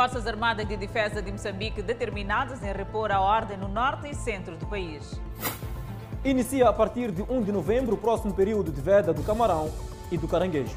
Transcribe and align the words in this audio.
Forças 0.00 0.26
Armadas 0.26 0.66
de 0.66 0.78
Defesa 0.78 1.20
de 1.20 1.30
Moçambique 1.30 1.82
determinadas 1.82 2.62
em 2.62 2.72
repor 2.72 3.12
a 3.12 3.20
ordem 3.20 3.58
no 3.58 3.68
norte 3.68 4.08
e 4.08 4.14
centro 4.14 4.56
do 4.56 4.66
país. 4.66 5.20
Inicia 6.24 6.70
a 6.70 6.72
partir 6.72 7.12
de 7.12 7.20
1 7.20 7.42
de 7.42 7.52
novembro 7.52 7.96
o 7.96 7.98
próximo 7.98 8.32
período 8.32 8.72
de 8.72 8.80
veda 8.80 9.12
do 9.12 9.22
camarão 9.22 9.70
e 10.10 10.16
do 10.16 10.26
caranguejo. 10.26 10.74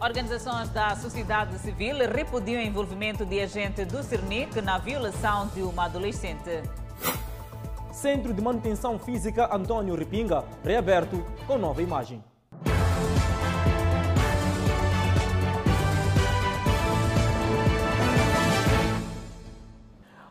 Organizações 0.00 0.68
da 0.68 0.94
sociedade 0.94 1.58
civil 1.58 1.96
repudiam 2.08 2.62
o 2.62 2.64
envolvimento 2.64 3.26
de 3.26 3.40
agente 3.40 3.84
do 3.84 4.00
CERNIC 4.00 4.60
na 4.60 4.78
violação 4.78 5.48
de 5.48 5.62
uma 5.62 5.86
adolescente. 5.86 6.62
Centro 7.90 8.32
de 8.32 8.40
Manutenção 8.40 8.96
Física 8.96 9.52
Antônio 9.52 9.96
Ripinga, 9.96 10.44
reaberto 10.62 11.20
com 11.48 11.58
nova 11.58 11.82
imagem. 11.82 12.22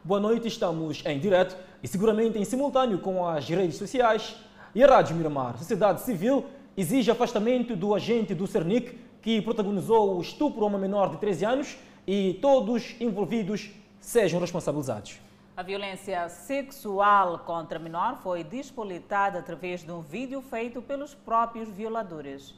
Boa 0.07 0.21
noite, 0.21 0.47
estamos 0.47 1.03
em 1.05 1.19
direto 1.19 1.57
e 1.83 1.87
seguramente 1.87 2.39
em 2.39 2.45
simultâneo 2.45 2.97
com 2.97 3.27
as 3.27 3.45
redes 3.49 3.75
sociais 3.75 4.37
e 4.73 4.81
a 4.81 4.87
Rádio 4.87 5.13
Miramar. 5.13 5.57
Sociedade 5.57 5.99
Civil 5.99 6.45
exige 6.77 7.11
afastamento 7.11 7.75
do 7.75 7.93
agente 7.93 8.33
do 8.33 8.47
CERNIC 8.47 8.97
que 9.21 9.41
protagonizou 9.41 10.15
o 10.15 10.21
estupro 10.21 10.63
a 10.63 10.67
uma 10.67 10.79
menor 10.79 11.09
de 11.09 11.17
13 11.17 11.43
anos 11.45 11.77
e 12.07 12.39
todos 12.41 12.95
envolvidos 13.01 13.69
sejam 13.99 14.39
responsabilizados. 14.39 15.19
A 15.57 15.61
violência 15.61 16.29
sexual 16.29 17.39
contra 17.39 17.77
a 17.77 17.81
menor 17.81 18.15
foi 18.23 18.45
despolitada 18.45 19.39
através 19.39 19.83
de 19.83 19.91
um 19.91 19.99
vídeo 19.99 20.41
feito 20.41 20.81
pelos 20.81 21.13
próprios 21.13 21.67
violadores. 21.67 22.55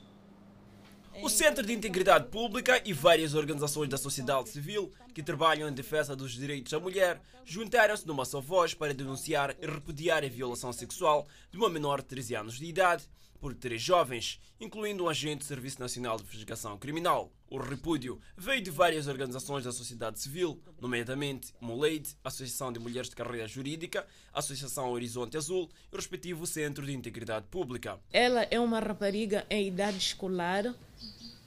O 1.21 1.29
Centro 1.29 1.65
de 1.65 1.73
Integridade 1.73 2.27
Pública 2.29 2.81
e 2.85 2.93
várias 2.93 3.33
organizações 3.33 3.89
da 3.89 3.97
sociedade 3.97 4.49
civil 4.49 4.91
que 5.13 5.21
trabalham 5.21 5.67
em 5.67 5.73
defesa 5.73 6.15
dos 6.15 6.31
direitos 6.31 6.71
da 6.71 6.79
mulher 6.79 7.21
juntaram-se 7.44 8.07
numa 8.07 8.23
só 8.23 8.39
voz 8.39 8.73
para 8.73 8.94
denunciar 8.94 9.55
e 9.61 9.66
repudiar 9.66 10.23
a 10.23 10.29
violação 10.29 10.71
sexual 10.71 11.27
de 11.52 11.57
uma 11.57 11.69
menor 11.69 12.02
de 12.02 12.07
13 12.07 12.35
anos 12.35 12.57
de 12.57 12.66
idade 12.66 13.03
por 13.39 13.53
três 13.53 13.81
jovens, 13.81 14.39
incluindo 14.59 15.03
um 15.03 15.09
agente 15.09 15.39
do 15.39 15.45
Serviço 15.45 15.79
Nacional 15.79 16.17
de 16.17 16.23
Investigação 16.23 16.77
Criminal. 16.77 17.31
O 17.52 17.58
repúdio 17.58 18.22
veio 18.38 18.61
de 18.61 18.69
várias 18.69 19.08
organizações 19.08 19.64
da 19.64 19.72
sociedade 19.72 20.19
civil, 20.19 20.61
nomeadamente 20.80 21.52
Moleide, 21.59 22.16
Associação 22.23 22.72
de 22.72 22.78
Mulheres 22.78 23.09
de 23.09 23.16
Carreira 23.16 23.47
Jurídica, 23.47 24.06
Associação 24.31 24.91
Horizonte 24.91 25.36
Azul 25.36 25.67
e 25.91 25.95
o 25.95 25.97
respectivo 25.97 26.45
Centro 26.45 26.86
de 26.86 26.94
Integridade 26.94 27.47
Pública. 27.50 28.00
Ela 28.14 28.44
é 28.52 28.59
uma 28.59 28.80
rapariga 28.80 29.47
em 29.50 29.67
idade 29.67 29.97
escolar 29.97 30.75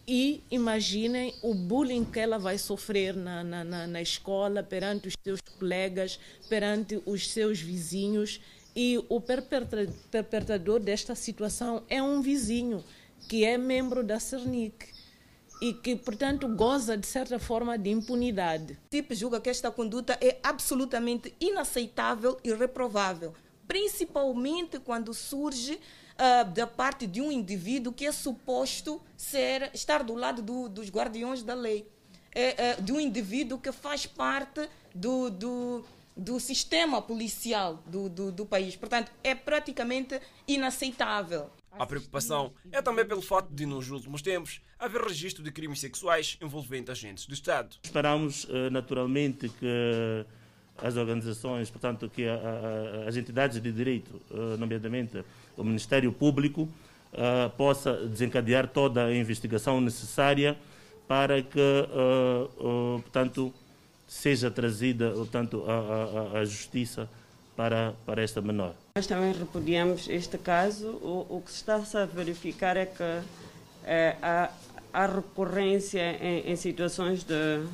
e 0.04 0.42
imaginem 0.50 1.32
o 1.40 1.54
bullying 1.54 2.04
que 2.04 2.18
ela 2.18 2.36
vai 2.36 2.58
sofrer 2.58 3.14
na, 3.14 3.44
na, 3.44 3.62
na, 3.62 3.86
na 3.86 4.02
escola, 4.02 4.60
perante 4.60 5.06
os 5.06 5.14
seus 5.22 5.40
colegas, 5.56 6.18
perante 6.48 7.00
os 7.06 7.30
seus 7.30 7.60
vizinhos. 7.60 8.40
E 8.74 8.98
o 9.08 9.20
perpetrador 9.20 10.80
desta 10.80 11.14
situação 11.14 11.84
é 11.88 12.02
um 12.02 12.20
vizinho 12.20 12.82
que 13.28 13.44
é 13.44 13.56
membro 13.56 14.02
da 14.02 14.18
Cernic 14.18 15.01
e 15.62 15.72
que, 15.72 15.94
portanto, 15.94 16.48
goza 16.48 16.96
de 16.96 17.06
certa 17.06 17.38
forma 17.38 17.78
de 17.78 17.88
impunidade. 17.88 18.72
O 18.72 18.88
TIP 18.90 19.14
julga 19.14 19.40
que 19.40 19.48
esta 19.48 19.70
conduta 19.70 20.18
é 20.20 20.40
absolutamente 20.42 21.32
inaceitável 21.38 22.36
e 22.42 22.52
reprovável, 22.52 23.32
principalmente 23.68 24.80
quando 24.80 25.14
surge 25.14 25.74
uh, 25.74 26.50
da 26.50 26.66
parte 26.66 27.06
de 27.06 27.20
um 27.20 27.30
indivíduo 27.30 27.92
que 27.92 28.04
é 28.04 28.10
suposto 28.10 29.00
ser 29.16 29.70
estar 29.72 30.02
do 30.02 30.16
lado 30.16 30.42
do, 30.42 30.68
dos 30.68 30.90
guardiões 30.90 31.44
da 31.44 31.54
lei, 31.54 31.88
é, 32.34 32.70
é, 32.70 32.80
de 32.80 32.92
um 32.92 32.98
indivíduo 32.98 33.56
que 33.56 33.70
faz 33.70 34.04
parte 34.04 34.68
do, 34.92 35.30
do 35.30 35.84
do 36.14 36.38
sistema 36.38 37.00
policial 37.00 37.82
do, 37.86 38.06
do, 38.06 38.30
do, 38.30 38.44
país. 38.44 38.76
Portanto, 38.76 39.10
é 39.24 39.34
praticamente 39.34 40.20
inaceitável. 40.46 41.50
A 41.78 41.86
preocupação 41.86 42.52
é 42.70 42.82
também 42.82 43.04
pelo 43.04 43.22
fato 43.22 43.52
de, 43.52 43.64
nos 43.64 43.90
últimos 43.90 44.20
tempos, 44.20 44.60
haver 44.78 45.00
registro 45.00 45.42
de 45.42 45.50
crimes 45.50 45.80
sexuais 45.80 46.36
envolvendo 46.40 46.92
agentes 46.92 47.26
do 47.26 47.32
Estado. 47.32 47.76
Esperamos, 47.82 48.46
eh, 48.50 48.68
naturalmente, 48.68 49.48
que 49.48 50.26
as 50.76 50.96
organizações, 50.96 51.70
portanto, 51.70 52.10
que 52.10 52.26
as 53.06 53.16
entidades 53.16 53.60
de 53.60 53.72
direito, 53.72 54.20
eh, 54.30 54.56
nomeadamente 54.58 55.24
o 55.56 55.64
Ministério 55.64 56.12
Público, 56.12 56.68
eh, 57.12 57.50
possa 57.56 58.06
desencadear 58.06 58.68
toda 58.68 59.06
a 59.06 59.14
investigação 59.14 59.80
necessária 59.80 60.58
para 61.08 61.42
que, 61.42 61.58
portanto, 63.02 63.52
seja 64.06 64.50
trazida, 64.50 65.10
portanto, 65.10 65.64
a 66.34 66.42
justiça 66.44 67.08
para, 67.56 67.94
para 68.04 68.22
esta 68.22 68.40
menor. 68.40 68.74
Nós 68.96 69.06
também 69.06 69.32
repudiamos 69.32 70.08
este 70.08 70.38
caso. 70.38 70.88
O, 71.02 71.26
o 71.36 71.42
que 71.44 71.50
se 71.50 71.58
está 71.58 71.76
a 71.76 72.06
verificar 72.06 72.76
é 72.76 72.86
que 72.86 73.22
é, 73.84 74.16
há, 74.22 74.50
há, 74.92 75.06
recorrência 75.06 76.16
em, 76.20 76.52
em 76.52 76.56
situações 76.56 77.24
de, 77.24 77.64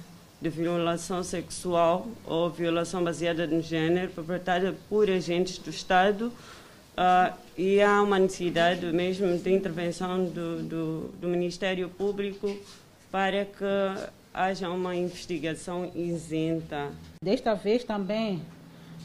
de, 0.41 0.49
violação 0.49 1.23
sexual 1.23 2.07
ou 2.25 2.51
violação 2.51 3.03
baseada 3.03 3.47
no 3.47 3.61
género 3.61 4.11
perpetrada 4.11 4.75
por 4.89 5.11
agentes 5.11 5.59
do 5.59 5.71
Estado 5.71 6.27
uh, 6.27 7.35
e 7.57 7.83
há 7.83 8.03
uma 8.03 8.19
necessidade 8.19 8.87
mesmo 8.87 9.37
de 9.37 9.53
intervenção 9.53 10.25
do, 10.25 10.63
do, 10.63 11.09
do 11.21 11.29
Ministério 11.29 11.89
Público 11.89 12.57
para 13.11 13.45
que 13.45 13.65
haja 14.33 14.71
uma 14.71 14.95
investigação 14.95 15.91
isenta. 15.95 16.93
Desta 17.23 17.55
vez 17.55 17.83
também 17.83 18.41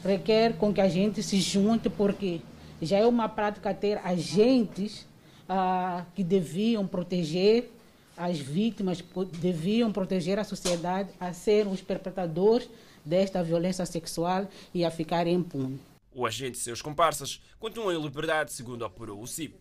requer 0.04 0.56
com 0.56 0.72
que 0.72 0.80
a 0.80 0.88
gente 0.88 1.22
se 1.22 1.40
junte, 1.40 1.88
porque 1.88 2.40
já 2.80 2.98
é 2.98 3.06
uma 3.06 3.28
prática 3.28 3.72
ter 3.72 3.98
agentes 4.04 5.06
ah, 5.48 6.04
que 6.14 6.22
deviam 6.22 6.86
proteger 6.86 7.70
as 8.16 8.38
vítimas, 8.38 9.02
deviam 9.40 9.90
proteger 9.92 10.38
a 10.38 10.44
sociedade 10.44 11.10
a 11.18 11.32
ser 11.32 11.66
os 11.66 11.80
perpetradores 11.80 12.68
desta 13.04 13.42
violência 13.42 13.84
sexual 13.86 14.48
e 14.72 14.84
a 14.84 14.90
ficar 14.90 15.26
impune. 15.26 15.80
O 16.14 16.24
agente 16.26 16.56
e 16.56 16.60
seus 16.60 16.80
comparsas 16.80 17.40
continuam 17.58 17.92
em 17.92 18.00
liberdade, 18.00 18.52
segundo 18.52 18.84
apurou 18.84 19.20
o 19.20 19.26
CIP. 19.26 19.56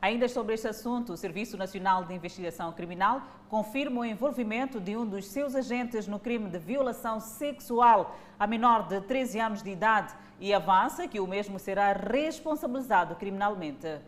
Ainda 0.00 0.28
sobre 0.28 0.54
este 0.54 0.68
assunto, 0.68 1.14
o 1.14 1.16
Serviço 1.16 1.56
Nacional 1.56 2.04
de 2.04 2.14
Investigação 2.14 2.72
Criminal 2.72 3.22
confirma 3.48 4.02
o 4.02 4.04
envolvimento 4.04 4.78
de 4.78 4.96
um 4.96 5.06
dos 5.06 5.26
seus 5.26 5.54
agentes 5.54 6.06
no 6.06 6.18
crime 6.18 6.50
de 6.50 6.58
violação 6.58 7.18
sexual 7.18 8.16
a 8.38 8.46
menor 8.46 8.86
de 8.88 9.00
13 9.00 9.40
anos 9.40 9.62
de 9.62 9.70
idade 9.70 10.14
e 10.38 10.52
avança 10.52 11.08
que 11.08 11.18
o 11.18 11.26
mesmo 11.26 11.58
será 11.58 11.92
responsabilizado 11.92 13.14
criminalmente. 13.16 13.98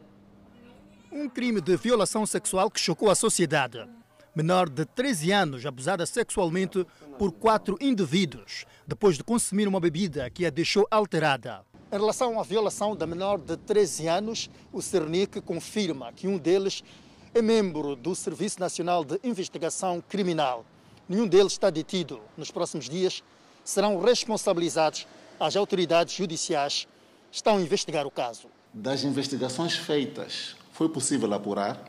Um 1.10 1.28
crime 1.28 1.60
de 1.60 1.74
violação 1.76 2.26
sexual 2.26 2.70
que 2.70 2.78
chocou 2.78 3.10
a 3.10 3.14
sociedade. 3.14 3.88
Menor 4.34 4.68
de 4.68 4.84
13 4.84 5.32
anos 5.32 5.64
abusada 5.64 6.04
sexualmente 6.04 6.86
por 7.18 7.32
quatro 7.32 7.78
indivíduos 7.80 8.66
depois 8.86 9.16
de 9.16 9.24
consumir 9.24 9.66
uma 9.66 9.80
bebida 9.80 10.28
que 10.28 10.44
a 10.44 10.50
deixou 10.50 10.86
alterada. 10.90 11.64
Em 11.90 11.96
relação 11.96 12.38
à 12.38 12.42
violação 12.42 12.94
da 12.94 13.06
menor 13.06 13.38
de 13.38 13.56
13 13.56 14.08
anos, 14.08 14.50
o 14.70 14.82
Cernic 14.82 15.40
confirma 15.40 16.12
que 16.12 16.28
um 16.28 16.36
deles 16.36 16.84
é 17.32 17.40
membro 17.40 17.96
do 17.96 18.14
Serviço 18.14 18.60
Nacional 18.60 19.02
de 19.02 19.18
Investigação 19.24 20.04
Criminal. 20.06 20.66
Nenhum 21.08 21.26
deles 21.26 21.52
está 21.52 21.70
detido. 21.70 22.20
Nos 22.36 22.50
próximos 22.50 22.90
dias 22.90 23.22
serão 23.64 23.98
responsabilizados. 24.02 25.06
As 25.40 25.56
autoridades 25.56 26.14
judiciais 26.14 26.86
estão 27.32 27.56
a 27.56 27.60
investigar 27.62 28.06
o 28.06 28.10
caso. 28.10 28.48
Das 28.74 29.02
investigações 29.02 29.74
feitas, 29.74 30.56
foi 30.72 30.90
possível 30.90 31.32
apurar 31.32 31.82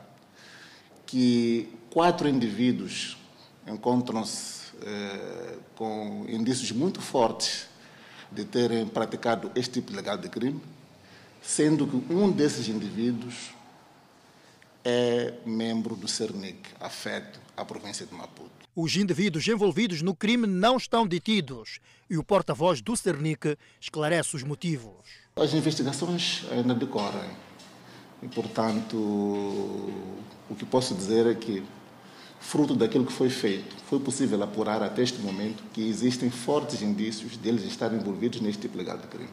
que 1.05 1.77
quatro 1.89 2.29
indivíduos 2.29 3.17
encontram-se 3.67 4.71
eh, 4.81 5.57
com 5.75 6.25
indícios 6.29 6.71
muito 6.71 7.01
fortes 7.01 7.67
de 8.31 8.45
terem 8.45 8.87
praticado 8.87 9.51
este 9.55 9.81
tipo 9.81 9.93
legal 9.93 10.17
de 10.17 10.29
crime, 10.29 10.61
sendo 11.41 11.87
que 11.87 12.13
um 12.13 12.31
desses 12.31 12.67
indivíduos 12.67 13.51
é 14.83 15.33
membro 15.45 15.95
do 15.95 16.07
CERNIC, 16.07 16.59
afeto 16.79 17.39
à 17.55 17.65
província 17.65 18.05
de 18.05 18.13
Maputo. 18.13 18.49
Os 18.75 18.95
indivíduos 18.95 19.47
envolvidos 19.47 20.01
no 20.01 20.15
crime 20.15 20.47
não 20.47 20.77
estão 20.77 21.05
detidos 21.05 21.79
e 22.09 22.17
o 22.17 22.23
porta-voz 22.23 22.81
do 22.81 22.95
CERNIC 22.95 23.57
esclarece 23.79 24.35
os 24.35 24.43
motivos. 24.43 24.93
As 25.35 25.53
investigações 25.53 26.45
ainda 26.51 26.73
decorrem 26.73 27.29
e, 28.21 28.27
portanto, 28.27 28.95
o 28.95 30.55
que 30.57 30.65
posso 30.65 30.95
dizer 30.95 31.27
é 31.27 31.35
que 31.35 31.63
fruto 32.39 32.75
daquilo 32.75 33.05
que 33.05 33.13
foi 33.13 33.29
feito, 33.29 33.75
foi 33.89 33.99
possível 33.99 34.41
apurar 34.41 34.81
até 34.81 35.03
este 35.03 35.19
momento 35.19 35.63
que 35.73 35.87
existem 35.87 36.29
fortes 36.29 36.81
indícios 36.81 37.37
deles 37.37 37.63
estarem 37.63 37.99
envolvidos 37.99 38.41
neste 38.41 38.61
tipo 38.61 38.77
legal 38.77 38.97
de 38.97 39.07
crime. 39.07 39.29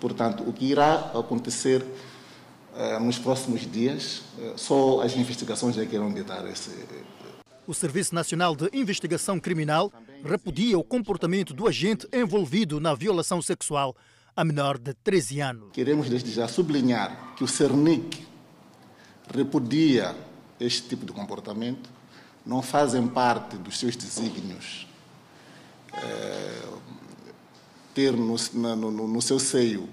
Portanto, 0.00 0.42
o 0.46 0.52
que 0.52 0.66
irá 0.66 1.12
acontecer 1.14 1.82
uh, 1.82 3.00
nos 3.02 3.18
próximos 3.18 3.70
dias, 3.70 4.22
uh, 4.38 4.52
só 4.56 5.00
as 5.02 5.16
investigações 5.16 5.76
é 5.78 5.84
que 5.86 5.94
irão 5.94 6.12
ditar 6.12 6.46
esse. 6.48 6.70
O 7.66 7.74
Serviço 7.74 8.14
Nacional 8.14 8.54
de 8.54 8.70
Investigação 8.72 9.40
Criminal 9.40 9.92
repudia 10.24 10.78
o 10.78 10.84
comportamento 10.84 11.52
do 11.52 11.66
agente 11.66 12.06
envolvido 12.12 12.80
na 12.80 12.94
violação 12.94 13.42
sexual 13.42 13.96
a 14.36 14.44
menor 14.44 14.78
de 14.78 14.92
13 14.92 15.40
anos. 15.40 15.70
Queremos 15.72 16.08
desde 16.08 16.30
já 16.30 16.46
sublinhar 16.46 17.34
que 17.36 17.42
o 17.42 17.48
CERNIC 17.48 18.26
repudia 19.34 20.14
este 20.60 20.88
tipo 20.88 21.04
de 21.06 21.12
comportamento, 21.12 21.90
não 22.46 22.62
fazem 22.62 23.06
parte 23.08 23.56
dos 23.56 23.78
seus 23.78 23.96
desígnios 23.96 24.86
é, 25.92 26.62
ter 27.92 28.12
no, 28.12 28.36
no, 28.76 29.08
no 29.08 29.22
seu 29.22 29.38
seio 29.38 29.88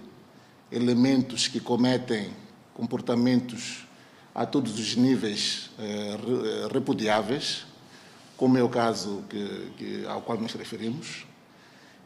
elementos 0.71 1.47
que 1.47 1.59
cometem 1.59 2.33
comportamentos 2.73 3.88
a 4.35 4.45
todos 4.45 4.79
os 4.79 4.95
níveis 4.95 5.69
eh, 5.77 6.17
repudiáveis, 6.73 7.65
como 8.35 8.57
é 8.57 8.63
o 8.63 8.67
caso 8.67 9.23
que, 9.29 9.71
que, 9.77 10.06
ao 10.07 10.21
qual 10.21 10.39
nos 10.39 10.53
referimos. 10.53 11.25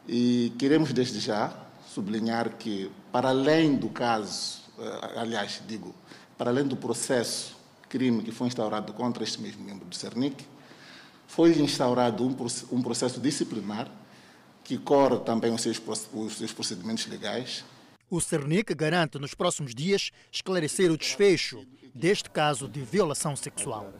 E 0.06 0.52
queremos, 0.58 0.92
desde 0.92 1.18
já, 1.20 1.52
sublinhar 1.88 2.50
que, 2.58 2.90
para 3.10 3.30
além 3.30 3.76
do 3.76 3.88
caso, 3.88 4.60
eh, 4.78 5.14
aliás, 5.16 5.62
digo, 5.66 5.94
para 6.36 6.50
além 6.50 6.64
do 6.64 6.76
processo 6.76 7.56
crime 7.88 8.22
que 8.22 8.32
foi 8.32 8.46
instaurado 8.46 8.92
contra 8.92 9.22
este 9.22 9.40
mesmo 9.40 9.64
membro 9.64 9.86
do 9.86 9.94
CERNIC, 9.94 10.44
foi 11.26 11.58
instaurado 11.58 12.24
um, 12.24 12.36
um 12.72 12.82
processo 12.82 13.20
disciplinar 13.20 13.90
que 14.64 14.76
corre 14.76 15.18
também 15.20 15.52
os 15.52 15.62
seus, 15.62 15.80
os 16.12 16.36
seus 16.36 16.52
procedimentos 16.52 17.06
legais. 17.06 17.64
O 18.10 18.20
CERNIC 18.20 18.74
garante 18.74 19.18
nos 19.18 19.34
próximos 19.34 19.74
dias 19.74 20.10
esclarecer 20.32 20.90
o 20.90 20.96
desfecho 20.96 21.64
deste 21.94 22.30
caso 22.30 22.68
de 22.68 22.80
violação 22.80 23.34
sexual. 23.36 23.92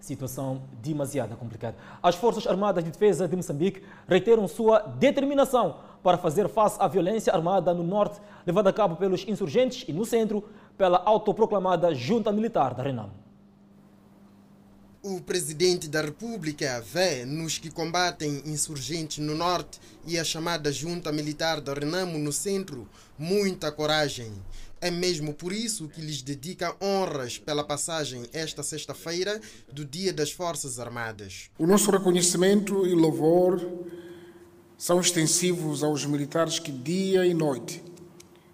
Situação 0.00 0.68
demasiado 0.82 1.36
complicada. 1.36 1.76
As 2.02 2.16
Forças 2.16 2.46
Armadas 2.46 2.82
de 2.82 2.90
Defesa 2.90 3.28
de 3.28 3.36
Moçambique 3.36 3.84
reiteram 4.08 4.48
sua 4.48 4.80
determinação 4.80 5.80
para 6.02 6.18
fazer 6.18 6.48
face 6.48 6.76
à 6.80 6.88
violência 6.88 7.32
armada 7.32 7.72
no 7.72 7.82
norte, 7.82 8.20
levada 8.46 8.70
a 8.70 8.72
cabo 8.72 8.96
pelos 8.96 9.26
insurgentes, 9.26 9.84
e 9.88 9.92
no 9.92 10.04
centro, 10.04 10.44
pela 10.76 11.02
autoproclamada 11.04 11.94
Junta 11.94 12.32
Militar 12.32 12.74
da 12.74 12.82
Renamo. 12.82 13.22
O 15.04 15.20
presidente 15.20 15.88
da 15.88 16.00
República 16.00 16.80
vê 16.80 17.24
nos 17.24 17.58
que 17.58 17.72
combatem 17.72 18.40
insurgentes 18.46 19.18
no 19.18 19.34
norte 19.34 19.80
e 20.06 20.16
a 20.16 20.22
chamada 20.22 20.70
junta 20.70 21.10
militar 21.10 21.60
da 21.60 21.74
Renamo 21.74 22.16
no 22.20 22.32
centro 22.32 22.88
muita 23.18 23.72
coragem. 23.72 24.32
É 24.80 24.92
mesmo 24.92 25.34
por 25.34 25.52
isso 25.52 25.88
que 25.88 26.00
lhes 26.00 26.22
dedica 26.22 26.76
honras 26.80 27.36
pela 27.36 27.64
passagem 27.64 28.28
esta 28.32 28.62
sexta-feira 28.62 29.40
do 29.72 29.84
Dia 29.84 30.12
das 30.12 30.30
Forças 30.30 30.78
Armadas. 30.78 31.50
O 31.58 31.66
nosso 31.66 31.90
reconhecimento 31.90 32.86
e 32.86 32.94
louvor 32.94 33.60
são 34.82 34.98
extensivos 34.98 35.84
aos 35.84 36.04
militares 36.04 36.58
que 36.58 36.72
dia 36.72 37.24
e 37.24 37.32
noite 37.32 37.80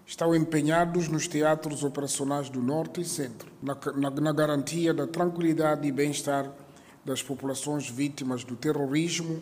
estão 0.05 0.35
empenhados 0.35 1.07
nos 1.07 1.27
teatros 1.27 1.83
operacionais 1.83 2.51
do 2.51 2.61
Norte 2.61 3.01
e 3.01 3.05
Centro, 3.05 3.51
na, 3.59 3.75
na, 3.95 4.11
na 4.11 4.31
garantia 4.31 4.93
da 4.93 5.07
tranquilidade 5.07 5.87
e 5.87 5.91
bem-estar 5.91 6.53
das 7.03 7.23
populações 7.23 7.89
vítimas 7.89 8.43
do 8.43 8.55
terrorismo 8.55 9.41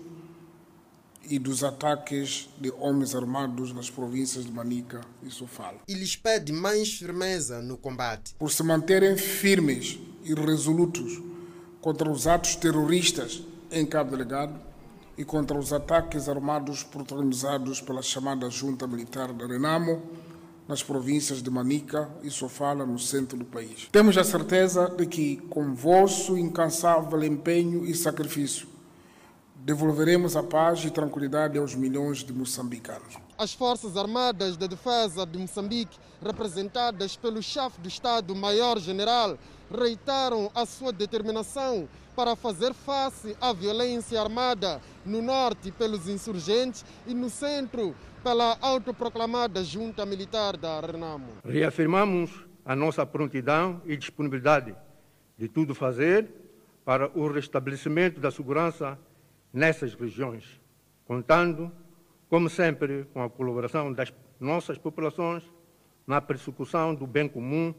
e 1.29 1.37
dos 1.37 1.61
ataques 1.61 2.47
de 2.57 2.71
homens 2.79 3.13
armados 3.13 3.73
nas 3.73 3.89
províncias 3.89 4.45
de 4.45 4.51
Manica 4.53 5.01
e 5.21 5.29
Sofala. 5.29 5.79
E 5.89 5.93
lhes 5.93 6.15
pede 6.15 6.53
mais 6.53 6.93
firmeza 6.93 7.61
no 7.61 7.75
combate. 7.75 8.33
Por 8.39 8.49
se 8.49 8.63
manterem 8.63 9.17
firmes 9.17 9.99
e 10.23 10.33
resolutos 10.33 11.21
contra 11.81 12.09
os 12.09 12.27
atos 12.27 12.55
terroristas 12.55 13.43
em 13.69 13.85
Cabo 13.85 14.11
Delegado 14.11 14.66
e 15.17 15.25
contra 15.25 15.57
os 15.57 15.73
ataques 15.73 16.29
armados 16.29 16.83
protagonizados 16.83 17.81
pela 17.81 18.01
chamada 18.01 18.49
Junta 18.49 18.85
Militar 18.85 19.33
da 19.33 19.47
Renamo, 19.47 20.03
nas 20.67 20.83
províncias 20.83 21.41
de 21.41 21.49
Manica 21.49 22.09
e 22.21 22.29
Sofala, 22.29 22.85
no 22.85 22.99
centro 22.99 23.37
do 23.37 23.45
país. 23.45 23.87
Temos 23.91 24.17
a 24.17 24.23
certeza 24.23 24.89
de 24.89 25.05
que, 25.05 25.37
com 25.49 25.73
vosso 25.73 26.37
incansável 26.37 27.23
empenho 27.23 27.85
e 27.85 27.95
sacrifício, 27.95 28.67
devolveremos 29.55 30.35
a 30.35 30.43
paz 30.43 30.83
e 30.83 30.91
tranquilidade 30.91 31.57
aos 31.57 31.73
milhões 31.73 32.19
de 32.19 32.33
moçambicanos. 32.33 33.15
As 33.37 33.53
Forças 33.53 33.95
Armadas 33.95 34.57
de 34.57 34.67
Defesa 34.67 35.25
de 35.25 35.37
Moçambique, 35.37 35.97
representadas 36.21 37.15
pelo 37.15 37.41
chefe 37.41 37.79
do 37.79 37.87
Estado-Maior-General, 37.87 39.37
reiteram 39.71 40.51
a 40.55 40.65
sua 40.65 40.91
determinação 40.91 41.87
para 42.15 42.35
fazer 42.35 42.73
face 42.73 43.37
à 43.39 43.53
violência 43.53 44.19
armada 44.19 44.81
no 45.05 45.21
norte 45.21 45.71
pelos 45.71 46.09
insurgentes 46.09 46.83
e 47.05 47.13
no 47.13 47.29
centro 47.29 47.95
pela 48.23 48.57
autoproclamada 48.59 49.63
junta 49.63 50.05
militar 50.05 50.57
da 50.57 50.79
Renamo. 50.81 51.27
Reafirmamos 51.45 52.45
a 52.65 52.75
nossa 52.75 53.05
prontidão 53.05 53.81
e 53.85 53.95
disponibilidade 53.95 54.75
de 55.37 55.47
tudo 55.47 55.75
fazer 55.75 56.27
para 56.83 57.11
o 57.17 57.31
restabelecimento 57.31 58.19
da 58.19 58.31
segurança 58.31 58.97
nessas 59.53 59.93
regiões, 59.93 60.59
contando, 61.05 61.71
como 62.29 62.49
sempre, 62.49 63.05
com 63.13 63.21
a 63.21 63.29
colaboração 63.29 63.93
das 63.93 64.11
nossas 64.39 64.77
populações 64.77 65.43
na 66.05 66.19
persecução 66.19 66.95
do 66.95 67.05
bem 67.05 67.27
comum 67.27 67.73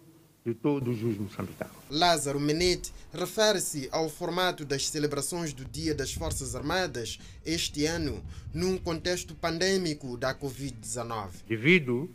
de 0.44 0.54
todos 0.54 1.02
os 1.02 1.18
moçambicanos. 1.18 1.74
Lázaro 1.90 2.40
Menete 2.40 2.92
refere-se 3.12 3.88
ao 3.92 4.08
formato 4.08 4.64
das 4.64 4.88
celebrações 4.88 5.52
do 5.52 5.64
Dia 5.64 5.94
das 5.94 6.12
Forças 6.12 6.54
Armadas 6.54 7.18
este 7.44 7.84
ano, 7.86 8.22
num 8.52 8.78
contexto 8.78 9.34
pandêmico 9.34 10.16
da 10.16 10.34
Covid-19. 10.34 11.44
Devido 11.46 12.10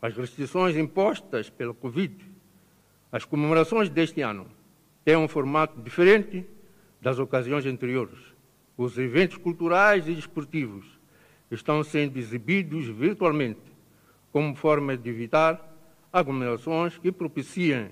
às 0.00 0.16
restrições 0.16 0.76
impostas 0.76 1.50
pela 1.50 1.74
Covid, 1.74 2.14
as 3.10 3.24
comemorações 3.24 3.88
deste 3.88 4.20
ano 4.20 4.46
têm 5.04 5.16
um 5.16 5.28
formato 5.28 5.80
diferente 5.80 6.44
das 7.00 7.18
ocasiões 7.18 7.64
anteriores. 7.64 8.18
Os 8.76 8.98
eventos 8.98 9.38
culturais 9.38 10.06
e 10.06 10.14
desportivos 10.14 10.84
estão 11.50 11.82
sendo 11.82 12.18
exibidos 12.18 12.86
virtualmente, 12.86 13.60
como 14.30 14.54
forma 14.54 14.96
de 14.96 15.08
evitar 15.08 15.77
aglomerações 16.12 16.98
que 16.98 17.12
propiciem 17.12 17.90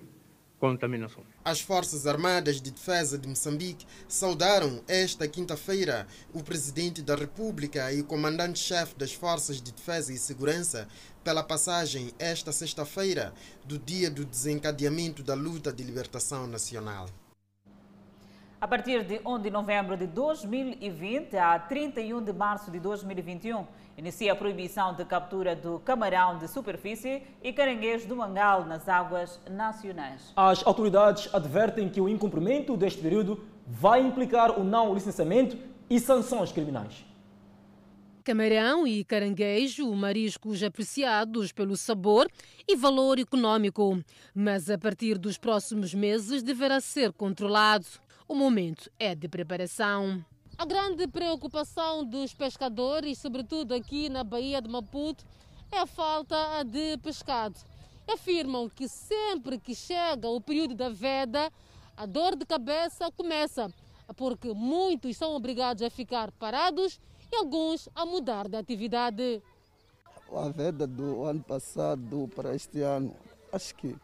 contaminação. 0.58 1.22
As 1.44 1.60
Forças 1.60 2.06
Armadas 2.06 2.60
de 2.60 2.70
Defesa 2.70 3.18
de 3.18 3.28
Moçambique 3.28 3.86
saudaram 4.08 4.82
esta 4.88 5.28
quinta-feira 5.28 6.06
o 6.32 6.42
Presidente 6.42 7.02
da 7.02 7.14
República 7.14 7.92
e 7.92 8.00
o 8.00 8.04
Comandante-Chefe 8.04 8.96
das 8.96 9.12
Forças 9.12 9.60
de 9.60 9.72
Defesa 9.72 10.12
e 10.12 10.16
Segurança 10.16 10.88
pela 11.22 11.42
passagem 11.42 12.10
esta 12.18 12.52
sexta-feira 12.52 13.34
do 13.64 13.78
dia 13.78 14.10
do 14.10 14.24
desencadeamento 14.24 15.22
da 15.22 15.34
luta 15.34 15.72
de 15.72 15.82
libertação 15.82 16.46
nacional. 16.46 17.06
A 18.58 18.66
partir 18.66 19.04
de 19.04 19.20
1 19.24 19.42
de 19.42 19.50
novembro 19.50 19.98
de 19.98 20.06
2020 20.06 21.36
a 21.36 21.58
31 21.58 22.24
de 22.24 22.32
março 22.32 22.70
de 22.70 22.80
2021, 22.80 23.66
inicia 23.96 24.32
a 24.32 24.36
proibição 24.36 24.94
de 24.94 25.04
captura 25.04 25.56
do 25.56 25.78
camarão 25.80 26.38
de 26.38 26.48
superfície 26.48 27.22
e 27.42 27.52
caranguejo 27.52 28.06
do 28.06 28.16
mangal 28.16 28.64
nas 28.64 28.88
águas 28.88 29.40
nacionais. 29.50 30.32
As 30.36 30.66
autoridades 30.66 31.32
advertem 31.34 31.88
que 31.88 32.00
o 32.00 32.08
incumprimento 32.08 32.76
deste 32.76 33.00
período 33.00 33.44
vai 33.66 34.00
implicar 34.00 34.58
o 34.58 34.64
não 34.64 34.94
licenciamento 34.94 35.56
e 35.88 35.98
sanções 35.98 36.52
criminais. 36.52 37.04
Camarão 38.22 38.86
e 38.86 39.04
caranguejo, 39.04 39.94
mariscos 39.94 40.60
apreciados 40.60 41.52
pelo 41.52 41.76
sabor 41.76 42.28
e 42.66 42.74
valor 42.74 43.20
econômico, 43.20 44.02
mas 44.34 44.68
a 44.68 44.76
partir 44.76 45.16
dos 45.16 45.38
próximos 45.38 45.94
meses 45.94 46.42
deverá 46.42 46.80
ser 46.80 47.12
controlado. 47.12 47.86
O 48.26 48.34
momento 48.34 48.90
é 48.98 49.14
de 49.14 49.28
preparação. 49.28 50.24
A 50.58 50.64
grande 50.64 51.06
preocupação 51.06 52.02
dos 52.02 52.32
pescadores, 52.32 53.18
sobretudo 53.18 53.74
aqui 53.74 54.08
na 54.08 54.24
Baía 54.24 54.62
de 54.62 54.70
Maputo, 54.70 55.22
é 55.70 55.80
a 55.80 55.86
falta 55.86 56.62
de 56.62 56.96
pescado. 56.96 57.58
Afirmam 58.08 58.66
que 58.66 58.88
sempre 58.88 59.58
que 59.58 59.74
chega 59.74 60.26
o 60.28 60.40
período 60.40 60.74
da 60.74 60.88
veda, 60.88 61.52
a 61.94 62.06
dor 62.06 62.34
de 62.36 62.46
cabeça 62.46 63.12
começa, 63.12 63.70
porque 64.16 64.54
muitos 64.54 65.14
são 65.18 65.36
obrigados 65.36 65.82
a 65.82 65.90
ficar 65.90 66.32
parados 66.32 66.98
e 67.30 67.36
alguns 67.36 67.86
a 67.94 68.06
mudar 68.06 68.48
de 68.48 68.56
atividade. 68.56 69.42
A 70.32 70.48
veda 70.48 70.86
do 70.86 71.24
ano 71.24 71.42
passado 71.42 72.30
para 72.34 72.54
este 72.54 72.80
ano, 72.80 73.14
acho 73.52 73.74
que 73.74 73.94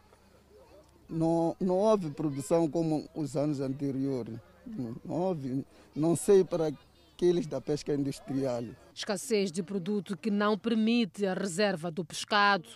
não, 1.09 1.55
não 1.59 1.79
houve 1.79 2.11
produção 2.11 2.69
como 2.69 3.09
os 3.15 3.35
anos 3.35 3.59
anteriores. 3.59 4.39
Não 4.65 4.95
houve, 5.07 5.65
não 5.95 6.15
sei 6.15 6.43
para 6.43 6.71
aqueles 7.13 7.45
da 7.47 7.61
pesca 7.61 7.93
industrial. 7.93 8.63
Escassez 8.93 9.51
de 9.51 9.61
produto 9.63 10.17
que 10.17 10.31
não 10.31 10.57
permite 10.57 11.25
a 11.25 11.33
reserva 11.33 11.91
do 11.91 12.03
pescado. 12.03 12.67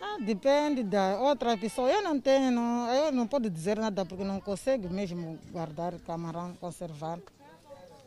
Ah, 0.00 0.16
depende 0.20 0.84
da 0.84 1.18
outra 1.20 1.56
pessoa. 1.56 1.90
Eu 1.90 2.02
não 2.02 2.20
tenho, 2.20 2.52
não, 2.52 2.88
eu 2.92 3.10
não 3.10 3.26
posso 3.26 3.50
dizer 3.50 3.76
nada 3.78 4.04
porque 4.04 4.22
não 4.22 4.40
consigo 4.40 4.88
mesmo 4.88 5.38
guardar 5.50 5.98
camarão, 6.00 6.54
conservar. 6.54 7.18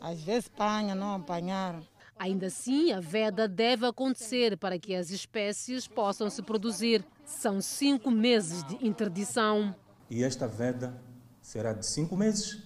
Às 0.00 0.22
vezes 0.22 0.50
apanha, 0.52 0.94
não 0.94 1.14
apanhar. 1.14 1.80
Ainda 2.18 2.46
assim, 2.46 2.92
a 2.92 3.00
veda 3.00 3.48
deve 3.48 3.86
acontecer 3.86 4.56
para 4.56 4.78
que 4.78 4.94
as 4.94 5.10
espécies 5.10 5.86
possam 5.86 6.30
se 6.30 6.40
produzir. 6.42 7.04
São 7.24 7.60
cinco 7.60 8.10
meses 8.10 8.62
de 8.64 8.86
interdição. 8.86 9.74
E 10.08 10.22
esta 10.22 10.46
veda 10.46 10.96
será 11.40 11.72
de 11.72 11.84
cinco 11.84 12.16
meses, 12.16 12.62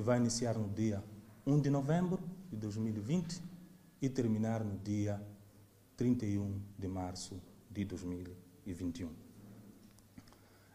que 0.00 0.06
vai 0.06 0.16
iniciar 0.16 0.56
no 0.56 0.66
dia 0.66 1.04
1 1.46 1.60
de 1.60 1.68
novembro 1.68 2.18
de 2.50 2.56
2020 2.56 3.38
e 4.00 4.08
terminar 4.08 4.64
no 4.64 4.78
dia 4.78 5.20
31 5.94 6.58
de 6.78 6.88
março 6.88 7.38
de 7.70 7.84
2021. 7.84 9.10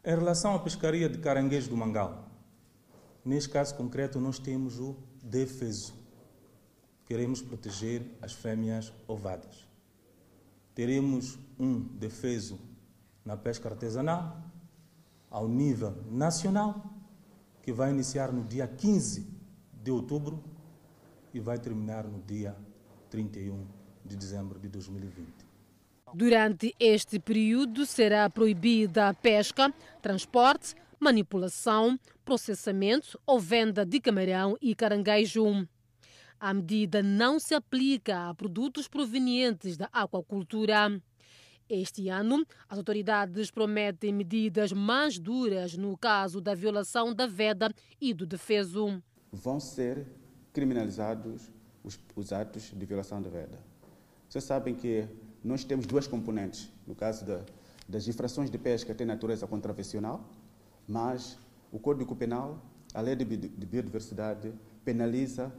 Em 0.05 0.15
relação 0.15 0.53
à 0.53 0.60
pescaria 0.60 1.10
de 1.10 1.17
caranguejo 1.17 1.72
do 1.72 1.75
Mangal, 1.75 2.29
neste 3.25 3.50
caso 3.50 3.74
concreto 3.74 4.20
nós 4.20 4.38
temos 4.38 4.79
o 4.79 4.96
defeso. 5.24 5.96
Queremos 7.08 7.41
proteger 7.41 8.05
as 8.22 8.32
fêmeas 8.32 8.94
ovadas. 9.08 9.67
Teremos 10.75 11.39
um 11.58 11.79
defeso 11.79 12.60
na 13.25 13.36
pesca 13.36 13.70
artesanal, 13.70 14.39
ao 15.32 15.48
nível 15.48 15.96
nacional, 16.12 16.94
que 17.65 17.74
vai 17.74 17.89
iniciar 17.89 18.31
no 18.31 18.43
dia 18.43 18.67
15 18.67 19.25
de 19.81 19.89
outubro 19.89 20.41
e 21.34 21.39
vai 21.39 21.57
terminar 21.57 22.03
no 22.03 22.22
dia 22.22 22.55
31 23.10 23.65
de 24.05 24.15
dezembro 24.15 24.60
de 24.60 24.69
2020. 24.69 25.27
Durante 26.13 26.75
este 26.79 27.19
período 27.19 27.88
será 27.88 28.29
proibida 28.29 29.10
a 29.10 29.15
pesca, 29.15 29.74
transporte, 30.00 30.75
manipulação, 31.00 32.00
processamento 32.24 33.19
ou 33.25 33.39
venda 33.39 33.84
de 33.84 34.00
camarão 34.00 34.55
e 34.62 34.75
caranguejo. 34.75 35.67
A 36.39 36.53
medida 36.53 37.01
não 37.01 37.39
se 37.39 37.55
aplica 37.55 38.29
a 38.29 38.36
produtos 38.36 38.88
provenientes 38.88 39.75
da 39.75 39.89
aquacultura. 39.91 41.01
Este 41.67 42.10
ano, 42.10 42.45
as 42.69 42.77
autoridades 42.77 43.50
prometem 43.50 44.13
medidas 44.13 44.72
mais 44.72 45.17
duras 45.17 45.75
no 45.75 45.98
caso 45.98 46.39
da 46.39 46.53
violação 46.53 47.12
da 47.12 47.25
veda 47.25 47.74
e 48.00 48.13
do 48.13 48.24
defeso. 48.24 49.01
Vão 49.31 49.60
ser 49.60 50.05
criminalizados 50.53 51.51
os, 51.84 52.00
os 52.15 52.31
atos 52.31 52.72
de 52.72 52.86
violação 52.86 53.19
da 53.19 53.31
veda. 53.31 53.60
Vocês 54.29 54.43
sabem 54.43 54.75
que 54.75 55.07
nós 55.43 55.63
temos 55.63 55.88
duas 55.88 56.05
componentes. 56.05 56.69
No 56.86 56.93
caso 56.93 57.25
da, 57.25 57.41
das 57.89 58.07
infrações 58.07 58.51
de 58.51 58.60
pesca, 58.60 58.93
tem 58.93 59.07
natureza 59.07 59.48
contravencional, 59.48 60.24
mas 60.88 61.36
o 61.72 61.79
Código 61.79 62.15
Penal, 62.15 62.63
a 62.93 63.01
Lei 63.01 63.15
de 63.15 63.25
Biodiversidade, 63.25 64.53
penaliza 64.84 65.51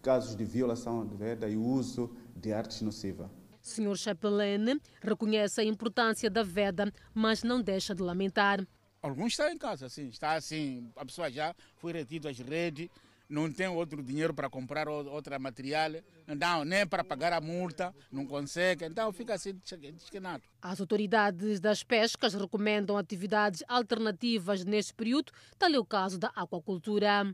casos 0.00 0.36
de 0.36 0.44
violação 0.44 1.04
de 1.04 1.16
veda 1.16 1.48
e 1.48 1.56
uso 1.56 2.10
de 2.36 2.52
artes 2.52 2.80
nocivas. 2.80 3.28
Sr. 3.68 3.96
Chapelaine 3.96 4.80
reconhece 5.00 5.60
a 5.60 5.64
importância 5.64 6.28
da 6.30 6.42
veda, 6.42 6.92
mas 7.14 7.42
não 7.42 7.60
deixa 7.60 7.94
de 7.94 8.02
lamentar. 8.02 8.66
Alguns 9.00 9.32
estão 9.32 9.48
em 9.48 9.56
casa, 9.56 9.86
assim, 9.86 10.08
está 10.08 10.32
assim, 10.34 10.90
a 10.96 11.04
pessoa 11.04 11.30
já 11.30 11.54
foi 11.76 11.92
retido 11.92 12.28
às 12.28 12.38
redes, 12.38 12.88
não 13.28 13.52
tem 13.52 13.68
outro 13.68 14.02
dinheiro 14.02 14.34
para 14.34 14.48
comprar 14.48 14.88
outro 14.88 15.38
material, 15.40 15.92
não, 16.26 16.64
nem 16.64 16.86
para 16.86 17.04
pagar 17.04 17.32
a 17.32 17.40
multa, 17.40 17.94
não 18.10 18.26
consegue, 18.26 18.84
então 18.86 19.12
fica 19.12 19.34
assim 19.34 19.60
desquenado. 19.92 20.42
As 20.60 20.80
autoridades 20.80 21.60
das 21.60 21.84
pescas 21.84 22.34
recomendam 22.34 22.96
atividades 22.96 23.62
alternativas 23.68 24.64
neste 24.64 24.94
período, 24.94 25.30
tal 25.58 25.70
é 25.70 25.78
o 25.78 25.84
caso 25.84 26.18
da 26.18 26.28
aquacultura. 26.28 27.32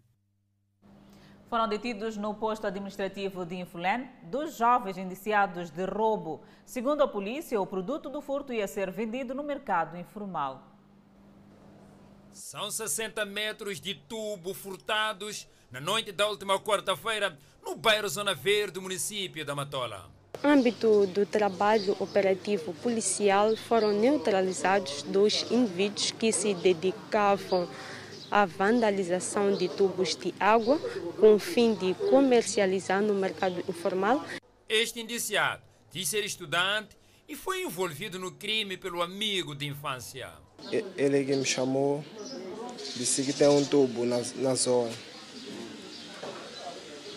Foram 1.55 1.69
detidos 1.69 2.17
no 2.17 2.35
posto 2.35 2.67
administrativo 2.67 3.47
de 3.47 3.55
Infulene 3.55 4.11
dois 4.25 4.57
jovens 4.57 4.99
indiciados 4.99 5.71
de 5.71 5.85
roubo. 5.85 6.43
Segundo 6.67 7.05
a 7.05 7.07
polícia, 7.07 7.61
o 7.61 7.65
produto 7.65 8.11
do 8.11 8.21
furto 8.21 8.53
ia 8.53 8.67
ser 8.67 8.91
vendido 8.91 9.37
no 9.37 9.45
mercado 9.45 9.97
informal. 9.97 10.65
São 12.33 12.73
60 12.73 13.25
metros 13.25 13.81
de 13.81 13.95
tubo 13.95 14.53
furtados 14.53 15.47
na 15.71 15.81
noite 15.81 16.11
da 16.11 16.27
última 16.27 16.59
quarta-feira 16.59 17.39
no 17.65 17.77
bairro 17.77 18.09
Zona 18.09 18.35
Verde 18.35 18.73
do 18.73 18.83
município 18.83 19.45
da 19.45 19.55
Matola. 19.55 20.11
No 20.43 20.51
âmbito 20.51 21.07
do 21.07 21.25
trabalho 21.25 21.97
operativo 22.01 22.75
policial, 22.83 23.57
foram 23.57 23.93
neutralizados 23.93 25.05
dois 25.05 25.47
indivíduos 25.53 26.11
que 26.11 26.33
se 26.33 26.53
dedicavam 26.53 27.63
a 27.63 27.94
vandalização 28.45 29.57
de 29.57 29.69
tubos 29.69 30.17
de 30.17 30.35
água 30.41 30.77
com 31.21 31.35
o 31.35 31.39
fim 31.39 31.75
de 31.75 31.95
comercializar 32.11 33.01
no 33.01 33.15
mercado 33.15 33.63
informal. 33.69 34.25
Este 34.69 34.99
indiciado 35.01 35.63
diz 35.93 36.09
ser 36.09 36.25
estudante 36.25 36.97
e 37.29 37.37
foi 37.37 37.63
envolvido 37.63 38.19
no 38.19 38.33
crime 38.33 38.77
pelo 38.77 39.01
amigo 39.01 39.55
de 39.55 39.67
infância. 39.67 40.33
Ele 40.97 41.25
que 41.25 41.37
me 41.37 41.45
chamou, 41.45 42.05
disse 42.97 43.23
que 43.23 43.33
tem 43.33 43.47
um 43.49 43.65
tubo 43.65 44.05
na, 44.05 44.21
na 44.37 44.55
zona. 44.57 44.93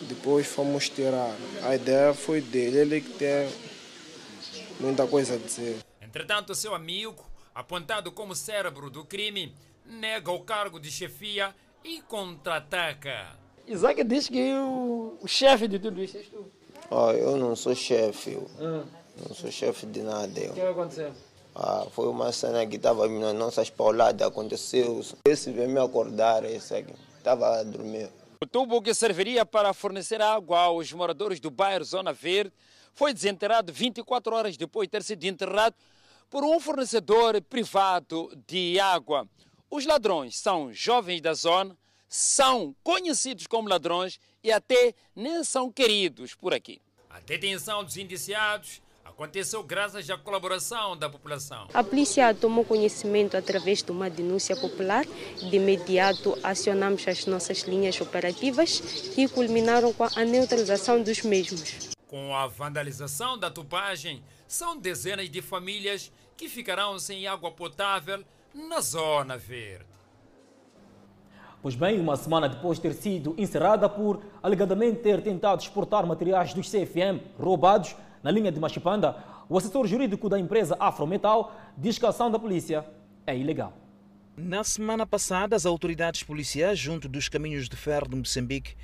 Depois 0.02 0.46
fomos 0.46 0.88
tirar. 0.88 1.36
A 1.64 1.76
ideia 1.76 2.14
foi 2.14 2.42
dele, 2.42 2.78
ele 2.78 3.02
que 3.02 3.10
tem 3.14 3.50
muita 4.80 5.08
coisa 5.08 5.34
a 5.34 5.38
dizer. 5.38 5.78
Entretanto, 6.00 6.54
seu 6.54 6.76
amigo, 6.76 7.26
apontado 7.54 8.12
como 8.12 8.36
cérebro 8.36 8.90
do 8.90 9.04
crime, 9.04 9.54
nega 9.88 10.32
o 10.32 10.42
cargo 10.42 10.80
de 10.80 10.92
chefia 10.92 11.54
e 11.84 12.02
contra-ataca. 12.02 13.36
Isaac 13.68 14.04
diz 14.04 14.28
que 14.30 14.54
o, 14.54 15.18
o 15.22 15.28
chefe 15.28 15.68
de 15.68 15.80
tudo 15.80 16.02
isso 16.02 16.18
és 16.18 16.28
tu. 16.28 16.46
Oh, 16.90 17.12
eu 17.12 17.38
não 17.38 17.56
sou 17.56 17.76
chefe, 17.76 18.32
eu 18.34 18.48
Ah, 18.60 18.84
não 19.28 19.36
sou 19.36 19.52
chefe 19.52 19.86
de 19.86 20.02
nada. 20.02 20.28
o 20.52 20.54
que 20.54 20.62
aconteceu? 20.62 21.12
Ah, 21.54 21.86
foi 21.92 22.08
uma 22.08 22.32
cena 22.32 22.66
que 22.66 22.76
estava 22.78 23.08
nas 23.08 23.34
nossas 23.34 23.70
pauladas, 23.70 24.26
aconteceu. 24.28 25.02
Esse 25.28 25.52
veio 25.52 25.68
me 25.70 25.80
acordar, 25.80 26.46
esse 26.46 26.76
aqui. 26.76 26.94
Estava 27.18 27.60
a 27.60 27.64
dormir. 27.64 28.10
O 28.42 28.46
tubo 28.46 28.82
que 28.82 28.94
serviria 28.94 29.46
para 29.46 29.74
fornecer 29.74 30.22
água 30.22 30.60
aos 30.60 30.94
moradores 30.94 31.40
do 31.40 31.50
bairro 31.50 31.84
Zona 31.84 32.14
Verde 32.14 32.54
foi 32.94 33.12
desenterrado 33.14 33.74
24 33.74 34.34
horas 34.36 34.56
depois 34.56 34.88
de 34.88 34.92
ter 34.92 35.04
sido 35.04 35.24
enterrado 35.26 35.76
por 36.30 36.44
um 36.44 36.60
fornecedor 36.60 37.42
privado 37.42 38.32
de 38.48 38.80
água. 38.80 39.28
Os 39.70 39.86
ladrões 39.86 40.38
são 40.38 40.72
jovens 40.72 41.20
da 41.20 41.34
zona, 41.34 41.78
são 42.08 42.74
conhecidos 42.82 43.48
como 43.48 43.68
ladrões 43.68 44.18
e 44.42 44.50
até 44.50 44.94
nem 45.14 45.44
são 45.44 45.70
queridos 45.70 46.34
por 46.34 46.54
aqui. 46.54 46.82
A 47.10 47.20
detenção 47.20 47.84
dos 47.84 47.98
indiciados 47.98 48.82
aconteceu 49.04 49.62
graças 49.64 50.10
à 50.10 50.18
colaboração 50.18 50.96
da 50.96 51.10
população. 51.10 51.68
A 51.74 51.84
polícia 51.84 52.34
tomou 52.34 52.64
conhecimento 52.64 53.36
através 53.36 53.84
de 53.84 53.92
uma 53.92 54.10
denúncia 54.10 54.56
popular. 54.56 55.06
De 55.36 55.58
imediato, 55.58 56.38
acionamos 56.42 57.06
as 57.06 57.26
nossas 57.26 57.64
linhas 57.64 58.00
operativas 58.00 58.80
que 59.14 59.28
culminaram 59.28 59.92
com 59.92 60.06
a 60.06 60.24
neutralização 60.24 61.04
dos 61.04 61.22
mesmos. 61.24 61.90
Com 62.08 62.34
a 62.34 62.48
vandalização 62.48 63.38
da 63.38 63.52
tubagem, 63.52 64.24
são 64.48 64.78
dezenas 64.78 65.30
de 65.30 65.42
famílias 65.42 66.10
que 66.38 66.48
ficarão 66.48 66.98
sem 66.98 67.28
água 67.28 67.52
potável 67.52 68.24
na 68.58 68.82
Zona 68.82 69.38
Verde. 69.38 69.86
Pois 71.62 71.76
bem, 71.76 72.00
uma 72.00 72.16
semana 72.16 72.50
depois 72.50 72.80
de 72.80 72.82
ter 72.82 72.94
sido 72.94 73.36
encerrada 73.38 73.88
por 73.88 74.20
alegadamente 74.42 75.00
ter 75.02 75.22
tentado 75.22 75.62
exportar 75.62 76.08
materiais 76.08 76.56
dos 76.56 76.68
CFM 76.68 77.22
roubados 77.38 77.96
na 78.24 78.32
linha 78.32 78.52
de 78.52 78.60
Machipanda, 78.60 79.16
o 79.48 79.58
assessor 79.58 79.86
jurídico 79.86 80.28
da 80.28 80.40
empresa 80.40 80.76
Afrometal 80.80 81.56
diz 81.78 82.00
que 82.00 82.06
a 82.06 82.10
ação 82.10 82.32
da 82.32 82.40
polícia 82.40 82.84
é 83.28 83.38
ilegal. 83.38 83.74
Na 84.36 84.64
semana 84.64 85.06
passada, 85.06 85.56
as 85.56 85.66
autoridades 85.66 86.24
policiais, 86.24 86.80
junto 86.80 87.08
dos 87.08 87.30
caminhos 87.30 87.70
de 87.70 87.76
ferro 87.76 88.10
de 88.10 88.16
Moçambique, 88.16 88.76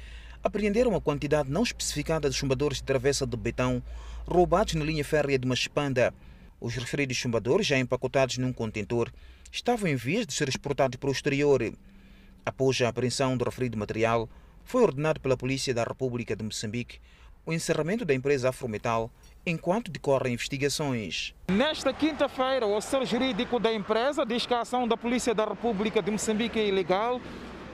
apreenderam 0.43 0.91
uma 0.91 1.01
quantidade 1.01 1.49
não 1.49 1.63
especificada 1.63 2.29
de 2.29 2.35
chumbadores 2.35 2.77
de 2.77 2.83
travessa 2.83 3.25
de 3.25 3.35
betão 3.35 3.81
roubados 4.27 4.75
na 4.75 4.85
linha 4.85 5.03
férrea 5.03 5.39
de 5.39 5.47
Machipanda. 5.47 6.13
Os 6.61 6.75
referidos 6.75 7.17
chumbadores, 7.17 7.65
já 7.65 7.77
empacotados 7.77 8.37
num 8.37 8.53
contentor, 8.53 9.11
estavam 9.53 9.87
em 9.87 9.95
vias 9.95 10.25
de 10.25 10.33
ser 10.33 10.49
exportados 10.49 10.97
para 10.97 11.09
o 11.09 11.13
exterior. 11.13 11.61
Após 12.43 12.81
a 12.81 12.89
apreensão 12.89 13.37
do 13.37 13.45
referido 13.45 13.77
material, 13.77 14.27
foi 14.65 14.81
ordenado 14.81 15.19
pela 15.19 15.37
Polícia 15.37 15.73
da 15.75 15.83
República 15.83 16.35
de 16.35 16.43
Moçambique 16.43 16.99
o 17.45 17.53
encerramento 17.53 18.03
da 18.03 18.13
empresa 18.13 18.49
Afrometal 18.49 19.11
enquanto 19.45 19.91
decorrem 19.91 20.33
investigações. 20.33 21.35
Nesta 21.49 21.93
quinta-feira, 21.93 22.65
o 22.65 22.75
assessor 22.75 23.05
jurídico 23.05 23.59
da 23.59 23.71
empresa 23.71 24.25
diz 24.25 24.45
que 24.45 24.53
a 24.53 24.61
ação 24.61 24.87
da 24.87 24.97
Polícia 24.97 25.35
da 25.35 25.45
República 25.45 26.01
de 26.01 26.09
Moçambique 26.09 26.57
é 26.57 26.67
ilegal 26.67 27.21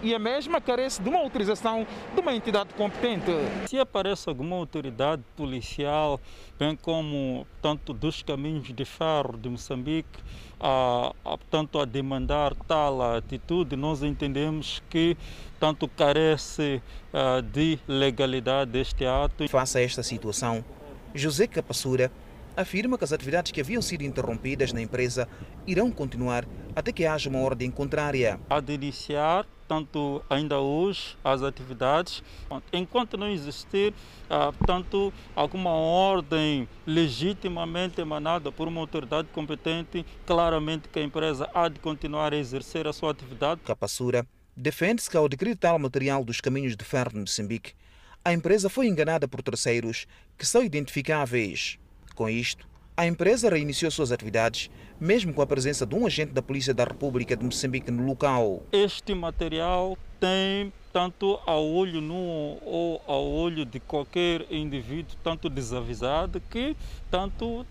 e 0.01 0.13
a 0.13 0.20
mesma 0.20 0.62
carece 0.62 1.01
de 1.01 1.10
uma 1.10 1.20
autorização 1.20 1.86
de 2.13 2.20
uma 2.22 2.34
entidade 2.34 2.74
competente. 2.74 3.32
Se 3.68 3.77
aparece 3.77 4.29
alguma 4.29 4.56
autoridade 4.56 5.24
policial, 5.36 6.20
bem 6.58 6.75
como 6.75 7.46
tanto 7.62 7.94
dos 7.94 8.24
caminhos 8.24 8.74
de 8.74 8.86
ferro 8.86 9.38
de 9.38 9.50
Moçambique, 9.50 10.20
a, 10.60 11.13
a, 11.25 11.38
tanto 11.50 11.79
a 11.79 11.86
demandar 11.86 12.53
tal 12.68 13.01
atitude, 13.01 13.75
nós 13.75 14.03
entendemos 14.03 14.82
que 14.89 15.18
tanto 15.60 15.88
carece 15.88 16.82
a, 17.13 17.41
de 17.41 17.79
legalidade 17.88 18.72
deste 18.72 19.06
ato. 19.06 19.48
Face 19.48 19.77
a 19.77 19.82
esta 19.82 20.03
situação, 20.03 20.63
José 21.13 21.48
Capassura 21.48 22.12
afirma 22.56 22.98
que 22.98 23.03
as 23.03 23.13
atividades 23.13 23.51
que 23.51 23.62
haviam 23.62 23.82
sido 23.82 24.03
interrompidas 24.03 24.74
na 24.74 24.82
empresa 24.82 25.27
irão 25.65 25.89
continuar 25.91 26.46
até 26.75 26.91
que 26.91 27.06
haja 27.06 27.29
uma 27.29 27.39
ordem 27.39 27.72
contrária. 27.72 28.39
Há 28.50 28.60
de 28.60 28.74
iniciar, 28.74 29.46
tanto 29.69 30.23
ainda 30.27 30.57
hoje, 30.57 31.15
as 31.23 31.43
atividades, 31.43 32.23
enquanto 32.73 33.15
não 33.15 33.29
existir, 33.29 33.93
ah, 34.27 34.51
tanto 34.65 35.13
alguma 35.35 35.69
ordem 35.69 36.67
legitimamente 36.88 38.01
emanada 38.01 38.51
por 38.51 38.67
uma 38.67 38.81
autoridade 38.81 39.27
competente, 39.31 40.03
claramente 40.25 40.89
que 40.89 40.97
a 40.97 41.03
empresa 41.03 41.47
há 41.53 41.69
de 41.69 41.79
continuar 41.79 42.33
a 42.33 42.38
exercer 42.38 42.88
a 42.88 42.91
sua 42.91 43.11
atividade. 43.11 43.61
Capassura 43.63 44.25
defende-se 44.57 45.09
que 45.09 45.15
ao 45.15 45.25
adquirir 45.25 45.55
tal 45.55 45.77
material 45.77 46.25
dos 46.25 46.41
caminhos 46.41 46.75
de 46.75 46.83
ferro 46.83 47.11
de 47.11 47.19
Moçambique, 47.19 47.73
a 48.25 48.33
empresa 48.33 48.69
foi 48.69 48.88
enganada 48.88 49.27
por 49.27 49.43
terceiros 49.43 50.07
que 50.35 50.45
são 50.45 50.63
identificáveis. 50.63 51.77
Com 52.15 52.27
isto, 52.27 52.67
a 52.97 53.05
empresa 53.05 53.49
reiniciou 53.49 53.89
suas 53.89 54.11
atividades, 54.11 54.69
mesmo 55.00 55.34
com 55.34 55.41
a 55.41 55.48
presença 55.48 55.86
de 55.86 55.96
um 55.96 56.06
agente 56.06 56.34
da 56.34 56.41
Polícia 56.41 56.74
da 56.74 56.84
República 56.84 57.36
de 57.36 57.46
Moçambique 57.46 57.89
no 57.89 58.06
local. 58.06 58.62
Este 58.72 59.15
material 59.15 59.98
tem 60.20 60.74
tanto 60.91 61.39
ao 61.46 61.65
olho 61.65 62.01
nu 62.01 62.58
ou 62.65 63.01
ao 63.08 63.25
olho 63.25 63.63
de 63.65 63.79
qualquer 63.79 64.46
indivíduo, 64.51 65.15
tanto 65.24 65.50
desavisado, 65.50 66.41
que 66.50 66.75
tanto 67.10 67.65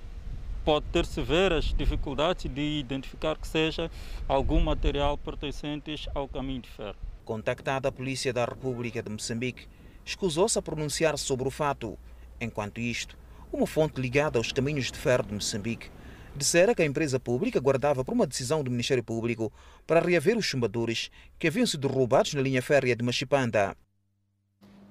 pode 0.64 0.86
ter 0.92 1.04
severas 1.04 1.74
dificuldades 1.76 2.50
de 2.50 2.78
identificar 2.78 3.36
que 3.36 3.46
seja 3.46 3.90
algum 4.26 4.60
material 4.60 5.18
pertencente 5.18 6.08
ao 6.14 6.28
caminho 6.28 6.62
de 6.62 6.68
ferro. 6.70 6.96
Contactada 7.24 7.88
a 7.88 7.92
Polícia 7.92 8.32
da 8.32 8.44
República 8.44 9.02
de 9.02 9.10
Moçambique, 9.10 9.66
escusou-se 10.04 10.58
a 10.58 10.62
pronunciar 10.62 11.18
sobre 11.18 11.46
o 11.46 11.50
fato. 11.50 11.98
Enquanto 12.40 12.80
isto, 12.80 13.18
uma 13.52 13.66
fonte 13.66 14.00
ligada 14.00 14.38
aos 14.38 14.52
caminhos 14.52 14.90
de 14.90 14.98
ferro 14.98 15.24
de 15.24 15.34
Moçambique 15.34 15.90
dissera 16.38 16.74
que 16.74 16.80
a 16.80 16.86
empresa 16.86 17.20
pública 17.20 17.60
guardava 17.60 18.04
por 18.04 18.14
uma 18.14 18.26
decisão 18.26 18.64
do 18.64 18.70
Ministério 18.70 19.04
Público 19.04 19.52
para 19.86 20.00
reaver 20.00 20.38
os 20.38 20.46
chumbadores 20.46 21.10
que 21.38 21.48
haviam 21.48 21.66
sido 21.66 21.88
roubados 21.88 22.32
na 22.32 22.40
linha 22.40 22.62
férrea 22.62 22.96
de 22.96 23.04
Machipanda. 23.04 23.76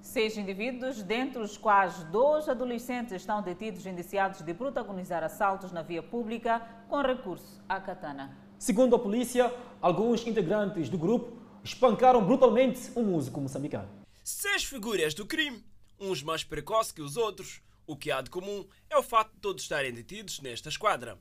Seis 0.01 0.37
indivíduos, 0.37 1.01
dentre 1.01 1.41
os 1.41 1.57
quais 1.57 2.03
dois 2.05 2.47
adolescentes 2.47 3.13
estão 3.13 3.41
detidos 3.41 3.85
indiciados 3.85 4.41
de 4.41 4.53
protagonizar 4.53 5.23
assaltos 5.23 5.71
na 5.71 5.81
via 5.81 6.03
pública 6.03 6.61
com 6.87 7.01
recurso 7.01 7.61
à 7.67 7.79
katana. 7.79 8.37
Segundo 8.59 8.95
a 8.95 8.99
polícia, 8.99 9.53
alguns 9.81 10.25
integrantes 10.25 10.89
do 10.89 10.97
grupo 10.97 11.41
espancaram 11.63 12.23
brutalmente 12.23 12.91
um 12.95 13.03
músico 13.03 13.41
moçambicano. 13.41 13.89
Seis 14.23 14.63
figuras 14.63 15.13
do 15.13 15.25
crime, 15.25 15.63
uns 15.99 16.23
mais 16.23 16.43
precoces 16.43 16.91
que 16.91 17.01
os 17.01 17.17
outros, 17.17 17.61
o 17.85 17.95
que 17.95 18.11
há 18.11 18.21
de 18.21 18.29
comum 18.29 18.65
é 18.89 18.97
o 18.97 19.03
facto 19.03 19.33
de 19.33 19.39
todos 19.39 19.63
estarem 19.63 19.93
detidos 19.93 20.41
nesta 20.41 20.69
esquadra. 20.69 21.17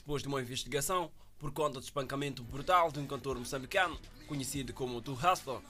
Depois 0.00 0.22
de 0.22 0.28
uma 0.28 0.40
investigação 0.40 1.10
por 1.38 1.52
conta 1.52 1.78
do 1.78 1.84
espancamento 1.84 2.42
brutal 2.42 2.90
de 2.90 2.98
um 2.98 3.06
cantor 3.06 3.38
moçambicano, 3.38 4.00
conhecido 4.26 4.72
como 4.72 5.02
Tu 5.02 5.12
Hustler, 5.12 5.60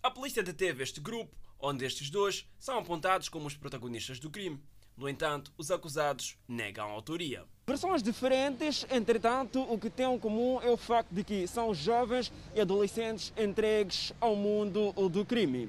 a 0.00 0.08
polícia 0.08 0.44
deteve 0.44 0.84
este 0.84 1.00
grupo, 1.00 1.34
onde 1.58 1.84
estes 1.84 2.08
dois 2.08 2.48
são 2.56 2.78
apontados 2.78 3.28
como 3.28 3.48
os 3.48 3.56
protagonistas 3.56 4.20
do 4.20 4.30
crime. 4.30 4.62
No 4.96 5.08
entanto, 5.08 5.52
os 5.58 5.72
acusados 5.72 6.38
negam 6.46 6.86
a 6.86 6.92
autoria. 6.92 7.44
Versões 7.66 8.00
diferentes, 8.00 8.86
entretanto, 8.88 9.60
o 9.60 9.76
que 9.76 9.90
tem 9.90 10.14
em 10.14 10.18
comum 10.20 10.60
é 10.62 10.70
o 10.70 10.76
facto 10.76 11.12
de 11.12 11.24
que 11.24 11.48
são 11.48 11.74
jovens 11.74 12.32
e 12.54 12.60
adolescentes 12.60 13.32
entregues 13.36 14.12
ao 14.20 14.36
mundo 14.36 14.92
do 15.08 15.26
crime. 15.26 15.68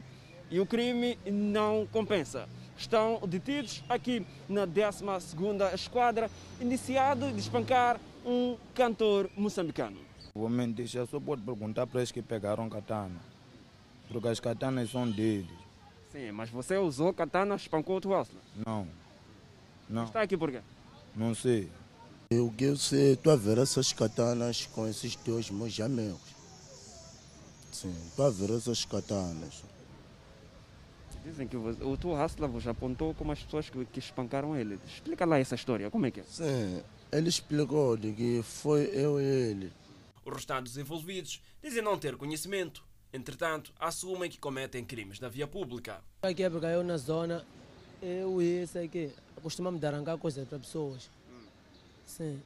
E 0.51 0.59
o 0.59 0.65
crime 0.67 1.17
não 1.25 1.87
compensa 1.87 2.47
estão 2.81 3.21
detidos 3.27 3.83
aqui 3.87 4.25
na 4.49 4.65
12ª 4.65 5.73
Esquadra, 5.73 6.29
iniciado 6.59 7.31
de 7.31 7.39
espancar 7.39 7.99
um 8.25 8.57
cantor 8.73 9.29
moçambicano. 9.35 9.97
O 10.33 10.43
homem 10.43 10.71
disse, 10.71 10.97
só 11.07 11.19
pode 11.19 11.41
perguntar 11.41 11.87
para 11.87 11.99
eles 11.99 12.11
que 12.11 12.21
pegaram 12.21 12.69
katana, 12.69 13.19
porque 14.07 14.27
as 14.27 14.39
katanas 14.39 14.89
são 14.91 15.09
deles. 15.09 15.49
Sim, 16.11 16.31
mas 16.31 16.49
você 16.49 16.77
usou 16.77 17.13
katana, 17.13 17.55
espancou 17.55 17.97
o 17.97 18.01
Tuasla? 18.01 18.39
Não, 18.65 18.87
não. 19.89 20.05
Está 20.05 20.21
aqui 20.21 20.37
por 20.37 20.51
quê? 20.51 20.61
Não 21.15 21.35
sei. 21.35 21.69
Eu 22.29 22.49
que 22.49 22.63
eu 22.63 22.77
sei, 22.77 23.13
estou 23.13 23.33
a 23.33 23.35
ver 23.35 23.57
essas 23.57 23.91
katanas 23.91 24.65
com 24.67 24.87
esses 24.87 25.15
dois 25.17 25.49
meus 25.49 25.77
amigos. 25.81 26.31
Sim, 27.71 27.93
estou 28.07 28.25
a 28.25 28.29
ver 28.29 28.51
essas 28.51 28.85
katanas. 28.85 29.63
Dizem 31.25 31.47
que 31.47 31.55
o 31.55 31.97
teu 31.97 32.13
Hustler 32.13 32.49
vos 32.49 32.65
apontou 32.67 33.13
como 33.13 33.31
as 33.31 33.43
pessoas 33.43 33.69
que, 33.69 33.85
que 33.85 33.99
espancaram 33.99 34.55
ele. 34.55 34.79
Explica 34.87 35.25
lá 35.25 35.37
essa 35.37 35.55
história, 35.55 35.91
como 35.91 36.05
é 36.05 36.11
que 36.11 36.21
é? 36.21 36.23
Sim, 36.23 36.81
ele 37.11 37.29
explicou 37.29 37.97
de 37.97 38.13
que 38.13 38.41
foi 38.43 38.85
eu 38.93 39.19
e 39.19 39.23
ele. 39.23 39.73
Os 40.25 40.33
restantes 40.33 40.77
envolvidos 40.77 41.41
dizem 41.61 41.81
não 41.81 41.97
ter 41.97 42.15
conhecimento. 42.15 42.83
Entretanto, 43.13 43.73
assumem 43.77 44.29
que 44.29 44.39
cometem 44.39 44.85
crimes 44.85 45.19
na 45.19 45.27
via 45.27 45.45
pública. 45.45 46.01
Aqui 46.21 46.43
é 46.43 46.49
porque 46.49 46.65
eu 46.65 46.83
na 46.83 46.95
zona, 46.95 47.45
eu 48.01 48.41
e 48.41 48.61
esse 48.61 48.79
aqui, 48.79 49.11
costumamos 49.43 49.81
dar 49.81 49.93
arrancar 49.93 50.17
coisas 50.17 50.47
para 50.47 50.59
pessoas. 50.59 51.09
Sim, 52.05 52.41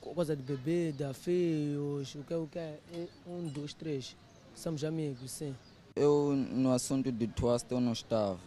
coisa 0.00 0.36
de 0.36 0.42
bebida, 0.42 1.14
fios, 1.14 2.14
o 2.14 2.22
que, 2.24 2.34
o 2.34 2.46
que 2.46 2.58
é? 2.58 2.78
Um, 3.26 3.48
dois, 3.48 3.72
três. 3.72 4.14
Somos 4.54 4.84
amigos, 4.84 5.30
sim. 5.30 5.54
Eu, 5.96 6.34
no 6.34 6.72
assunto 6.72 7.10
de 7.10 7.26
Twast, 7.26 7.70
eu 7.72 7.80
não 7.80 7.92
estava. 7.92 8.38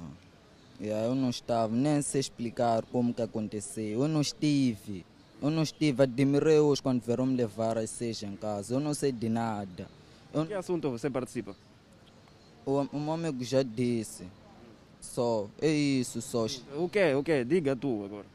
Eu 0.80 1.16
não 1.16 1.30
estava, 1.30 1.74
nem 1.74 2.02
sei 2.02 2.20
explicar 2.20 2.84
como 2.86 3.14
que 3.14 3.22
aconteceu. 3.22 4.02
Eu 4.02 4.08
não 4.08 4.22
estive. 4.22 5.06
Eu 5.42 5.50
não 5.50 5.64
estive. 5.64 6.04
Admirei 6.04 6.60
hoje 6.60 6.82
quando 6.82 7.02
vieram 7.02 7.26
me 7.26 7.36
levar 7.36 7.78
às 7.78 7.90
seis 7.90 8.22
em 8.24 8.36
casa. 8.36 8.74
Eu 8.74 8.80
não 8.80 8.94
sei 8.94 9.12
de 9.12 9.30
nada. 9.30 9.88
Eu... 10.34 10.46
Que 10.46 10.54
assunto 10.54 10.90
você 10.90 11.10
participa? 11.10 11.56
O, 12.66 12.82
o 12.92 13.00
meu 13.00 13.14
amigo 13.14 13.44
já 13.44 13.64
disse. 13.64 14.28
Só. 15.00 15.48
É 15.62 15.70
isso, 15.70 16.22
só. 16.22 16.46
O 16.78 16.90
que? 16.90 17.14
O 17.14 17.24
que? 17.24 17.44
Diga 17.44 17.76
tu 17.76 18.06
agora. 18.06 18.26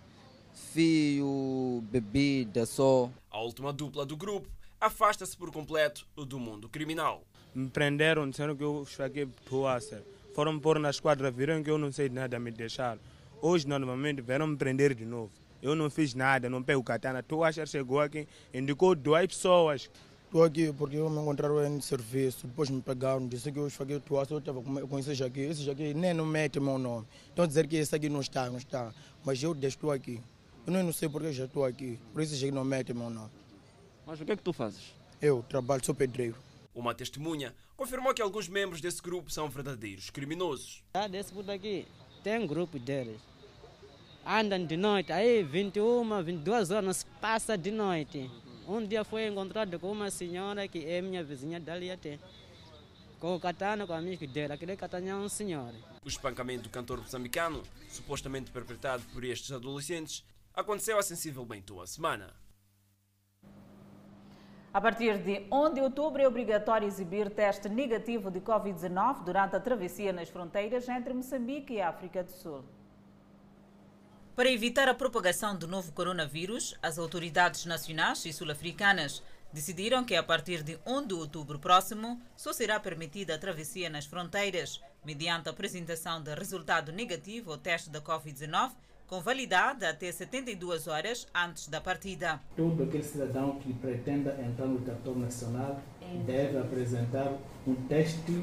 Fio, 0.72 1.82
bebida, 1.90 2.66
só. 2.66 3.10
A 3.30 3.40
última 3.40 3.72
dupla 3.72 4.06
do 4.06 4.16
grupo 4.16 4.48
afasta-se 4.80 5.36
por 5.36 5.50
completo 5.50 6.06
do 6.16 6.38
mundo 6.38 6.68
criminal 6.68 7.22
me 7.54 7.68
prenderam, 7.68 8.28
disseram 8.28 8.56
que 8.56 8.62
eu 8.62 8.82
esfaquei 8.82 9.26
Tuasser. 9.48 10.02
Foram 10.34 10.58
pôr 10.58 10.78
na 10.78 10.90
esquadra, 10.90 11.30
viram 11.30 11.62
que 11.62 11.70
eu 11.70 11.78
não 11.78 11.90
sei 11.90 12.08
de 12.08 12.14
nada, 12.14 12.38
me 12.38 12.50
deixaram. 12.50 13.00
Hoje, 13.42 13.66
normalmente, 13.66 14.22
vieram 14.22 14.46
me 14.46 14.56
prender 14.56 14.94
de 14.94 15.04
novo. 15.04 15.30
Eu 15.62 15.74
não 15.74 15.90
fiz 15.90 16.14
nada, 16.14 16.48
não 16.48 16.62
pego 16.62 16.82
katana. 16.82 17.22
Tuasser 17.22 17.66
chegou 17.66 18.00
aqui, 18.00 18.26
indicou 18.52 18.94
duas 18.94 19.26
pessoas. 19.26 19.90
Estou 20.24 20.44
aqui 20.44 20.72
porque 20.72 20.96
eu 20.96 21.10
me 21.10 21.20
encontraram 21.20 21.66
em 21.66 21.80
serviço, 21.80 22.46
depois 22.46 22.70
me 22.70 22.80
pegaram, 22.80 23.26
disse 23.26 23.50
que 23.50 23.58
eu 23.58 23.66
esfaquei 23.66 23.96
o 23.96 24.00
Tuasser, 24.00 24.34
eu 24.34 24.38
estava 24.38 24.62
com 24.62 24.98
esse 24.98 25.22
aqui. 25.24 25.40
Esse 25.40 25.68
aqui 25.68 25.92
nem 25.92 26.14
não 26.14 26.24
mete 26.24 26.60
meu 26.60 26.78
nome. 26.78 27.06
Então 27.32 27.46
dizer 27.46 27.66
que 27.66 27.76
esse 27.76 27.94
aqui 27.94 28.08
não 28.08 28.20
está, 28.20 28.48
não 28.48 28.58
está. 28.58 28.94
Mas 29.24 29.42
eu 29.42 29.52
estou 29.60 29.90
aqui. 29.90 30.20
Eu 30.66 30.72
não 30.72 30.92
sei 30.92 31.08
porque 31.08 31.32
já 31.32 31.46
estou 31.46 31.64
aqui, 31.64 31.98
por 32.12 32.22
isso 32.22 32.34
aqui 32.34 32.52
não 32.52 32.64
mete 32.64 32.94
meu 32.94 33.10
nome. 33.10 33.30
Mas 34.06 34.20
o 34.20 34.24
que 34.24 34.32
é 34.32 34.36
que 34.36 34.42
tu 34.42 34.52
fazes? 34.52 34.94
Eu 35.20 35.44
trabalho, 35.48 35.84
sou 35.84 35.94
pedreiro. 35.94 36.36
Uma 36.74 36.94
testemunha 36.94 37.52
confirmou 37.76 38.14
que 38.14 38.22
alguns 38.22 38.48
membros 38.48 38.80
desse 38.80 39.02
grupo 39.02 39.30
são 39.30 39.48
verdadeiros 39.48 40.10
criminosos. 40.10 40.82
Ah, 40.94 41.08
desse 41.08 41.32
por 41.32 41.50
aqui 41.50 41.86
tem 42.22 42.38
um 42.38 42.46
grupo 42.46 42.78
deles. 42.78 43.20
Andam 44.24 44.66
de 44.66 44.76
noite, 44.76 45.12
aí 45.12 45.42
21, 45.42 46.22
22 46.22 46.70
horas 46.70 46.98
se 46.98 47.06
passa 47.20 47.56
de 47.56 47.70
noite. 47.70 48.30
Um 48.68 48.86
dia 48.86 49.02
foi 49.02 49.26
encontrado 49.26 49.78
com 49.78 49.90
uma 49.90 50.10
senhora 50.10 50.68
que 50.68 50.84
é 50.84 51.00
minha 51.00 51.24
vizinha 51.24 51.58
dali 51.58 51.90
até. 51.90 52.18
Com 53.18 53.34
o 53.34 53.40
katana, 53.40 53.86
com 53.86 53.92
a 53.92 53.98
amiga 53.98 54.26
dela. 54.26 54.54
Aquele 54.54 54.76
katana 54.76 55.08
é 55.08 55.14
um 55.14 55.28
senhor. 55.28 55.72
O 56.04 56.08
espancamento 56.08 56.64
do 56.64 56.68
cantor 56.68 56.98
moçambicano, 56.98 57.62
supostamente 57.88 58.50
perpetrado 58.50 59.02
por 59.12 59.24
estes 59.24 59.52
adolescentes, 59.52 60.22
aconteceu 60.54 60.98
há 60.98 61.02
sensivelmente 61.02 61.72
uma 61.72 61.86
semana. 61.86 62.32
A 64.72 64.80
partir 64.80 65.18
de 65.18 65.46
1 65.50 65.74
de 65.74 65.80
outubro 65.80 66.22
é 66.22 66.28
obrigatório 66.28 66.86
exibir 66.86 67.30
teste 67.30 67.68
negativo 67.68 68.30
de 68.30 68.40
Covid-19 68.40 69.24
durante 69.24 69.56
a 69.56 69.60
travessia 69.60 70.12
nas 70.12 70.28
fronteiras 70.28 70.88
entre 70.88 71.12
Moçambique 71.12 71.72
e 71.72 71.80
África 71.80 72.22
do 72.22 72.30
Sul. 72.30 72.64
Para 74.40 74.50
evitar 74.50 74.88
a 74.88 74.94
propagação 74.94 75.54
do 75.54 75.68
novo 75.68 75.92
coronavírus, 75.92 76.74
as 76.82 76.98
autoridades 76.98 77.66
nacionais 77.66 78.24
e 78.24 78.32
sul-africanas 78.32 79.22
decidiram 79.52 80.02
que 80.02 80.16
a 80.16 80.22
partir 80.22 80.62
de 80.62 80.78
1 80.86 81.08
de 81.08 81.12
outubro 81.12 81.58
próximo 81.58 82.18
só 82.34 82.50
será 82.50 82.80
permitida 82.80 83.34
a 83.34 83.38
travessia 83.38 83.90
nas 83.90 84.06
fronteiras, 84.06 84.80
mediante 85.04 85.46
a 85.46 85.52
apresentação 85.52 86.22
de 86.22 86.34
resultado 86.34 86.90
negativo 86.90 87.52
ao 87.52 87.58
teste 87.58 87.90
da 87.90 88.00
Covid-19, 88.00 88.70
com 89.06 89.20
validade 89.20 89.84
até 89.84 90.10
72 90.10 90.88
horas 90.88 91.28
antes 91.34 91.68
da 91.68 91.78
partida. 91.78 92.40
Todo 92.56 92.84
aquele 92.84 93.04
cidadão 93.04 93.58
que 93.58 93.74
pretenda 93.74 94.40
entrar 94.40 94.64
no 94.64 94.80
território 94.80 95.20
nacional 95.20 95.82
deve 96.24 96.56
apresentar 96.56 97.30
um 97.66 97.74
teste 97.74 98.42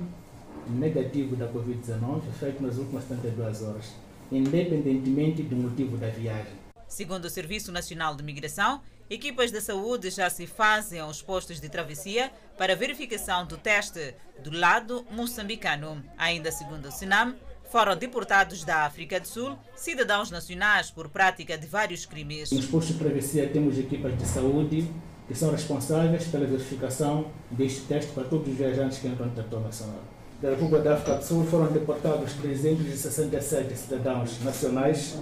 negativo 0.69 1.35
da 1.35 1.51
Covid-19 1.51 2.21
feito 2.39 2.61
nas 2.61 2.77
últimas 2.77 3.03
72 3.05 3.63
horas, 3.63 3.95
independentemente 4.31 5.43
do 5.43 5.55
motivo 5.55 5.97
da 5.97 6.09
viagem. 6.09 6.53
Segundo 6.87 7.25
o 7.25 7.29
Serviço 7.29 7.71
Nacional 7.71 8.15
de 8.15 8.23
Migração, 8.23 8.81
equipas 9.09 9.51
de 9.51 9.59
saúde 9.61 10.09
já 10.09 10.29
se 10.29 10.47
fazem 10.47 10.99
aos 10.99 11.21
postos 11.21 11.59
de 11.59 11.69
travessia 11.69 12.31
para 12.57 12.75
verificação 12.75 13.45
do 13.45 13.57
teste 13.57 14.15
do 14.43 14.51
lado 14.51 15.05
moçambicano. 15.11 16.03
Ainda 16.17 16.51
segundo 16.51 16.87
o 16.87 16.91
Sinam, 16.91 17.35
foram 17.69 17.95
deportados 17.95 18.63
da 18.63 18.85
África 18.85 19.19
do 19.19 19.27
Sul 19.27 19.57
cidadãos 19.75 20.31
nacionais 20.31 20.89
por 20.89 21.09
prática 21.09 21.57
de 21.57 21.67
vários 21.67 22.05
crimes. 22.05 22.51
Nos 22.51 22.65
postos 22.65 22.95
de 22.95 22.99
travessia 22.99 23.49
temos 23.49 23.77
equipas 23.77 24.17
de 24.17 24.25
saúde 24.25 24.89
que 25.27 25.35
são 25.35 25.51
responsáveis 25.51 26.25
pela 26.27 26.45
verificação 26.45 27.29
deste 27.51 27.81
teste 27.81 28.13
para 28.13 28.23
todos 28.23 28.47
os 28.47 28.55
viajantes 28.55 28.99
que 28.99 29.07
entram 29.07 29.27
no 29.27 29.33
território 29.33 29.65
nacional. 29.65 30.01
Da 30.39 30.51
República 30.51 30.83
da 30.83 30.93
África 30.93 31.15
do 31.15 31.23
Sul 31.23 31.45
foram 31.47 31.71
deportados 31.71 32.33
367 32.33 33.75
cidadãos 33.75 34.39
nacionais, 34.43 35.17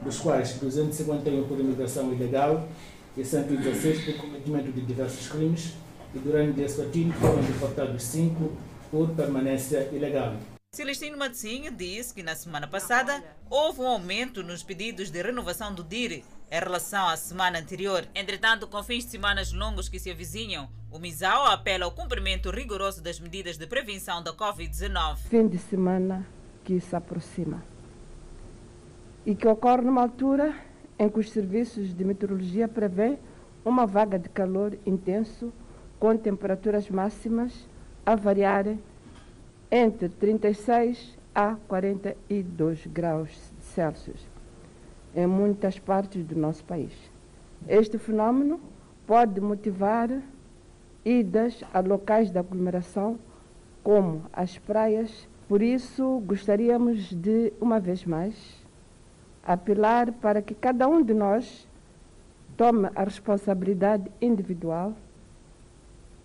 dos 0.00 0.20
quais 0.20 0.52
251 0.60 1.48
por 1.48 1.58
imigração 1.58 2.12
ilegal 2.12 2.68
e 3.16 3.24
116 3.24 4.04
por 4.04 4.18
cometimento 4.18 4.70
de 4.70 4.80
diversos 4.82 5.26
crimes, 5.26 5.74
e 6.14 6.18
durante 6.20 6.60
esse 6.60 6.80
Eswatini 6.80 7.12
foram 7.14 7.42
deportados 7.42 8.00
5 8.04 8.52
por 8.92 9.10
permanência 9.10 9.88
ilegal. 9.92 10.36
Celestino 10.72 11.18
Matzinho 11.18 11.72
disse 11.72 12.14
que 12.14 12.22
na 12.22 12.36
semana 12.36 12.68
passada 12.68 13.24
houve 13.50 13.80
um 13.80 13.88
aumento 13.88 14.40
nos 14.44 14.62
pedidos 14.62 15.10
de 15.10 15.20
renovação 15.20 15.74
do 15.74 15.82
DIR 15.82 16.22
em 16.50 16.58
relação 16.58 17.06
à 17.06 17.16
semana 17.16 17.58
anterior. 17.58 18.06
Entretanto, 18.14 18.66
com 18.66 18.82
fins 18.82 19.04
de 19.04 19.10
semanas 19.12 19.52
longos 19.52 19.88
que 19.88 19.98
se 19.98 20.10
avizinham, 20.10 20.68
o 20.90 20.98
MISAO 20.98 21.46
apela 21.46 21.84
ao 21.84 21.92
cumprimento 21.92 22.50
rigoroso 22.50 23.00
das 23.00 23.20
medidas 23.20 23.56
de 23.56 23.66
prevenção 23.66 24.22
da 24.22 24.32
Covid-19. 24.34 25.16
Fim 25.28 25.46
de 25.46 25.58
semana 25.58 26.26
que 26.64 26.80
se 26.80 26.96
aproxima 26.96 27.62
e 29.24 29.34
que 29.34 29.46
ocorre 29.46 29.82
numa 29.82 30.02
altura 30.02 30.54
em 30.98 31.08
que 31.08 31.20
os 31.20 31.30
serviços 31.30 31.94
de 31.94 32.04
meteorologia 32.04 32.66
prevêem 32.66 33.18
uma 33.64 33.86
vaga 33.86 34.18
de 34.18 34.28
calor 34.28 34.76
intenso 34.84 35.52
com 35.98 36.16
temperaturas 36.16 36.88
máximas 36.90 37.52
a 38.04 38.16
variarem 38.16 38.82
entre 39.70 40.08
36 40.08 41.16
a 41.34 41.54
42 41.68 42.86
graus 42.86 43.30
Celsius 43.60 44.29
em 45.14 45.26
muitas 45.26 45.78
partes 45.78 46.24
do 46.24 46.36
nosso 46.36 46.64
país. 46.64 46.92
Este 47.68 47.98
fenômeno 47.98 48.60
pode 49.06 49.40
motivar 49.40 50.10
idas 51.04 51.62
a 51.72 51.80
locais 51.80 52.30
de 52.30 52.38
aglomeração, 52.38 53.18
como 53.82 54.22
as 54.32 54.58
praias. 54.58 55.28
Por 55.48 55.62
isso, 55.62 56.22
gostaríamos 56.24 57.10
de, 57.10 57.52
uma 57.60 57.80
vez 57.80 58.04
mais, 58.04 58.34
apelar 59.42 60.12
para 60.12 60.40
que 60.40 60.54
cada 60.54 60.86
um 60.86 61.02
de 61.02 61.12
nós 61.12 61.66
tome 62.56 62.90
a 62.94 63.04
responsabilidade 63.04 64.10
individual 64.20 64.94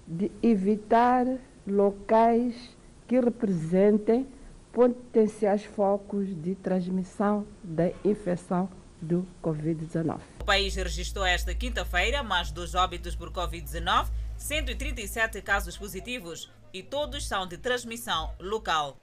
de 0.07 0.31
evitar 0.43 1.25
locais 1.65 2.77
que 3.07 3.19
representem 3.19 4.27
potenciais 4.75 5.63
focos 5.63 6.27
de 6.41 6.53
transmissão 6.53 7.47
da 7.63 7.91
infecção 8.03 8.67
do 9.01 9.25
Covid-19. 9.41 10.19
O 10.41 10.43
país 10.43 10.75
registrou 10.75 11.25
esta 11.25 11.55
quinta-feira 11.55 12.21
mais 12.21 12.51
dois 12.51 12.75
óbitos 12.75 13.15
por 13.15 13.31
Covid-19, 13.31 14.07
137 14.35 15.41
casos 15.41 15.77
positivos 15.77 16.51
e 16.73 16.83
todos 16.83 17.25
são 17.25 17.47
de 17.47 17.57
transmissão 17.57 18.33
local. 18.37 18.97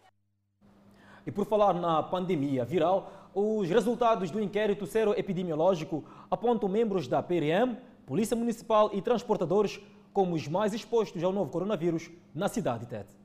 E 1.26 1.30
por 1.30 1.46
falar 1.46 1.72
na 1.72 2.02
pandemia 2.02 2.66
viral, 2.66 3.30
os 3.34 3.66
resultados 3.66 4.30
do 4.30 4.42
inquérito 4.42 4.84
seroepidemiológico 4.84 6.04
apontam 6.30 6.68
membros 6.68 7.08
da 7.08 7.22
PRM, 7.22 7.78
Polícia 8.04 8.36
Municipal 8.36 8.90
e 8.92 9.00
transportadores 9.00 9.80
como 10.12 10.34
os 10.34 10.46
mais 10.46 10.74
expostos 10.74 11.24
ao 11.24 11.32
novo 11.32 11.50
coronavírus 11.50 12.10
na 12.34 12.46
cidade 12.46 12.80
de 12.80 12.90
Tete. 12.90 13.21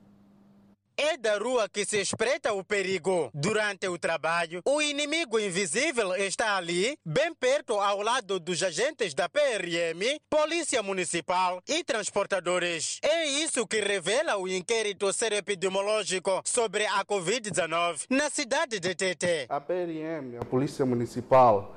É 1.00 1.16
da 1.16 1.38
rua 1.38 1.68
que 1.68 1.84
se 1.84 2.00
espreita 2.00 2.52
o 2.52 2.64
perigo. 2.64 3.30
Durante 3.32 3.86
o 3.86 3.96
trabalho, 3.96 4.60
o 4.64 4.82
inimigo 4.82 5.38
invisível 5.38 6.12
está 6.16 6.56
ali, 6.56 6.98
bem 7.06 7.32
perto 7.32 7.74
ao 7.74 8.02
lado 8.02 8.40
dos 8.40 8.60
agentes 8.64 9.14
da 9.14 9.28
PRM, 9.28 10.18
Polícia 10.28 10.82
Municipal 10.82 11.62
e 11.68 11.84
transportadores. 11.84 12.98
É 13.00 13.24
isso 13.26 13.64
que 13.64 13.80
revela 13.80 14.38
o 14.38 14.48
inquérito 14.48 15.08
epidemiológico 15.30 16.42
sobre 16.44 16.84
a 16.86 17.04
Covid-19 17.04 18.06
na 18.10 18.28
cidade 18.28 18.80
de 18.80 18.92
Tete. 18.96 19.46
A 19.48 19.60
PRM, 19.60 20.36
a 20.40 20.44
Polícia 20.44 20.84
Municipal 20.84 21.76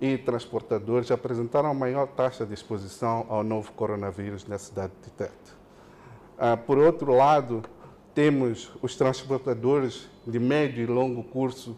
e 0.00 0.16
transportadores 0.16 1.10
apresentaram 1.10 1.74
maior 1.74 2.06
taxa 2.06 2.46
de 2.46 2.54
exposição 2.54 3.26
ao 3.28 3.44
novo 3.44 3.70
coronavírus 3.72 4.46
na 4.46 4.56
cidade 4.58 4.94
de 5.02 5.10
Tete. 5.10 5.52
Ah, 6.38 6.56
por 6.56 6.78
outro 6.78 7.14
lado, 7.14 7.62
temos 8.14 8.70
os 8.82 8.96
transportadores 8.96 10.08
de 10.26 10.38
médio 10.38 10.82
e 10.82 10.86
longo 10.86 11.22
curso 11.24 11.76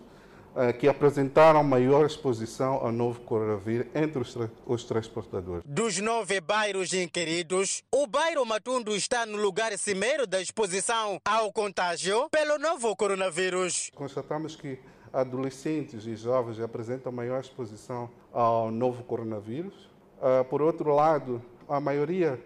uh, 0.55 0.77
que 0.79 0.89
apresentaram 0.89 1.63
maior 1.63 2.07
exposição 2.07 2.75
ao 2.75 2.93
novo 2.93 3.21
coronavírus 3.21 3.87
entre 3.95 4.21
os, 4.21 4.33
tra 4.33 4.51
os, 4.67 4.85
transportadores. 4.85 5.63
Dos 5.67 5.99
nove 6.01 6.41
bairros 6.41 6.93
inquiridos, 6.93 7.83
o 7.91 8.07
bairro 8.07 8.45
Matundo 8.45 8.95
está 8.95 9.25
no 9.25 9.39
lugar 9.39 9.77
cimeiro 9.79 10.27
da 10.27 10.41
exposição 10.41 11.21
ao 11.25 11.53
contágio 11.53 12.29
pelo 12.31 12.59
novo 12.59 12.95
coronavírus. 12.97 13.91
Constatamos 13.95 14.57
que 14.57 14.79
adolescentes 15.13 16.07
e 16.07 16.17
jovens 16.17 16.61
apresentam 16.61 17.13
maior 17.13 17.41
exposição 17.41 18.11
ao 18.33 18.71
novo 18.71 19.05
coronavírus. 19.05 19.75
Uh, 20.19 20.45
por 20.45 20.61
outro 20.61 20.93
lado, 20.93 21.41
a 21.69 21.79
maioria 21.79 22.43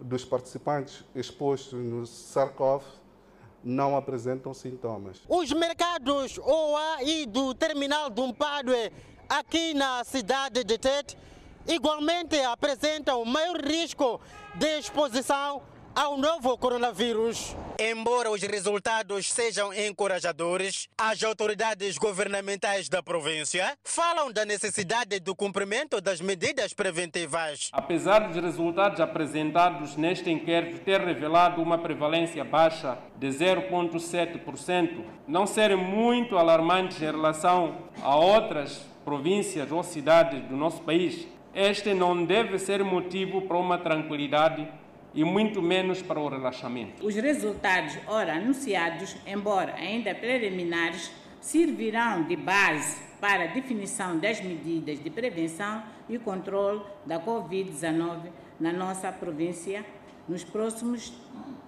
dos 0.00 0.24
participantes 0.24 1.04
expostos 1.14 1.78
no 1.78 2.02
SARS-CoV 2.06 2.82
não 3.64 3.96
apresentam 3.96 4.52
sintomas. 4.52 5.20
Os 5.28 5.52
mercados 5.52 6.38
OA 6.38 7.02
e 7.02 7.26
do 7.26 7.54
terminal 7.54 8.10
do 8.10 8.26
Mpadue 8.28 8.92
aqui 9.28 9.74
na 9.74 10.04
cidade 10.04 10.64
de 10.64 10.78
Tete 10.78 11.16
igualmente 11.66 12.38
apresentam 12.40 13.24
maior 13.24 13.60
risco 13.60 14.20
de 14.54 14.66
exposição 14.78 15.62
ao 15.94 16.16
novo 16.16 16.56
coronavírus. 16.56 17.54
Embora 17.78 18.30
os 18.30 18.42
resultados 18.42 19.30
sejam 19.30 19.72
encorajadores, 19.74 20.88
as 20.96 21.22
autoridades 21.22 21.98
governamentais 21.98 22.88
da 22.88 23.02
província 23.02 23.76
falam 23.84 24.32
da 24.32 24.44
necessidade 24.44 25.18
do 25.20 25.34
cumprimento 25.34 26.00
das 26.00 26.20
medidas 26.20 26.72
preventivas. 26.72 27.70
Apesar 27.72 28.28
dos 28.28 28.42
resultados 28.42 29.00
apresentados 29.00 29.96
neste 29.96 30.30
inquérito 30.30 30.84
ter 30.84 31.00
revelado 31.00 31.60
uma 31.60 31.78
prevalência 31.78 32.44
baixa 32.44 32.98
de 33.16 33.28
0,7%, 33.28 35.04
não 35.26 35.46
serem 35.46 35.76
muito 35.76 36.38
alarmantes 36.38 37.02
em 37.02 37.06
relação 37.06 37.88
a 38.02 38.16
outras 38.16 38.86
províncias 39.04 39.70
ou 39.72 39.82
cidades 39.82 40.42
do 40.44 40.56
nosso 40.56 40.82
país, 40.82 41.26
este 41.54 41.92
não 41.92 42.24
deve 42.24 42.58
ser 42.58 42.82
motivo 42.82 43.42
para 43.42 43.58
uma 43.58 43.76
tranquilidade 43.76 44.66
e 45.14 45.24
muito 45.24 45.60
menos 45.60 46.02
para 46.02 46.20
o 46.20 46.28
relaxamento. 46.28 47.04
Os 47.04 47.14
resultados, 47.14 47.98
ora 48.06 48.34
anunciados, 48.34 49.16
embora 49.26 49.74
ainda 49.74 50.14
preliminares, 50.14 51.10
servirão 51.40 52.24
de 52.24 52.36
base 52.36 53.00
para 53.20 53.44
a 53.44 53.46
definição 53.48 54.18
das 54.18 54.40
medidas 54.40 55.02
de 55.02 55.10
prevenção 55.10 55.82
e 56.08 56.18
controle 56.18 56.82
da 57.06 57.20
Covid-19 57.20 58.30
na 58.58 58.72
nossa 58.72 59.12
província 59.12 59.84
nos 60.28 60.44
próximos 60.44 61.12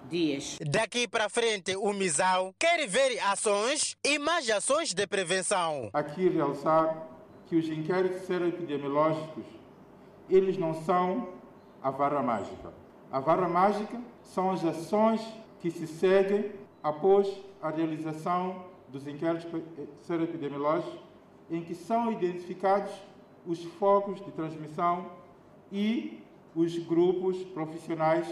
dias. 0.09 0.57
Daqui 0.61 1.07
para 1.07 1.29
frente, 1.29 1.75
o 1.75 1.93
MISAL 1.93 2.53
quer 2.57 2.87
ver 2.87 3.19
ações 3.19 3.95
e 4.03 4.17
mais 4.17 4.49
ações 4.49 4.93
de 4.93 5.05
prevenção. 5.05 5.89
Aqui 5.93 6.29
realçar 6.29 7.07
que 7.47 7.55
os 7.55 7.67
inquéritos 7.67 8.29
epidemiológicos, 8.29 9.45
eles 10.29 10.57
não 10.57 10.73
são 10.83 11.29
a 11.81 11.91
vara 11.91 12.21
mágica 12.23 12.84
a 13.11 13.19
vara 13.19 13.47
mágica 13.47 13.99
são 14.23 14.51
as 14.51 14.63
ações 14.63 15.21
que 15.59 15.71
se 15.71 15.87
seguem 15.87 16.51
após 16.83 17.27
a 17.61 17.69
realização 17.69 18.65
dos 18.89 19.07
inquéritos 19.07 19.47
seroepidemiológicos, 20.01 20.99
em 21.49 21.63
que 21.63 21.75
são 21.75 22.11
identificados 22.11 22.91
os 23.45 23.63
focos 23.63 24.23
de 24.23 24.31
transmissão 24.31 25.09
e 25.71 26.23
os 26.55 26.77
grupos 26.77 27.43
profissionais 27.43 28.27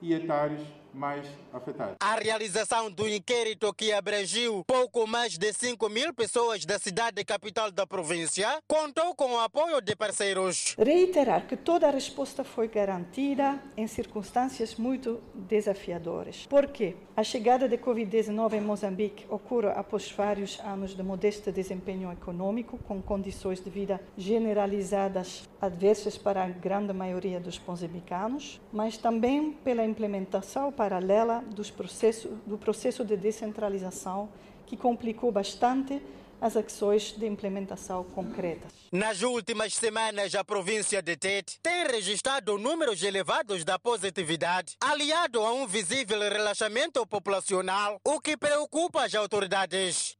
e 0.00 0.12
etários 0.12 0.62
mais 0.98 1.26
afetados. 1.52 1.96
A 2.00 2.16
realização 2.16 2.90
do 2.90 3.08
inquérito 3.08 3.72
que 3.72 3.92
abrangiu 3.92 4.64
pouco 4.66 5.06
mais 5.06 5.38
de 5.38 5.52
5 5.52 5.88
mil 5.88 6.12
pessoas 6.12 6.64
da 6.64 6.78
cidade 6.78 7.24
capital 7.24 7.70
da 7.70 7.86
província 7.86 8.60
contou 8.66 9.14
com 9.14 9.32
o 9.32 9.38
apoio 9.38 9.80
de 9.80 9.94
parceiros. 9.94 10.74
Reiterar 10.76 11.46
que 11.46 11.56
toda 11.56 11.86
a 11.86 11.90
resposta 11.90 12.42
foi 12.42 12.66
garantida 12.66 13.62
em 13.76 13.86
circunstâncias 13.86 14.74
muito 14.74 15.20
desafiadoras. 15.34 16.46
Porque 16.48 16.96
a 17.16 17.22
chegada 17.22 17.68
de 17.68 17.78
Covid-19 17.78 18.54
em 18.54 18.60
Moçambique 18.60 19.26
ocorre 19.28 19.68
após 19.68 20.10
vários 20.10 20.58
anos 20.60 20.94
de 20.94 21.02
modesto 21.02 21.52
desempenho 21.52 22.12
econômico, 22.12 22.78
com 22.86 23.00
condições 23.00 23.60
de 23.62 23.70
vida 23.70 24.00
generalizadas 24.16 25.48
adversas 25.60 26.16
para 26.16 26.44
a 26.44 26.48
grande 26.48 26.92
maioria 26.92 27.40
dos 27.40 27.60
moçambicanos, 27.66 28.60
mas 28.72 28.96
também 28.96 29.52
pela 29.52 29.84
implementação 29.84 30.70
paralela 30.88 31.44
dos 31.48 31.70
processos, 31.70 32.30
do 32.46 32.56
processo 32.56 33.04
de 33.04 33.14
descentralização 33.14 34.30
que 34.66 34.74
complicou 34.74 35.30
bastante 35.30 36.02
as 36.40 36.56
ações 36.56 37.12
de 37.12 37.26
implementação 37.26 38.04
concretas. 38.04 38.72
Nas 38.90 39.22
últimas 39.22 39.74
semanas, 39.74 40.34
a 40.34 40.42
província 40.42 41.02
de 41.02 41.14
Tete 41.16 41.58
tem 41.62 41.86
registrado 41.88 42.56
números 42.56 43.02
elevados 43.02 43.64
da 43.64 43.78
positividade, 43.78 44.76
aliado 44.80 45.40
a 45.42 45.52
um 45.52 45.66
visível 45.66 46.20
relaxamento 46.20 47.06
populacional, 47.06 48.00
o 48.02 48.18
que 48.18 48.36
preocupa 48.36 49.04
as 49.04 49.14
autoridades. 49.14 50.16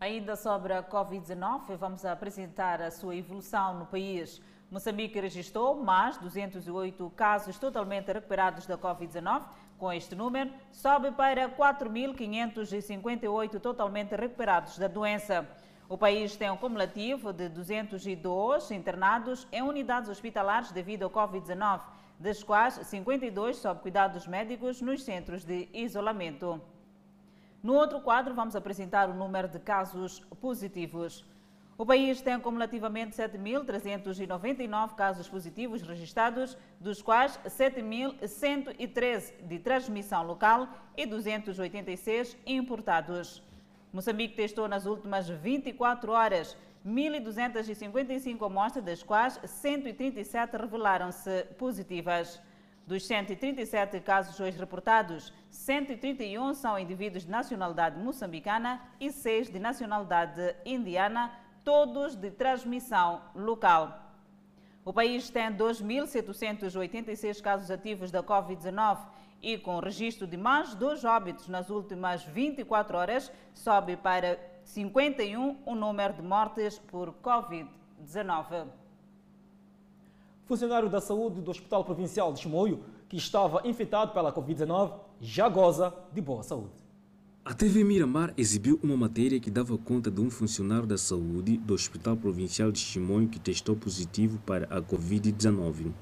Ainda 0.00 0.36
sobre 0.36 0.72
a 0.72 0.82
Covid-19, 0.82 1.76
vamos 1.76 2.04
apresentar 2.04 2.80
a 2.80 2.90
sua 2.90 3.14
evolução 3.16 3.80
no 3.80 3.86
país. 3.86 4.40
Moçambique 4.70 5.18
registrou 5.20 5.76
mais 5.76 6.16
208 6.18 7.12
casos 7.16 7.58
totalmente 7.58 8.12
recuperados 8.12 8.66
da 8.66 8.76
Covid-19. 8.76 9.44
Com 9.78 9.90
este 9.92 10.14
número, 10.14 10.52
sobe 10.72 11.10
para 11.10 11.48
4.558 11.48 13.60
totalmente 13.60 14.14
recuperados 14.16 14.78
da 14.78 14.88
doença. 14.88 15.46
O 15.88 15.96
país 15.98 16.36
tem 16.36 16.50
um 16.50 16.56
cumulativo 16.56 17.32
de 17.32 17.48
202 17.48 18.70
internados 18.70 19.46
em 19.52 19.62
unidades 19.62 20.08
hospitalares 20.08 20.72
devido 20.72 21.02
ao 21.02 21.10
Covid-19, 21.10 21.82
das 22.18 22.42
quais 22.42 22.74
52 22.74 23.58
sob 23.58 23.80
cuidados 23.80 24.26
médicos 24.26 24.80
nos 24.80 25.04
centros 25.04 25.44
de 25.44 25.68
isolamento. 25.74 26.58
No 27.62 27.74
outro 27.74 28.00
quadro, 28.00 28.34
vamos 28.34 28.56
apresentar 28.56 29.10
o 29.10 29.14
número 29.14 29.48
de 29.48 29.58
casos 29.58 30.20
positivos. 30.40 31.26
O 31.76 31.84
país 31.84 32.20
tem 32.20 32.34
acumulativamente 32.34 33.16
7.399 33.16 34.94
casos 34.94 35.28
positivos 35.28 35.82
registrados, 35.82 36.56
dos 36.78 37.02
quais 37.02 37.36
7.113 37.44 39.42
de 39.42 39.58
transmissão 39.58 40.22
local 40.24 40.68
e 40.96 41.04
286 41.04 42.36
importados. 42.46 43.42
Moçambique 43.92 44.36
testou 44.36 44.68
nas 44.68 44.86
últimas 44.86 45.28
24 45.28 46.12
horas 46.12 46.56
1.255 46.86 48.46
amostras, 48.46 48.84
das 48.84 49.02
quais 49.02 49.40
137 49.44 50.56
revelaram-se 50.56 51.44
positivas. 51.58 52.40
Dos 52.86 53.06
137 53.06 53.98
casos 54.00 54.38
hoje 54.38 54.58
reportados, 54.58 55.32
131 55.50 56.52
são 56.52 56.78
indivíduos 56.78 57.24
de 57.24 57.30
nacionalidade 57.30 57.98
moçambicana 57.98 58.80
e 59.00 59.10
6 59.10 59.50
de 59.50 59.58
nacionalidade 59.58 60.54
indiana, 60.66 61.32
todos 61.64 62.14
de 62.14 62.30
transmissão 62.30 63.22
local. 63.34 64.00
O 64.84 64.92
país 64.92 65.30
tem 65.30 65.50
2.786 65.50 67.40
casos 67.40 67.70
ativos 67.70 68.10
da 68.10 68.22
Covid-19 68.22 68.98
e, 69.40 69.56
com 69.56 69.78
registro 69.78 70.26
de 70.26 70.36
mais 70.36 70.74
dois 70.74 71.04
óbitos 71.04 71.48
nas 71.48 71.70
últimas 71.70 72.22
24 72.22 72.96
horas, 72.96 73.32
sobe 73.54 73.96
para 73.96 74.38
51 74.64 75.62
o 75.64 75.74
número 75.74 76.14
de 76.14 76.22
mortes 76.22 76.78
por 76.78 77.14
Covid-19. 77.22 78.66
Funcionário 80.44 80.90
da 80.90 81.00
saúde 81.00 81.40
do 81.40 81.50
Hospital 81.50 81.84
Provincial 81.84 82.30
de 82.34 82.40
Chimoio, 82.40 82.84
que 83.08 83.16
estava 83.16 83.66
infectado 83.66 84.12
pela 84.12 84.30
Covid-19, 84.30 84.92
já 85.18 85.48
goza 85.48 85.94
de 86.12 86.20
boa 86.20 86.42
saúde. 86.42 86.83
A 87.46 87.52
TV 87.52 87.84
Miramar 87.84 88.32
exibiu 88.38 88.80
uma 88.82 88.96
matéria 88.96 89.38
que 89.38 89.50
dava 89.50 89.76
conta 89.76 90.10
de 90.10 90.18
um 90.18 90.30
funcionário 90.30 90.86
da 90.86 90.96
saúde 90.96 91.58
do 91.58 91.74
Hospital 91.74 92.16
Provincial 92.16 92.72
de 92.72 92.78
Chimoio 92.78 93.28
que 93.28 93.38
testou 93.38 93.76
positivo 93.76 94.38
para 94.46 94.64
a 94.74 94.80
Covid-19. 94.80 95.92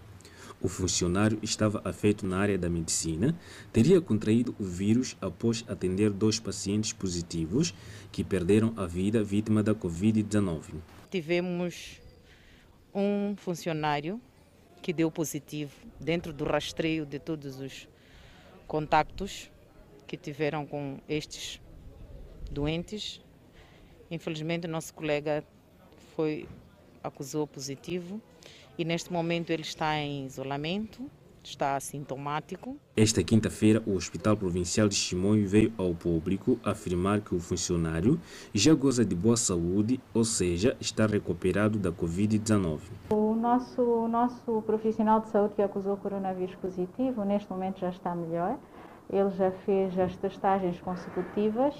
O 0.60 0.68
funcionário 0.68 1.40
estava 1.42 1.82
afeto 1.84 2.24
na 2.24 2.38
área 2.38 2.56
da 2.56 2.70
medicina, 2.70 3.36
teria 3.72 4.00
contraído 4.00 4.54
o 4.56 4.62
vírus 4.62 5.16
após 5.20 5.64
atender 5.66 6.10
dois 6.10 6.38
pacientes 6.38 6.92
positivos 6.92 7.74
que 8.12 8.22
perderam 8.22 8.72
a 8.76 8.86
vida 8.86 9.24
vítima 9.24 9.64
da 9.64 9.74
Covid-19. 9.74 10.74
Tivemos 11.10 12.00
um 12.94 13.34
funcionário 13.36 14.20
que 14.80 14.92
deu 14.92 15.10
positivo 15.10 15.72
dentro 15.98 16.32
do 16.32 16.44
rastreio 16.44 17.04
de 17.04 17.18
todos 17.18 17.58
os 17.58 17.88
contactos 18.68 19.50
que 20.12 20.16
tiveram 20.18 20.66
com 20.66 20.98
estes 21.08 21.58
doentes. 22.50 23.18
Infelizmente, 24.10 24.68
nosso 24.68 24.92
colega 24.92 25.42
foi 26.14 26.46
acusou 27.02 27.46
positivo 27.46 28.20
e 28.76 28.84
neste 28.84 29.10
momento 29.10 29.48
ele 29.48 29.62
está 29.62 29.96
em 29.96 30.26
isolamento, 30.26 31.10
está 31.42 31.76
assintomático. 31.76 32.76
Esta 32.94 33.24
quinta-feira, 33.24 33.82
o 33.86 33.94
Hospital 33.94 34.36
Provincial 34.36 34.86
de 34.86 34.94
Chimoio 34.94 35.48
veio 35.48 35.72
ao 35.78 35.94
público 35.94 36.60
afirmar 36.62 37.22
que 37.22 37.34
o 37.34 37.40
funcionário 37.40 38.20
já 38.52 38.74
goza 38.74 39.06
de 39.06 39.14
boa 39.14 39.38
saúde, 39.38 39.98
ou 40.12 40.24
seja, 40.24 40.76
está 40.78 41.06
recuperado 41.06 41.78
da 41.78 41.90
Covid-19. 41.90 42.80
O 43.08 43.34
nosso, 43.34 43.80
o 43.80 44.08
nosso 44.08 44.60
profissional 44.66 45.22
de 45.22 45.30
saúde 45.30 45.54
que 45.54 45.62
acusou 45.62 45.96
coronavírus 45.96 46.54
positivo, 46.56 47.24
neste 47.24 47.50
momento 47.50 47.80
já 47.80 47.88
está 47.88 48.14
melhor. 48.14 48.58
Ele 49.12 49.30
já 49.30 49.50
fez 49.50 49.96
as 49.98 50.16
testagens 50.16 50.80
consecutivas 50.80 51.76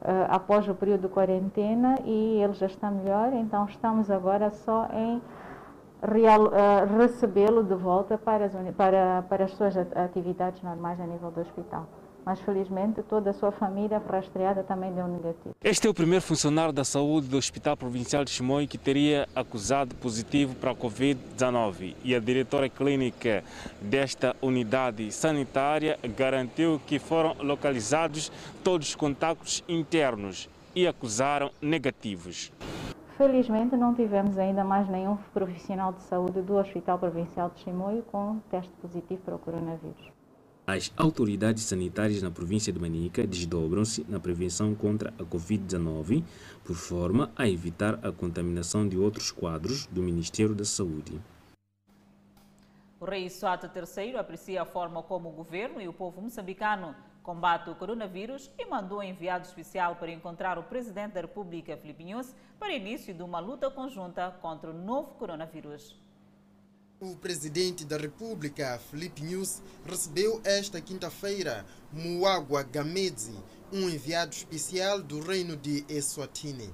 uh, 0.00 0.26
após 0.28 0.66
o 0.68 0.74
período 0.74 1.02
de 1.02 1.08
quarentena 1.08 1.96
e 2.04 2.42
ele 2.42 2.54
já 2.54 2.66
está 2.66 2.90
melhor, 2.90 3.32
então 3.32 3.66
estamos 3.66 4.10
agora 4.10 4.50
só 4.50 4.88
em 4.92 5.18
uh, 5.18 6.96
recebê-lo 6.98 7.62
de 7.62 7.74
volta 7.74 8.16
para 8.16 8.46
as, 8.46 8.52
para, 8.76 9.22
para 9.28 9.44
as 9.44 9.52
suas 9.52 9.76
atividades 9.76 10.62
normais 10.62 10.98
a 11.00 11.06
nível 11.06 11.30
do 11.30 11.40
hospital 11.40 11.86
mas 12.24 12.40
felizmente 12.40 13.02
toda 13.02 13.30
a 13.30 13.32
sua 13.32 13.52
família 13.52 13.98
rastreada 13.98 14.62
também 14.62 14.92
deu 14.92 15.06
negativo. 15.06 15.54
Este 15.62 15.86
é 15.86 15.90
o 15.90 15.94
primeiro 15.94 16.24
funcionário 16.24 16.72
da 16.72 16.84
saúde 16.84 17.28
do 17.28 17.36
Hospital 17.36 17.76
Provincial 17.76 18.24
de 18.24 18.30
Chimoio 18.30 18.68
que 18.68 18.78
teria 18.78 19.28
acusado 19.34 19.94
positivo 19.96 20.54
para 20.54 20.70
a 20.70 20.74
Covid-19 20.74 21.94
e 22.04 22.14
a 22.14 22.20
diretora 22.20 22.68
clínica 22.68 23.42
desta 23.80 24.36
unidade 24.40 25.10
sanitária 25.12 25.98
garantiu 26.16 26.80
que 26.86 26.98
foram 26.98 27.34
localizados 27.40 28.30
todos 28.62 28.88
os 28.88 28.94
contatos 28.94 29.64
internos 29.68 30.48
e 30.74 30.86
acusaram 30.86 31.50
negativos. 31.60 32.52
Felizmente 33.16 33.76
não 33.76 33.94
tivemos 33.94 34.38
ainda 34.38 34.64
mais 34.64 34.88
nenhum 34.88 35.16
profissional 35.34 35.92
de 35.92 36.02
saúde 36.02 36.40
do 36.40 36.56
Hospital 36.56 36.98
Provincial 36.98 37.50
de 37.54 37.60
Chimoio 37.60 38.02
com 38.10 38.40
teste 38.50 38.72
positivo 38.80 39.20
para 39.22 39.36
o 39.36 39.38
coronavírus. 39.38 40.21
As 40.64 40.92
autoridades 40.96 41.64
sanitárias 41.64 42.22
na 42.22 42.30
província 42.30 42.72
de 42.72 42.78
Manica 42.78 43.26
desdobram-se 43.26 44.06
na 44.08 44.20
prevenção 44.20 44.76
contra 44.76 45.12
a 45.18 45.24
Covid-19 45.24 46.22
por 46.64 46.76
forma 46.76 47.32
a 47.34 47.48
evitar 47.48 47.98
a 48.06 48.12
contaminação 48.12 48.88
de 48.88 48.96
outros 48.96 49.32
quadros 49.32 49.86
do 49.86 50.00
Ministério 50.00 50.54
da 50.54 50.64
Saúde. 50.64 51.20
O 53.00 53.04
rei 53.04 53.28
Suata 53.28 53.68
III 53.74 54.16
aprecia 54.16 54.62
a 54.62 54.64
forma 54.64 55.02
como 55.02 55.30
o 55.30 55.32
governo 55.32 55.80
e 55.80 55.88
o 55.88 55.92
povo 55.92 56.22
moçambicano 56.22 56.94
combate 57.24 57.68
o 57.68 57.74
coronavírus 57.74 58.48
e 58.56 58.64
mandou 58.64 58.98
um 58.98 59.02
enviado 59.02 59.44
especial 59.44 59.96
para 59.96 60.12
encontrar 60.12 60.58
o 60.58 60.62
presidente 60.62 61.14
da 61.14 61.22
República, 61.22 61.76
Filipe 61.76 62.04
Nunes, 62.04 62.34
para 62.60 62.72
início 62.72 63.12
de 63.12 63.22
uma 63.24 63.40
luta 63.40 63.68
conjunta 63.68 64.30
contra 64.40 64.70
o 64.70 64.74
novo 64.74 65.14
coronavírus. 65.14 66.01
O 67.02 67.16
presidente 67.16 67.84
da 67.84 67.96
República, 67.96 68.80
Felipe 68.88 69.24
News, 69.24 69.60
recebeu 69.84 70.40
esta 70.44 70.80
quinta-feira 70.80 71.66
Muagwa 71.92 72.62
Gamedzi, 72.62 73.34
um 73.72 73.90
enviado 73.90 74.32
especial 74.32 75.02
do 75.02 75.18
Reino 75.18 75.56
de 75.56 75.84
Eswatini. 75.88 76.70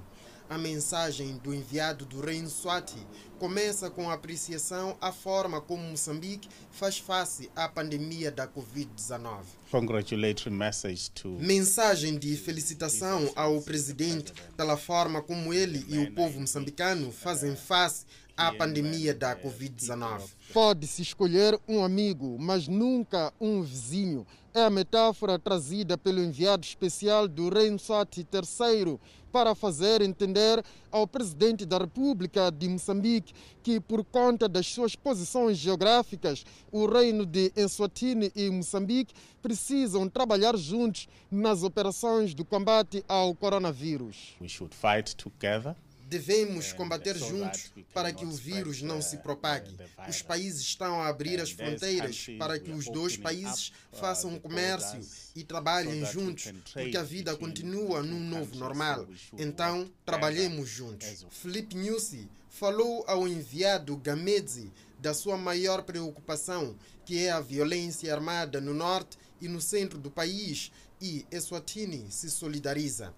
A 0.47 0.55
mensagem 0.55 1.37
do 1.37 1.51
enviado 1.51 2.05
do 2.05 2.21
Reino 2.21 2.47
Swati 2.47 2.97
começa 3.39 3.89
com 3.89 4.09
apreciação 4.09 4.95
à 5.01 5.11
forma 5.11 5.61
como 5.61 5.83
Moçambique 5.83 6.49
faz 6.71 6.99
face 6.99 7.49
à 7.55 7.67
pandemia 7.67 8.31
da 8.31 8.47
Covid-19. 8.47 9.41
Congratulatory 9.71 10.49
message 10.51 11.09
to 11.11 11.37
Mensagem 11.39 12.17
de 12.17 12.35
felicitação 12.35 13.31
ao 13.35 13.61
presidente 13.61 14.33
pela 14.57 14.77
forma 14.77 15.21
como 15.21 15.53
ele 15.53 15.85
e 15.87 15.99
o 15.99 16.11
povo 16.13 16.39
moçambicano 16.39 17.11
fazem 17.11 17.55
face 17.55 18.05
à 18.39 18.53
pandemia 18.53 19.13
da 19.13 19.35
Covid-19. 19.35 20.21
Pode-se 20.53 21.01
escolher 21.01 21.59
um 21.67 21.83
amigo, 21.83 22.37
mas 22.39 22.69
nunca 22.69 23.33
um 23.39 23.61
vizinho. 23.61 24.25
É 24.53 24.63
a 24.63 24.69
metáfora 24.69 25.37
trazida 25.37 25.97
pelo 25.97 26.23
enviado 26.23 26.65
especial 26.65 27.27
do 27.27 27.49
Reino 27.49 27.77
Swati 27.77 28.25
III 28.33 28.97
para 29.31 29.53
fazer 29.53 30.01
entender 30.01 30.63
ao 30.89 31.05
presidente 31.05 31.65
da 31.65 31.77
República 31.77 32.49
de 32.49 32.67
Moçambique 32.67 33.33
que, 33.61 33.79
por 33.79 34.03
conta 34.05 34.47
das 34.47 34.65
suas 34.67 34.95
posições 34.95 35.57
geográficas, 35.57 36.43
o 36.71 36.87
reino 36.87 37.25
de 37.25 37.51
Eswatini 37.55 38.31
e 38.35 38.49
Moçambique 38.49 39.13
precisam 39.41 40.09
trabalhar 40.09 40.57
juntos 40.57 41.07
nas 41.29 41.61
operações 41.61 42.33
do 42.33 42.43
combate 42.45 43.03
ao 43.07 43.35
coronavírus. 43.35 44.35
we 44.41 44.47
should 44.47 44.73
fight 44.73 45.15
together. 45.15 45.75
Devemos 46.09 46.73
combater 46.73 47.15
juntos 47.15 47.71
para 47.93 48.11
que 48.11 48.25
o 48.25 48.31
vírus 48.31 48.81
não 48.81 48.99
se 48.99 49.17
propague. 49.17 49.77
Os 50.09 50.23
países 50.23 50.61
estão 50.61 50.99
a 50.99 51.07
abrir 51.07 51.39
as 51.39 51.51
fronteiras 51.51 52.25
para 52.39 52.57
que 52.59 52.71
os 52.71 52.85
dois 52.85 53.15
países 53.15 53.71
façam 53.93 54.39
comércio 54.39 54.99
e 55.35 55.43
trabalhem 55.43 56.03
juntos, 56.05 56.51
porque 56.73 56.97
a 56.97 57.03
vida 57.03 57.37
continua 57.37 58.01
num 58.01 58.19
novo 58.19 58.55
normal. 58.55 59.07
Então, 59.37 59.87
trabalhemos 60.03 60.67
juntos. 60.67 61.27
Felipe 61.29 61.77
Nussi 61.77 62.27
falou 62.49 63.05
ao 63.07 63.27
enviado 63.27 63.95
Gamedzi 63.95 64.73
da 64.97 65.13
sua 65.13 65.37
maior 65.37 65.83
preocupação, 65.83 66.75
que 67.05 67.23
é 67.23 67.29
a 67.29 67.39
violência 67.39 68.11
armada 68.11 68.59
no 68.59 68.73
norte 68.73 69.15
e 69.39 69.47
no 69.47 69.61
centro 69.61 69.99
do 69.99 70.09
país, 70.09 70.71
e 70.99 71.23
Eswatini 71.29 72.07
se 72.09 72.31
solidariza. 72.31 73.13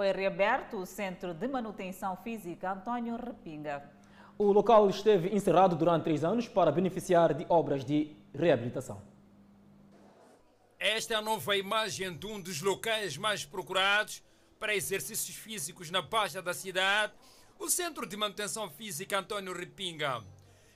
Foi 0.00 0.12
reaberto 0.12 0.78
o 0.78 0.86
Centro 0.86 1.34
de 1.34 1.46
Manutenção 1.46 2.16
Física 2.16 2.72
Antônio 2.72 3.16
Repinga. 3.16 3.84
O 4.38 4.50
local 4.50 4.88
esteve 4.88 5.28
encerrado 5.28 5.76
durante 5.76 6.04
três 6.04 6.24
anos 6.24 6.48
para 6.48 6.72
beneficiar 6.72 7.34
de 7.34 7.44
obras 7.50 7.84
de 7.84 8.16
reabilitação. 8.34 9.02
Esta 10.78 11.12
é 11.12 11.16
a 11.18 11.20
nova 11.20 11.54
imagem 11.54 12.16
de 12.16 12.26
um 12.26 12.40
dos 12.40 12.62
locais 12.62 13.18
mais 13.18 13.44
procurados 13.44 14.22
para 14.58 14.74
exercícios 14.74 15.36
físicos 15.36 15.90
na 15.90 16.00
Baixa 16.00 16.40
da 16.40 16.54
cidade, 16.54 17.12
o 17.58 17.68
Centro 17.68 18.06
de 18.06 18.16
Manutenção 18.16 18.70
Física 18.70 19.18
Antônio 19.18 19.52
Repinga. 19.52 20.24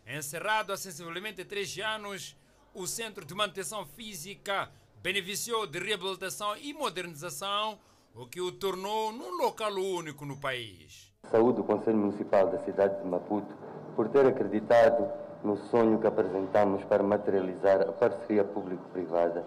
Encerrado 0.07 0.71
há 0.71 0.77
sensivelmente 0.77 1.47
três 1.47 1.75
anos, 1.79 2.37
o 2.75 2.87
Centro 2.87 3.25
de 3.25 3.35
Manutenção 3.35 3.87
Física 3.87 4.71
beneficiou 5.03 5.67
de 5.67 5.79
reabilitação 5.79 6.55
e 6.59 6.75
modernização, 6.75 7.81
o 8.15 8.27
que 8.27 8.41
o 8.41 8.53
tornou 8.53 9.13
num 9.13 9.39
local 9.39 9.73
único 9.73 10.25
no 10.25 10.37
país. 10.37 11.13
Saúde 11.31 11.61
o 11.61 11.65
Conselho 11.65 11.99
Municipal 11.99 12.49
da 12.49 12.59
cidade 12.65 13.03
de 13.03 13.09
Maputo 13.09 13.53
por 13.97 14.09
ter 14.09 14.25
acreditado 14.25 15.11
no 15.43 15.57
sonho 15.69 15.99
que 15.99 16.07
apresentamos 16.07 16.85
para 16.85 17.03
materializar 17.03 17.83
a 17.83 17.93
parceria 17.93 18.45
público-privada 18.45 19.45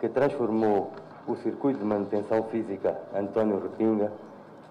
que 0.00 0.08
transformou 0.08 0.90
o 1.26 1.36
circuito 1.36 1.80
de 1.80 1.84
manutenção 1.84 2.44
física 2.44 2.98
Antônio 3.14 3.60
Repinga, 3.60 4.10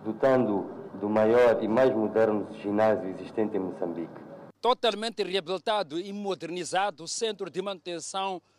dotando 0.04 0.66
do 1.00 1.08
maior 1.08 1.64
e 1.64 1.68
mais 1.68 1.94
moderno 1.94 2.48
ginásio 2.64 3.08
existente 3.10 3.56
em 3.56 3.60
Moçambique. 3.60 4.20
Totalmente 4.60 5.22
reabilitado 5.22 6.00
e 6.00 6.12
modernizado, 6.12 7.04
o 7.04 7.08
Centro 7.08 7.52
de 7.52 7.62
Manutenção 7.62 8.42
Física 8.42 8.57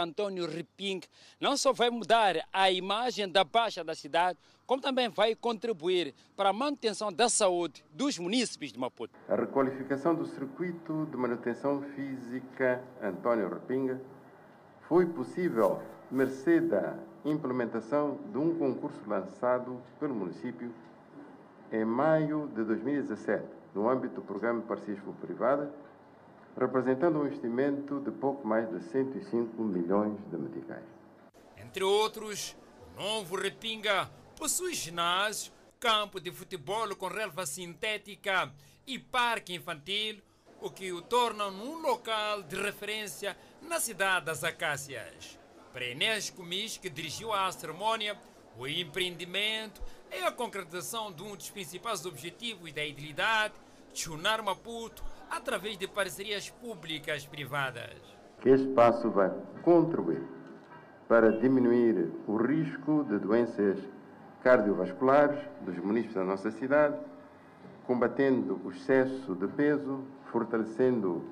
Antônio 0.00 0.46
Reping 0.46 1.00
não 1.40 1.56
só 1.56 1.72
vai 1.72 1.90
mudar 1.90 2.36
a 2.52 2.70
imagem 2.70 3.28
da 3.28 3.44
Baixa 3.44 3.84
da 3.84 3.94
cidade, 3.94 4.38
como 4.66 4.82
também 4.82 5.08
vai 5.08 5.34
contribuir 5.34 6.14
para 6.36 6.50
a 6.50 6.52
manutenção 6.52 7.12
da 7.12 7.28
saúde 7.28 7.84
dos 7.92 8.18
munícipes 8.18 8.72
de 8.72 8.78
Maputo. 8.78 9.14
A 9.28 9.36
requalificação 9.36 10.14
do 10.14 10.26
circuito 10.26 11.06
de 11.10 11.16
manutenção 11.16 11.82
física 11.94 12.82
Antônio 13.00 13.48
Repinga 13.48 14.00
foi 14.88 15.06
possível 15.06 15.80
mercê 16.10 16.60
da 16.60 16.96
implementação 17.24 18.18
de 18.30 18.38
um 18.38 18.56
concurso 18.58 19.00
lançado 19.06 19.80
pelo 19.98 20.14
município 20.14 20.72
em 21.72 21.84
maio 21.84 22.48
de 22.54 22.62
2017, 22.62 23.44
no 23.74 23.88
âmbito 23.88 24.16
do 24.16 24.22
programa 24.22 24.60
de 24.60 24.66
parcerias 24.66 25.00
público-privada, 25.00 25.72
representando 26.56 27.18
um 27.18 27.26
investimento 27.26 28.00
de 28.00 28.10
pouco 28.10 28.46
mais 28.46 28.68
de 28.70 28.82
105 28.90 29.62
milhões 29.62 30.18
de 30.30 30.36
meticais. 30.36 30.84
Entre 31.56 31.84
outros, 31.84 32.56
o 32.96 33.02
novo 33.02 33.36
Repinga 33.36 34.10
possui 34.36 34.74
ginásio, 34.74 35.52
campo 35.78 36.18
de 36.18 36.30
futebol 36.32 36.94
com 36.96 37.08
relva 37.08 37.44
sintética 37.44 38.50
e 38.86 38.98
parque 38.98 39.54
infantil, 39.54 40.22
o 40.60 40.70
que 40.70 40.90
o 40.92 41.02
torna 41.02 41.48
um 41.48 41.80
local 41.82 42.42
de 42.42 42.56
referência 42.56 43.36
na 43.60 43.78
cidade 43.78 44.26
das 44.26 44.42
Acácias. 44.42 45.38
Para 45.72 45.84
Inês 45.84 46.30
Comis, 46.30 46.78
que 46.78 46.88
dirigiu 46.88 47.32
a 47.32 47.52
cerimônia, 47.52 48.18
o 48.56 48.66
empreendimento 48.66 49.82
é 50.10 50.24
a 50.24 50.32
concretização 50.32 51.12
de 51.12 51.22
um 51.22 51.36
dos 51.36 51.50
principais 51.50 52.06
objetivos 52.06 52.72
da 52.72 52.82
idilidade, 52.82 53.52
Chunar 53.92 54.42
Maputo, 54.42 55.04
através 55.30 55.78
de 55.78 55.86
parcerias 55.86 56.50
públicas 56.50 57.26
privadas. 57.26 57.96
Que 58.40 58.50
este 58.50 58.68
passo 58.68 59.10
vai 59.10 59.30
contribuir 59.62 60.22
para 61.08 61.30
diminuir 61.38 62.12
o 62.26 62.36
risco 62.36 63.04
de 63.04 63.18
doenças 63.18 63.78
cardiovasculares 64.42 65.38
dos 65.62 65.76
municípios 65.78 66.14
da 66.14 66.24
nossa 66.24 66.50
cidade, 66.50 66.96
combatendo 67.86 68.60
o 68.64 68.70
excesso 68.70 69.34
de 69.34 69.46
peso, 69.48 70.04
fortalecendo 70.30 71.24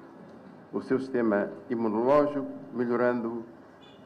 o 0.73 0.81
seu 0.83 0.99
sistema 0.99 1.51
imunológico, 1.71 2.47
melhorando 2.73 3.45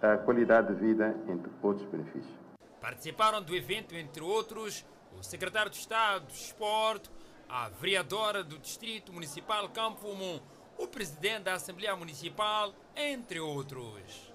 a 0.03 0.17
qualidade 0.19 0.75
de 0.75 0.81
vida, 0.81 1.17
entre 1.27 1.51
outros 1.63 1.87
benefícios. 1.89 2.35
Participaram 2.81 3.43
do 3.43 3.55
evento, 3.55 3.95
entre 3.95 4.23
outros, 4.23 4.85
o 5.19 5.23
secretário 5.23 5.71
de 5.71 5.79
Estado 5.79 6.27
do 6.27 6.33
Esporte, 6.33 7.11
a 7.49 7.71
vereadora 7.71 8.45
do 8.45 8.59
Distrito 8.59 9.13
Municipal 9.13 9.69
Campo 9.71 10.01
Fumum, 10.01 10.39
o 10.77 10.87
presidente 10.87 11.45
da 11.45 11.55
Assembleia 11.55 11.97
Municipal, 11.97 12.75
entre 12.95 13.41
outros. 13.41 14.31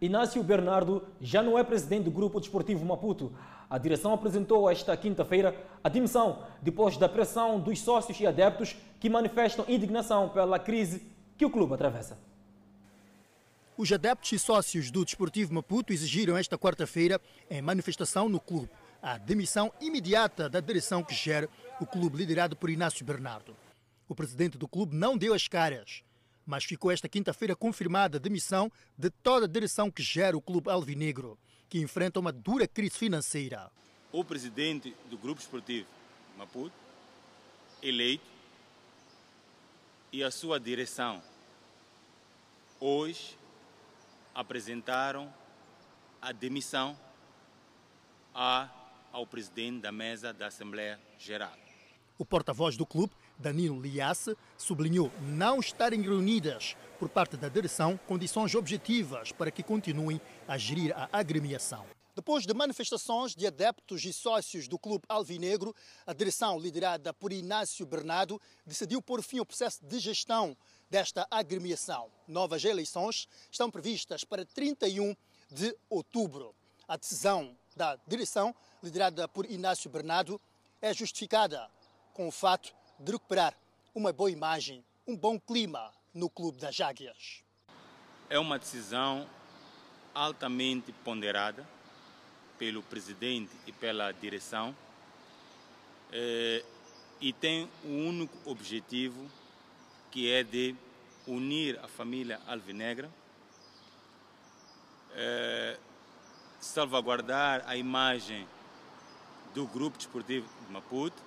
Inácio 0.00 0.42
Bernardo 0.42 1.06
já 1.20 1.42
não 1.42 1.58
é 1.58 1.62
presidente 1.62 2.04
do 2.04 2.10
Grupo 2.10 2.40
Desportivo 2.40 2.84
Maputo. 2.84 3.32
A 3.68 3.78
direção 3.78 4.12
apresentou 4.12 4.70
esta 4.70 4.96
quinta-feira 4.96 5.54
a 5.82 5.88
dimissão 5.88 6.46
depois 6.62 6.96
da 6.96 7.08
pressão 7.08 7.60
dos 7.60 7.80
sócios 7.80 8.18
e 8.18 8.26
adeptos 8.26 8.74
que 8.98 9.10
manifestam 9.10 9.64
indignação 9.68 10.30
pela 10.30 10.58
crise 10.58 11.02
que 11.36 11.44
o 11.44 11.50
clube 11.50 11.74
atravessa. 11.74 12.18
Os 13.76 13.92
adeptos 13.92 14.32
e 14.32 14.38
sócios 14.38 14.90
do 14.90 15.04
Desportivo 15.04 15.52
Maputo 15.52 15.92
exigiram 15.92 16.36
esta 16.36 16.56
quarta-feira, 16.56 17.20
em 17.50 17.60
manifestação 17.60 18.28
no 18.28 18.40
clube, 18.40 18.70
a 19.04 19.18
demissão 19.18 19.70
imediata 19.82 20.48
da 20.48 20.60
direção 20.60 21.04
que 21.04 21.14
gera 21.14 21.46
o 21.78 21.84
clube 21.84 22.16
liderado 22.16 22.56
por 22.56 22.70
Inácio 22.70 23.04
Bernardo. 23.04 23.54
O 24.08 24.14
presidente 24.14 24.56
do 24.56 24.66
clube 24.66 24.96
não 24.96 25.18
deu 25.18 25.34
as 25.34 25.46
caras, 25.46 26.02
mas 26.46 26.64
ficou 26.64 26.90
esta 26.90 27.06
quinta-feira 27.06 27.54
confirmada 27.54 28.16
a 28.16 28.20
demissão 28.20 28.72
de 28.96 29.10
toda 29.10 29.44
a 29.44 29.48
direção 29.48 29.90
que 29.90 30.02
gera 30.02 30.34
o 30.34 30.40
clube 30.40 30.70
alvinegro, 30.70 31.38
que 31.68 31.82
enfrenta 31.82 32.18
uma 32.18 32.32
dura 32.32 32.66
crise 32.66 32.96
financeira. 32.96 33.70
O 34.10 34.24
presidente 34.24 34.96
do 35.10 35.18
Grupo 35.18 35.38
Esportivo 35.38 35.86
Maputo, 36.38 36.74
eleito, 37.82 38.24
e 40.10 40.24
a 40.24 40.30
sua 40.30 40.58
direção, 40.58 41.22
hoje 42.80 43.36
apresentaram 44.34 45.30
a 46.22 46.32
demissão 46.32 46.96
a, 48.34 48.70
ao 49.14 49.24
presidente 49.24 49.80
da 49.80 49.92
mesa 49.92 50.32
da 50.32 50.48
Assembleia 50.48 51.00
Geral. 51.16 51.56
O 52.18 52.24
porta-voz 52.24 52.76
do 52.76 52.84
clube, 52.84 53.12
Danilo 53.38 53.80
Liasse, 53.80 54.36
sublinhou 54.58 55.10
não 55.22 55.60
estarem 55.60 56.02
reunidas 56.02 56.76
por 56.98 57.08
parte 57.08 57.36
da 57.36 57.48
direção 57.48 57.96
condições 58.08 58.54
objetivas 58.56 59.30
para 59.30 59.52
que 59.52 59.62
continuem 59.62 60.20
a 60.48 60.58
gerir 60.58 60.92
a 60.96 61.08
agremiação. 61.12 61.86
Depois 62.14 62.44
de 62.44 62.54
manifestações 62.54 63.34
de 63.34 63.46
adeptos 63.46 64.04
e 64.04 64.12
sócios 64.12 64.68
do 64.68 64.78
clube 64.78 65.04
alvinegro, 65.08 65.74
a 66.06 66.12
direção, 66.12 66.58
liderada 66.58 67.12
por 67.12 67.32
Inácio 67.32 67.86
Bernardo, 67.86 68.40
decidiu 68.64 69.00
pôr 69.02 69.22
fim 69.22 69.38
ao 69.38 69.46
processo 69.46 69.84
de 69.84 69.98
gestão 69.98 70.56
desta 70.90 71.26
agremiação. 71.30 72.10
Novas 72.26 72.64
eleições 72.64 73.28
estão 73.50 73.70
previstas 73.70 74.22
para 74.24 74.44
31 74.44 75.14
de 75.50 75.76
outubro. 75.88 76.54
A 76.86 76.96
decisão 76.96 77.56
da 77.76 77.98
direção, 78.06 78.54
liderada 78.82 79.26
por 79.28 79.44
Inácio 79.50 79.90
Bernardo, 79.90 80.40
é 80.80 80.92
justificada 80.92 81.68
com 82.12 82.28
o 82.28 82.32
fato 82.32 82.74
de 82.98 83.12
recuperar 83.12 83.54
uma 83.94 84.12
boa 84.12 84.30
imagem, 84.30 84.84
um 85.06 85.16
bom 85.16 85.38
clima 85.38 85.92
no 86.12 86.28
Clube 86.28 86.58
das 86.58 86.80
Águias. 86.80 87.42
É 88.28 88.38
uma 88.38 88.58
decisão 88.58 89.28
altamente 90.14 90.92
ponderada 91.04 91.66
pelo 92.58 92.82
presidente 92.82 93.50
e 93.66 93.72
pela 93.72 94.12
direção 94.12 94.74
eh, 96.12 96.64
e 97.20 97.32
tem 97.32 97.68
um 97.84 98.08
único 98.08 98.38
objetivo 98.48 99.28
que 100.10 100.30
é 100.30 100.44
de 100.44 100.76
unir 101.26 101.78
a 101.82 101.88
família 101.88 102.40
alvinegra, 102.46 103.10
eh, 105.12 105.78
salvaguardar 106.64 107.62
a 107.66 107.76
imagem 107.76 108.46
do 109.54 109.66
Grupo 109.66 109.98
Desportivo 109.98 110.48
de 110.66 110.72
Maputo. 110.72 111.22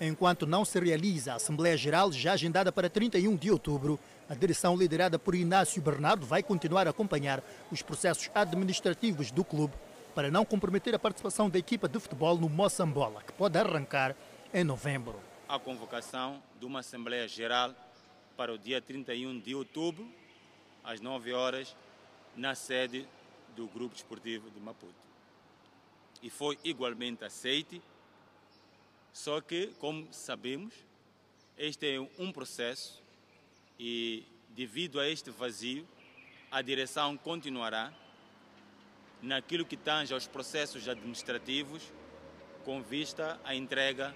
Enquanto 0.00 0.46
não 0.46 0.64
se 0.64 0.78
realiza 0.80 1.32
a 1.32 1.36
Assembleia 1.36 1.76
Geral, 1.76 2.10
já 2.10 2.32
agendada 2.32 2.72
para 2.72 2.90
31 2.90 3.36
de 3.36 3.50
outubro, 3.50 3.98
a 4.28 4.34
direção 4.34 4.76
liderada 4.76 5.18
por 5.18 5.34
Inácio 5.34 5.80
Bernardo 5.80 6.26
vai 6.26 6.42
continuar 6.42 6.86
a 6.86 6.90
acompanhar 6.90 7.42
os 7.70 7.80
processos 7.80 8.28
administrativos 8.34 9.30
do 9.30 9.44
clube 9.44 9.74
para 10.14 10.30
não 10.30 10.44
comprometer 10.44 10.94
a 10.94 10.98
participação 10.98 11.48
da 11.48 11.58
equipa 11.58 11.88
de 11.88 12.00
futebol 12.00 12.36
no 12.36 12.48
Moçambola, 12.48 13.22
que 13.22 13.32
pode 13.32 13.56
arrancar 13.56 14.16
em 14.52 14.64
novembro. 14.64 15.18
A 15.48 15.58
convocação 15.58 16.42
de 16.58 16.66
uma 16.66 16.80
Assembleia 16.80 17.28
Geral 17.28 17.72
para 18.36 18.52
o 18.52 18.58
dia 18.58 18.82
31 18.82 19.38
de 19.38 19.54
outubro, 19.54 20.06
às 20.82 21.00
9 21.00 21.32
horas, 21.32 21.76
na 22.36 22.54
sede 22.54 23.06
do 23.56 23.66
Grupo 23.68 23.94
Desportivo 23.94 24.50
de 24.50 24.60
Maputo. 24.60 24.94
E 26.22 26.30
foi 26.30 26.58
igualmente 26.64 27.24
aceite, 27.24 27.82
só 29.12 29.40
que, 29.40 29.68
como 29.78 30.12
sabemos, 30.12 30.72
este 31.56 31.96
é 31.96 32.00
um 32.18 32.32
processo 32.32 33.02
e, 33.78 34.24
devido 34.50 34.98
a 35.00 35.08
este 35.08 35.30
vazio, 35.30 35.86
a 36.50 36.62
direção 36.62 37.16
continuará 37.16 37.92
naquilo 39.20 39.64
que 39.64 39.76
tange 39.76 40.12
aos 40.12 40.26
processos 40.26 40.88
administrativos 40.88 41.82
com 42.64 42.82
vista 42.82 43.40
à 43.44 43.54
entrega 43.54 44.14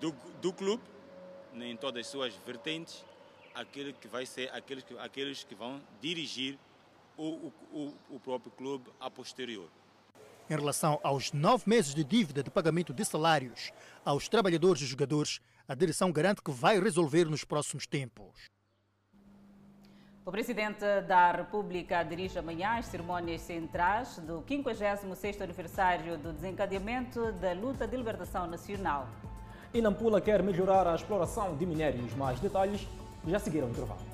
do, 0.00 0.12
do 0.40 0.52
clube, 0.52 0.82
em 1.54 1.76
todas 1.76 2.06
as 2.06 2.10
suas 2.10 2.34
vertentes, 2.46 3.04
aquele 3.54 3.92
que 3.92 4.06
vai 4.06 4.24
ser 4.26 4.50
aqueles 4.54 4.84
que, 4.84 4.98
aqueles 4.98 5.44
que 5.44 5.54
vão 5.54 5.82
dirigir 6.00 6.58
o, 7.18 7.52
o, 7.72 7.94
o 8.10 8.20
próprio 8.20 8.50
clube 8.52 8.90
a 9.00 9.10
posterior. 9.10 9.68
Em 10.48 10.54
relação 10.54 10.98
aos 11.02 11.32
nove 11.32 11.64
meses 11.66 11.94
de 11.94 12.02
dívida 12.02 12.42
de 12.42 12.50
pagamento 12.50 12.94
de 12.94 13.04
salários 13.04 13.70
aos 14.04 14.28
trabalhadores 14.28 14.80
e 14.80 14.86
jogadores, 14.86 15.40
a 15.66 15.74
direção 15.74 16.10
garante 16.10 16.40
que 16.40 16.50
vai 16.50 16.80
resolver 16.80 17.26
nos 17.26 17.44
próximos 17.44 17.86
tempos. 17.86 18.48
O 20.24 20.30
Presidente 20.30 20.84
da 21.06 21.32
República 21.32 22.02
dirige 22.02 22.38
amanhã 22.38 22.78
as 22.78 22.86
cerimônias 22.86 23.40
centrais 23.42 24.18
do 24.18 24.42
56º 24.42 25.42
aniversário 25.42 26.18
do 26.18 26.32
desencadeamento 26.32 27.32
da 27.32 27.52
luta 27.52 27.86
de 27.86 27.96
libertação 27.96 28.46
nacional. 28.46 29.08
Inampula 29.72 30.20
quer 30.20 30.42
melhorar 30.42 30.86
a 30.86 30.94
exploração 30.94 31.56
de 31.56 31.66
minérios. 31.66 32.14
Mais 32.14 32.40
detalhes 32.40 32.86
já 33.26 33.38
seguiram 33.38 33.68
o 33.68 33.70
intervalo. 33.70 34.07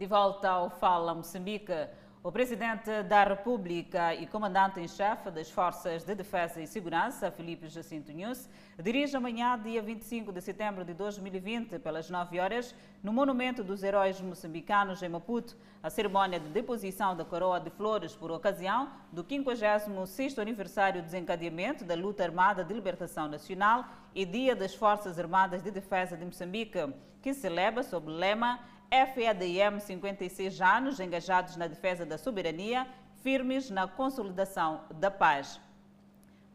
De 0.00 0.06
volta 0.06 0.48
ao 0.48 0.70
Fala 0.70 1.14
Moçambique, 1.14 1.74
o 2.22 2.32
Presidente 2.32 3.02
da 3.02 3.22
República 3.22 4.14
e 4.14 4.26
Comandante-em-Chefe 4.26 5.30
das 5.30 5.50
Forças 5.50 6.04
de 6.04 6.14
Defesa 6.14 6.58
e 6.58 6.66
Segurança, 6.66 7.30
Felipe 7.30 7.68
Jacinto 7.68 8.10
Nunes, 8.10 8.48
dirige 8.82 9.14
amanhã, 9.14 9.60
dia 9.62 9.82
25 9.82 10.32
de 10.32 10.40
setembro 10.40 10.86
de 10.86 10.94
2020, 10.94 11.78
pelas 11.80 12.08
9 12.08 12.40
horas, 12.40 12.74
no 13.02 13.12
Monumento 13.12 13.62
dos 13.62 13.82
Heróis 13.82 14.18
Moçambicanos, 14.22 15.02
em 15.02 15.08
Maputo, 15.10 15.54
a 15.82 15.90
cerimônia 15.90 16.40
de 16.40 16.48
deposição 16.48 17.14
da 17.14 17.22
coroa 17.22 17.60
de 17.60 17.68
flores 17.68 18.16
por 18.16 18.30
ocasião 18.30 18.88
do 19.12 19.22
56º 19.22 20.38
aniversário 20.38 21.02
do 21.02 21.04
desencadeamento 21.04 21.84
da 21.84 21.94
luta 21.94 22.24
armada 22.24 22.64
de 22.64 22.72
libertação 22.72 23.28
nacional 23.28 23.84
e 24.14 24.24
Dia 24.24 24.56
das 24.56 24.74
Forças 24.74 25.18
Armadas 25.18 25.62
de 25.62 25.70
Defesa 25.70 26.16
de 26.16 26.24
Moçambique, 26.24 26.78
que 27.20 27.34
celebra 27.34 27.82
sob 27.82 28.10
o 28.10 28.14
lema 28.14 28.58
FEDM 28.90 29.78
56 29.78 30.60
anos 30.60 30.98
engajados 30.98 31.56
na 31.56 31.68
defesa 31.68 32.04
da 32.04 32.18
soberania, 32.18 32.88
firmes 33.22 33.70
na 33.70 33.86
consolidação 33.86 34.80
da 34.96 35.08
paz. 35.10 35.60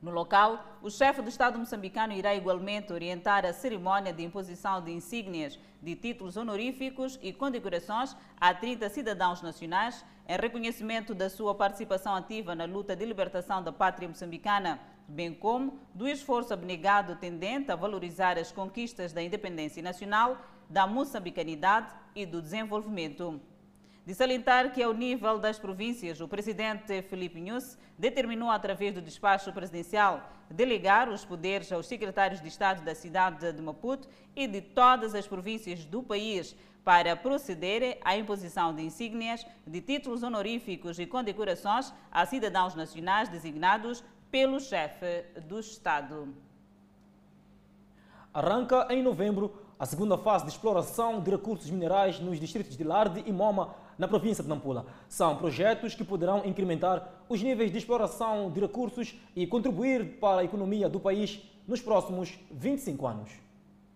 No 0.01 0.11
local, 0.11 0.77
o 0.81 0.91
chefe 0.91 1.21
do 1.21 1.29
Estado 1.29 1.57
moçambicano 1.57 2.11
irá 2.11 2.35
igualmente 2.35 2.91
orientar 2.91 3.45
a 3.45 3.53
cerimônia 3.53 4.11
de 4.11 4.21
imposição 4.21 4.81
de 4.81 4.91
insígnias 4.91 5.57
de 5.81 5.95
títulos 5.95 6.35
honoríficos 6.35 7.17
e 7.23 7.31
condecorações 7.31 8.15
a 8.39 8.53
30 8.53 8.89
cidadãos 8.89 9.41
nacionais 9.41 10.03
em 10.27 10.35
reconhecimento 10.37 11.15
da 11.15 11.29
sua 11.29 11.55
participação 11.55 12.13
ativa 12.13 12.53
na 12.53 12.65
luta 12.65 12.95
de 12.95 13.05
libertação 13.05 13.63
da 13.63 13.71
pátria 13.71 14.09
moçambicana, 14.09 14.79
bem 15.07 15.33
como 15.33 15.79
do 15.93 16.07
esforço 16.07 16.53
abnegado 16.53 17.15
tendente 17.15 17.71
a 17.71 17.75
valorizar 17.75 18.37
as 18.37 18.51
conquistas 18.51 19.13
da 19.13 19.23
independência 19.23 19.81
nacional 19.81 20.37
da 20.69 20.87
moçambicanidade 20.87 21.93
e 22.15 22.25
do 22.25 22.41
desenvolvimento. 22.41 23.39
De 24.05 24.13
salientar 24.13 24.71
que, 24.71 24.83
ao 24.83 24.93
nível 24.93 25.39
das 25.39 25.57
províncias, 25.57 26.21
o 26.21 26.27
presidente 26.27 27.01
Felipe 27.01 27.41
Nunes 27.41 27.77
determinou, 27.97 28.51
através 28.51 28.93
do 28.93 29.01
despacho 29.01 29.51
presidencial, 29.51 30.29
delegar 30.49 31.09
os 31.09 31.25
poderes 31.25 31.71
aos 31.71 31.87
secretários 31.87 32.39
de 32.39 32.47
Estado 32.47 32.83
da 32.83 32.93
cidade 32.93 33.51
de 33.51 33.61
Maputo 33.61 34.07
e 34.35 34.45
de 34.45 34.61
todas 34.61 35.15
as 35.15 35.27
províncias 35.27 35.85
do 35.85 36.03
país 36.03 36.55
para 36.83 37.15
procederem 37.15 37.97
à 38.03 38.15
imposição 38.15 38.75
de 38.75 38.83
insígnias, 38.83 39.43
de 39.65 39.81
títulos 39.81 40.21
honoríficos 40.21 40.99
e 40.99 41.07
condecorações 41.07 41.91
a 42.11 42.27
cidadãos 42.27 42.75
nacionais 42.75 43.27
designados 43.27 44.03
pelo 44.29 44.59
chefe 44.59 45.23
do 45.47 45.59
Estado. 45.59 46.31
Arranca 48.31 48.85
em 48.91 49.01
novembro 49.01 49.64
a 49.77 49.85
segunda 49.85 50.17
fase 50.17 50.45
de 50.45 50.51
exploração 50.51 51.19
de 51.19 51.29
recursos 51.29 51.69
minerais 51.69 52.19
nos 52.19 52.39
distritos 52.39 52.77
de 52.77 52.83
Larde 52.83 53.23
e 53.25 53.31
Moma, 53.31 53.75
na 53.97 54.07
província 54.07 54.43
de 54.43 54.49
Nampula. 54.49 54.85
São 55.07 55.37
projetos 55.37 55.95
que 55.95 56.03
poderão 56.03 56.45
incrementar 56.45 57.23
os 57.29 57.41
níveis 57.41 57.71
de 57.71 57.77
exploração 57.77 58.51
de 58.51 58.59
recursos 58.59 59.15
e 59.35 59.45
contribuir 59.47 60.19
para 60.19 60.41
a 60.41 60.43
economia 60.43 60.89
do 60.89 60.99
país 60.99 61.41
nos 61.67 61.81
próximos 61.81 62.37
25 62.51 63.07
anos. 63.07 63.44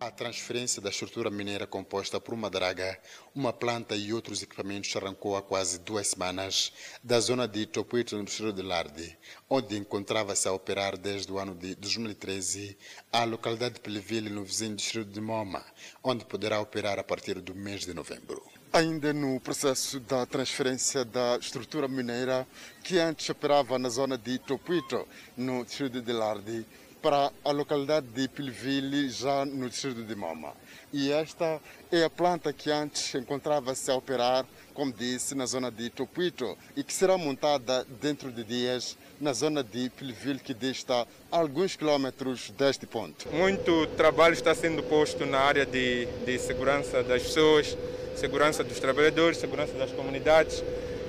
A 0.02 0.10
transferência 0.10 0.82
da 0.82 0.90
estrutura 0.90 1.30
mineira 1.30 1.68
composta 1.68 2.22
por 2.22 2.34
uma 2.34 2.50
draga, 2.50 2.98
uma 3.36 3.52
planta 3.52 3.98
e 3.98 4.14
outros 4.14 4.42
equipamentos 4.42 4.96
arrancou 4.96 5.36
há 5.36 5.42
quase 5.42 5.78
duas 5.80 6.08
semanas 6.08 6.72
da 7.04 7.20
zona 7.20 7.46
de 7.46 7.66
Topuito, 7.66 8.16
no 8.16 8.24
distrito 8.24 8.54
de 8.54 8.62
Larde, 8.62 9.18
onde 9.50 9.78
encontrava-se 9.78 10.48
a 10.48 10.54
operar 10.54 10.98
desde 10.98 11.30
o 11.30 11.38
ano 11.38 11.54
de 11.54 11.76
2013 11.76 12.78
a 13.12 13.26
localidade 13.26 13.76
de 13.76 13.82
Peleville, 13.82 14.30
no 14.30 14.46
vizinho 14.46 14.74
distrito 14.74 15.12
de 15.12 15.20
Moma, 15.20 15.66
onde 16.02 16.24
poderá 16.24 16.62
operar 16.62 16.98
a 16.98 17.04
partir 17.04 17.42
do 17.42 17.54
mês 17.54 17.82
de 17.86 17.94
novembro. 17.94 18.42
Ainda 18.72 19.12
no 19.12 19.38
processo 19.42 20.00
da 20.00 20.26
transferência 20.26 21.04
da 21.04 21.38
estrutura 21.42 21.90
mineira, 21.90 22.48
que 22.86 23.00
antes 23.00 23.30
operava 23.30 23.78
na 23.78 23.90
zona 23.90 24.18
de 24.18 24.40
Topuito, 24.40 25.06
no 25.36 25.66
distrito 25.66 26.02
de 26.02 26.14
Larde, 26.14 26.66
para 27.02 27.32
a 27.44 27.52
localidade 27.52 28.08
de 28.08 28.28
Pilville, 28.28 29.10
já 29.10 29.46
no 29.46 29.70
distrito 29.70 30.04
de 30.04 30.16
Moma. 30.16 30.54
E 30.92 31.12
esta 31.12 31.60
é 31.92 32.04
a 32.04 32.10
planta 32.10 32.52
que 32.52 32.72
antes 32.72 33.14
encontrava-se 33.16 33.90
a 33.92 33.96
operar, 33.96 34.46
como 34.74 34.92
disse, 34.92 35.36
na 35.36 35.46
zona 35.46 35.72
de 35.72 35.90
Topuito 35.90 36.58
e 36.76 36.84
que 36.84 36.94
será 36.94 37.18
montada 37.18 37.86
dentro 38.02 38.32
de 38.32 38.44
dias 38.44 38.98
na 39.20 39.34
zona 39.34 39.64
de 39.64 39.90
Pilville, 39.90 40.40
que 40.40 40.54
dista 40.54 41.08
alguns 41.32 41.76
quilómetros 41.76 42.50
deste 42.52 42.86
ponto. 42.86 43.28
Muito 43.30 43.88
trabalho 43.98 44.34
está 44.34 44.56
sendo 44.56 44.82
posto 44.84 45.26
na 45.26 45.40
área 45.40 45.66
de, 45.66 46.06
de 46.26 46.40
segurança 46.40 47.04
das 47.04 47.24
pessoas, 47.24 47.78
segurança 48.16 48.64
dos 48.64 48.80
trabalhadores, 48.80 49.38
segurança 49.38 49.74
das 49.74 49.92
comunidades. 49.92 50.64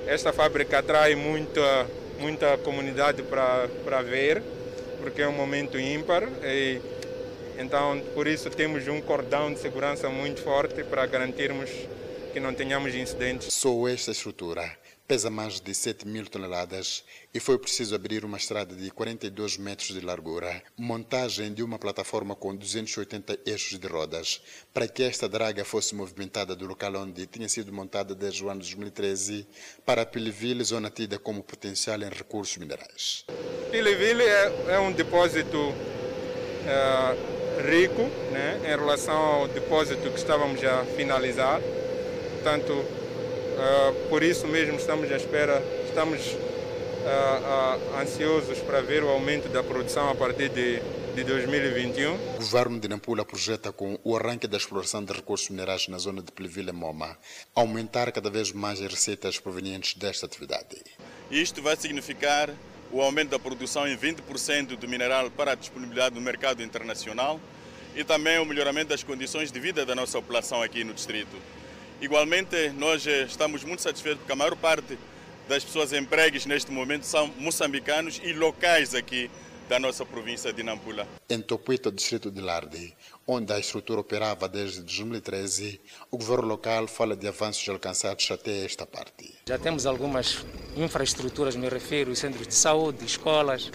Esta 0.05 0.31
fábrica 0.31 0.79
atrai 0.79 1.15
muita, 1.15 1.87
muita 2.19 2.57
comunidade 2.59 3.23
para, 3.23 3.67
para 3.83 4.01
ver 4.01 4.43
porque 5.01 5.21
é 5.21 5.27
um 5.27 5.33
momento 5.33 5.79
ímpar 5.79 6.23
e 6.43 6.79
então 7.57 8.01
por 8.13 8.27
isso 8.27 8.49
temos 8.49 8.87
um 8.87 9.01
cordão 9.01 9.53
de 9.53 9.59
segurança 9.59 10.09
muito 10.09 10.41
forte 10.41 10.83
para 10.83 11.05
garantirmos 11.05 11.69
que 12.31 12.39
não 12.39 12.53
tenhamos 12.53 12.95
incidentes. 12.95 13.53
Só 13.53 13.87
esta 13.87 14.11
estrutura 14.11 14.80
pesa 15.11 15.29
mais 15.29 15.59
de 15.59 15.75
7 15.75 16.07
mil 16.07 16.25
toneladas 16.25 17.03
e 17.33 17.39
foi 17.41 17.57
preciso 17.57 17.93
abrir 17.93 18.23
uma 18.23 18.37
estrada 18.37 18.73
de 18.73 18.89
42 18.91 19.57
metros 19.57 19.89
de 19.89 19.99
largura, 19.99 20.63
montagem 20.77 21.53
de 21.53 21.61
uma 21.61 21.77
plataforma 21.77 22.33
com 22.33 22.55
280 22.55 23.39
eixos 23.45 23.77
de 23.77 23.85
rodas, 23.87 24.41
para 24.73 24.87
que 24.87 25.03
esta 25.03 25.27
draga 25.27 25.65
fosse 25.65 25.93
movimentada 25.93 26.55
do 26.55 26.65
local 26.65 26.95
onde 26.95 27.25
tinha 27.25 27.49
sido 27.49 27.73
montada 27.73 28.15
desde 28.15 28.41
o 28.41 28.49
ano 28.49 28.61
de 28.61 28.69
2013 28.69 29.45
para 29.85 30.05
Piliville, 30.05 30.63
zona 30.63 30.89
tida 30.89 31.19
como 31.19 31.43
potencial 31.43 32.01
em 32.01 32.09
recursos 32.09 32.55
minerais. 32.55 33.25
Piliville 33.69 34.23
é, 34.23 34.65
é 34.69 34.79
um 34.79 34.93
depósito 34.93 35.73
é, 36.65 37.69
rico 37.69 38.03
né, 38.31 38.61
em 38.63 38.79
relação 38.79 39.13
ao 39.13 39.47
depósito 39.49 40.09
que 40.09 40.17
estávamos 40.17 40.63
a 40.63 40.85
finalizar. 40.95 41.59
Portanto, 42.35 43.00
por 44.09 44.23
isso 44.23 44.47
mesmo 44.47 44.77
estamos 44.77 45.11
à 45.11 45.15
espera, 45.15 45.61
estamos 45.87 46.21
uh, 47.01 47.95
uh, 47.95 47.99
ansiosos 48.01 48.59
para 48.59 48.81
ver 48.81 49.03
o 49.03 49.09
aumento 49.09 49.49
da 49.49 49.63
produção 49.63 50.09
a 50.09 50.15
partir 50.15 50.49
de, 50.49 50.79
de 51.15 51.23
2021. 51.23 52.13
O 52.13 52.37
governo 52.37 52.79
de 52.79 52.87
Nampula 52.87 53.25
projeta, 53.25 53.71
com 53.71 53.97
o 54.03 54.15
arranque 54.15 54.47
da 54.47 54.57
exploração 54.57 55.03
de 55.03 55.13
recursos 55.13 55.49
minerais 55.49 55.87
na 55.87 55.97
zona 55.97 56.21
de 56.21 56.31
Pleville 56.31 56.71
Moma, 56.71 57.17
aumentar 57.55 58.11
cada 58.11 58.29
vez 58.29 58.51
mais 58.51 58.81
as 58.81 58.91
receitas 58.91 59.39
provenientes 59.39 59.95
desta 59.95 60.25
atividade. 60.25 60.77
Isto 61.29 61.61
vai 61.61 61.75
significar 61.75 62.49
o 62.91 63.01
aumento 63.01 63.29
da 63.29 63.39
produção 63.39 63.87
em 63.87 63.97
20% 63.97 64.75
do 64.75 64.87
mineral 64.87 65.31
para 65.31 65.53
a 65.53 65.55
disponibilidade 65.55 66.13
no 66.13 66.21
mercado 66.21 66.61
internacional 66.61 67.39
e 67.95 68.03
também 68.03 68.37
o 68.39 68.45
melhoramento 68.45 68.89
das 68.89 69.03
condições 69.03 69.51
de 69.51 69.59
vida 69.59 69.85
da 69.85 69.95
nossa 69.95 70.19
população 70.19 70.61
aqui 70.61 70.83
no 70.83 70.93
distrito. 70.93 71.35
Igualmente, 72.01 72.69
nós 72.69 73.05
eh, 73.05 73.25
estamos 73.25 73.63
muito 73.63 73.83
satisfeitos 73.83 74.21
porque 74.21 74.33
a 74.33 74.35
maior 74.35 74.55
parte 74.55 74.97
das 75.47 75.63
pessoas 75.63 75.93
empregues 75.93 76.47
neste 76.47 76.71
momento 76.71 77.03
são 77.03 77.27
moçambicanos 77.37 78.19
e 78.23 78.33
locais 78.33 78.95
aqui 78.95 79.29
da 79.69 79.79
nossa 79.79 80.03
província 80.03 80.51
de 80.51 80.63
Nampula. 80.63 81.07
Em 81.29 81.39
Topuito, 81.39 81.91
distrito 81.91 82.31
de 82.31 82.41
Lardi, 82.41 82.91
onde 83.27 83.53
a 83.53 83.59
estrutura 83.59 83.99
operava 83.99 84.49
desde 84.49 84.81
2013, 84.81 85.79
o 86.09 86.17
governo 86.17 86.47
local 86.47 86.87
fala 86.87 87.15
de 87.15 87.27
avanços 87.27 87.69
alcançados 87.69 88.29
até 88.31 88.65
esta 88.65 88.87
parte. 88.87 89.35
Já 89.47 89.59
temos 89.59 89.85
algumas 89.85 90.43
infraestruturas, 90.75 91.55
me 91.55 91.69
refiro, 91.69 92.15
centros 92.15 92.47
de 92.47 92.55
saúde, 92.55 93.05
escolas, 93.05 93.71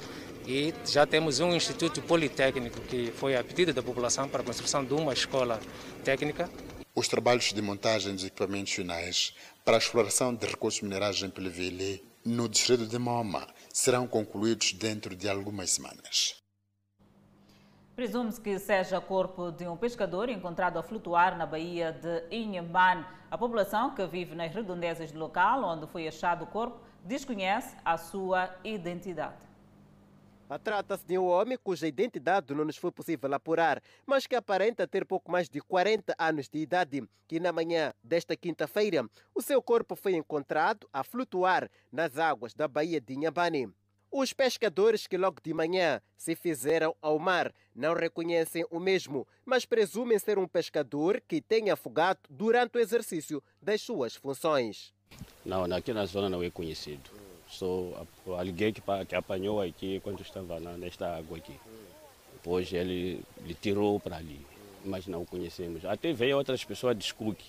e 0.49 0.75
já 0.85 1.07
temos 1.07 1.39
um 1.39 1.55
instituto 1.55 2.03
politécnico 2.03 2.81
que 2.81 3.13
foi 3.13 3.37
a 3.37 3.45
pedido 3.45 3.73
da 3.73 3.85
população 3.85 4.29
para 4.29 4.43
a 4.43 4.45
construção 4.45 4.85
de 4.85 4.95
uma 4.95 5.13
escola 5.13 5.61
técnica 6.05 6.51
os 6.97 7.09
trabalhos 7.09 7.53
de 7.53 7.61
montagem 7.61 8.15
dos 8.15 8.25
equipamentos 8.25 8.73
finais 8.73 9.35
para 9.63 9.77
a 9.77 9.79
exploração 9.79 10.35
de 10.35 10.47
recursos 10.47 10.81
minerais 10.81 11.23
em 11.23 11.29
Peleville, 11.29 12.03
no 12.25 12.49
distrito 12.49 12.87
de 12.87 12.99
Moma, 12.99 13.47
serão 13.71 14.07
concluídos 14.09 14.73
dentro 14.73 15.15
de 15.15 15.29
algumas 15.29 15.73
semanas. 15.73 16.43
Presume-se 17.95 18.41
que 18.41 18.59
seja 18.59 18.99
corpo 18.99 19.53
de 19.53 19.69
um 19.69 19.77
pescador 19.77 20.31
encontrado 20.31 20.79
a 20.79 20.83
flutuar 20.83 21.37
na 21.37 21.45
baía 21.45 21.93
de 21.93 22.35
Inhamban. 22.35 23.05
A 23.31 23.37
população 23.37 23.95
que 23.95 24.07
vive 24.07 24.35
nas 24.35 24.55
redondezas 24.55 25.13
do 25.13 25.19
local 25.19 25.65
onde 25.65 25.87
foi 25.87 26.09
achado 26.09 26.45
o 26.45 26.47
corpo 26.47 26.81
desconhece 27.05 27.77
a 27.85 27.99
sua 27.99 28.55
identidade. 28.65 29.37
Trata-se 30.63 31.05
de 31.05 31.19
um 31.19 31.27
homem 31.27 31.59
cuja 31.63 31.89
identidade 31.89 32.55
não 32.55 32.65
nos 32.65 32.77
foi 32.77 32.93
possível 32.93 33.33
apurar, 33.35 33.83
mas 34.07 34.27
que 34.27 34.37
aparenta 34.37 34.87
ter 34.87 35.05
pouco 35.05 35.31
mais 35.31 35.49
de 35.49 35.61
40 35.61 36.15
anos 36.19 36.49
de 36.49 36.59
idade, 36.59 37.03
que 37.27 37.41
na 37.41 37.53
manhã 37.53 37.93
desta 38.03 38.37
quinta-feira 38.37 39.05
o 39.35 39.43
seu 39.43 39.61
corpo 39.61 39.97
foi 39.97 40.15
encontrado 40.15 40.89
a 40.93 41.03
flutuar 41.03 41.69
nas 41.91 42.17
águas 42.17 42.55
da 42.55 42.69
Baía 42.69 43.01
de 43.01 43.15
Inhambane. 43.15 43.69
Os 44.11 44.33
pescadores 44.33 45.07
que 45.07 45.19
logo 45.19 45.41
de 45.43 45.53
manhã 45.53 46.01
se 46.17 46.37
fizeram 46.37 46.97
ao 47.03 47.19
mar 47.19 47.53
não 47.75 47.93
reconhecem 47.93 48.65
o 48.71 48.79
mesmo, 48.79 49.27
mas 49.45 49.67
presumem 49.67 50.19
ser 50.19 50.39
um 50.39 50.47
pescador 50.47 51.21
que 51.27 51.43
tenha 51.43 51.75
afogado 51.75 52.21
durante 52.31 52.79
o 52.79 52.81
exercício 52.81 53.43
das 53.61 53.83
suas 53.83 54.15
funções. 54.15 54.95
Não, 55.45 55.65
aqui 55.65 55.93
na 55.93 56.07
zona 56.07 56.29
não 56.29 56.43
é 56.43 56.51
conhecido. 56.51 57.26
Sou 57.49 57.97
alguém 58.27 58.73
que, 58.73 58.83
que 59.09 59.15
apanhou 59.15 59.61
aqui 59.63 60.01
quando 60.01 60.21
estava 60.21 60.59
na, 60.59 60.73
nesta 60.73 61.17
água 61.17 61.39
aqui. 61.39 61.55
Depois 62.33 62.73
ele, 62.73 63.21
ele 63.43 63.55
tirou 63.55 63.99
para 63.99 64.17
ali, 64.17 64.41
mas 64.85 65.07
não 65.07 65.25
conhecemos. 65.25 65.85
Até 65.85 66.13
veio 66.13 66.37
outras 66.37 66.65
pessoas 66.65 66.97
de 66.97 67.05
Skook, 67.05 67.43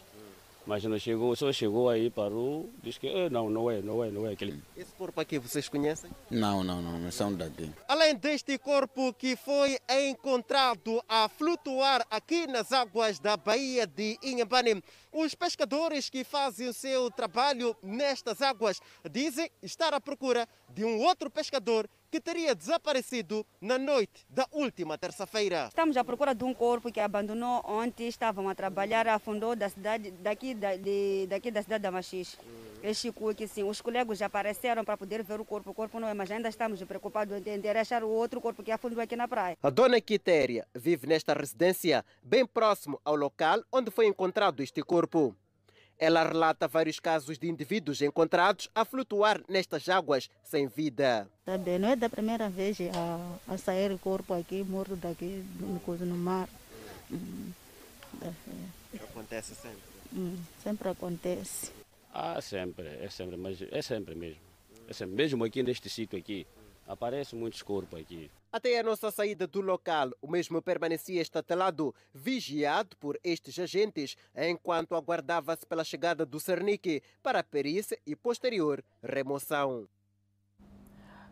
mas 0.67 0.83
não 0.83 0.99
chegou, 0.99 1.33
só 1.33 1.51
chegou 1.53 1.89
aí, 1.89 2.11
parou, 2.11 2.69
disse 2.83 2.99
que 2.99 3.07
eh, 3.07 3.29
não, 3.29 3.49
não 3.49 3.71
é, 3.71 3.81
não 3.81 4.03
é, 4.03 4.11
não 4.11 4.27
é 4.27 4.33
aquele. 4.33 4.61
Esse 4.75 4.91
corpo 4.91 5.19
aqui 5.21 5.39
vocês 5.39 5.69
conhecem? 5.69 6.11
Não, 6.29 6.61
não, 6.61 6.81
não, 6.81 6.99
não 6.99 7.09
são 7.09 7.33
daqui. 7.33 7.71
Além 7.87 8.15
deste 8.15 8.57
corpo 8.57 9.13
que 9.13 9.37
foi 9.37 9.79
encontrado 10.09 11.01
a 11.07 11.29
flutuar 11.29 12.05
aqui 12.11 12.45
nas 12.47 12.73
águas 12.73 13.17
da 13.17 13.37
Baía 13.37 13.87
de 13.87 14.19
Inhambane, 14.21 14.83
os 15.13 15.33
pescadores 15.33 16.09
que 16.09 16.25
fazem 16.25 16.67
o 16.67 16.73
seu 16.73 17.09
trabalho 17.09 17.73
nestas 17.81 18.41
águas 18.41 18.81
dizem 19.09 19.49
estar 19.63 19.93
à 19.93 20.01
procura 20.01 20.47
de 20.69 20.83
um 20.83 20.99
outro 20.99 21.29
pescador 21.31 21.89
que 22.09 22.19
teria 22.21 22.55
desaparecido 22.55 23.45
na 23.59 23.77
noite 23.77 24.25
da 24.29 24.47
última 24.51 24.97
terça-feira. 24.97 25.67
Estamos 25.67 25.97
à 25.97 26.03
procura 26.03 26.33
de 26.33 26.43
um 26.43 26.53
corpo 26.53 26.91
que 26.91 26.99
abandonou 26.99 27.61
ontem, 27.65 28.07
estavam 28.07 28.47
a 28.49 28.55
trabalhar, 28.55 29.07
afundou 29.07 29.55
da 29.55 29.69
cidade, 29.69 30.11
daqui, 30.11 30.53
da, 30.53 30.75
de, 30.75 31.27
daqui 31.27 31.51
da 31.51 31.61
cidade 31.61 31.83
da 31.83 31.91
Machis. 31.91 32.37
Este 32.83 33.11
que 33.35 33.47
sim, 33.47 33.63
os 33.63 33.81
colegas 33.81 34.19
já 34.19 34.27
apareceram 34.27 34.85
para 34.85 34.95
poder 34.95 35.23
ver 35.23 35.41
o 35.41 35.45
corpo. 35.45 35.71
O 35.71 35.73
corpo 35.73 35.99
não 35.99 36.07
é, 36.07 36.13
mas 36.13 36.29
ainda 36.29 36.47
estamos 36.47 36.81
preocupados 36.83 37.33
em 37.33 37.39
entender 37.39 37.75
achar 37.75 38.03
o 38.03 38.09
outro 38.09 38.39
corpo 38.39 38.63
que 38.63 38.71
afundou 38.71 39.01
aqui 39.01 39.15
na 39.15 39.27
praia. 39.27 39.57
A 39.61 39.69
dona 39.69 39.99
Quitéria 39.99 40.67
vive 40.75 41.07
nesta 41.07 41.33
residência, 41.33 42.05
bem 42.21 42.45
próximo 42.45 42.99
ao 43.03 43.15
local 43.15 43.63
onde 43.71 43.89
foi 43.91 44.05
encontrado 44.05 44.61
este 44.61 44.83
corpo. 44.83 45.35
Ela 45.99 46.23
relata 46.23 46.67
vários 46.67 46.99
casos 46.99 47.39
de 47.39 47.49
indivíduos 47.49 48.01
encontrados 48.01 48.69
a 48.75 48.85
flutuar 48.85 49.41
nestas 49.49 49.89
águas 49.89 50.29
sem 50.43 50.67
vida. 50.67 51.27
Também 51.43 51.79
não 51.79 51.89
é 51.89 51.95
da 51.95 52.09
primeira 52.09 52.49
vez 52.49 52.77
a, 52.81 53.53
a 53.53 53.57
sair 53.57 53.91
o 53.91 53.97
corpo 53.97 54.33
aqui, 54.33 54.63
morto 54.63 54.95
daqui 54.95 55.43
no, 55.59 56.05
no 56.05 56.15
mar. 56.15 56.47
Hum. 57.11 57.51
Acontece 58.95 59.55
sempre? 59.55 59.79
Hum, 60.13 60.37
sempre 60.63 60.89
acontece. 60.89 61.71
Ah, 62.13 62.39
sempre, 62.41 62.87
é 62.87 63.09
sempre, 63.09 63.37
mas 63.37 63.61
é 63.61 63.81
sempre 63.81 64.15
mesmo. 64.15 64.41
É 64.87 64.93
sempre, 64.93 65.15
mesmo 65.15 65.43
aqui 65.43 65.61
neste 65.61 65.89
sítio 65.89 66.17
aqui, 66.17 66.47
aparecem 66.87 67.37
muitos 67.37 67.61
corpos 67.61 67.99
aqui. 67.99 68.31
Até 68.51 68.79
a 68.79 68.83
nossa 68.83 69.11
saída 69.11 69.45
do 69.45 69.59
local, 69.61 70.11
o 70.21 70.31
mesmo 70.31 70.61
permanecia 70.61 71.21
estatelado, 71.21 71.93
vigiado 72.13 72.95
por 72.97 73.19
estes 73.23 73.59
agentes, 73.59 74.15
enquanto 74.35 74.95
aguardava-se 74.95 75.65
pela 75.65 75.83
chegada 75.83 76.25
do 76.25 76.39
Cernic 76.39 77.03
para 77.21 77.39
a 77.39 77.43
perícia 77.43 77.99
e 78.05 78.15
posterior 78.15 78.83
remoção. 79.03 79.87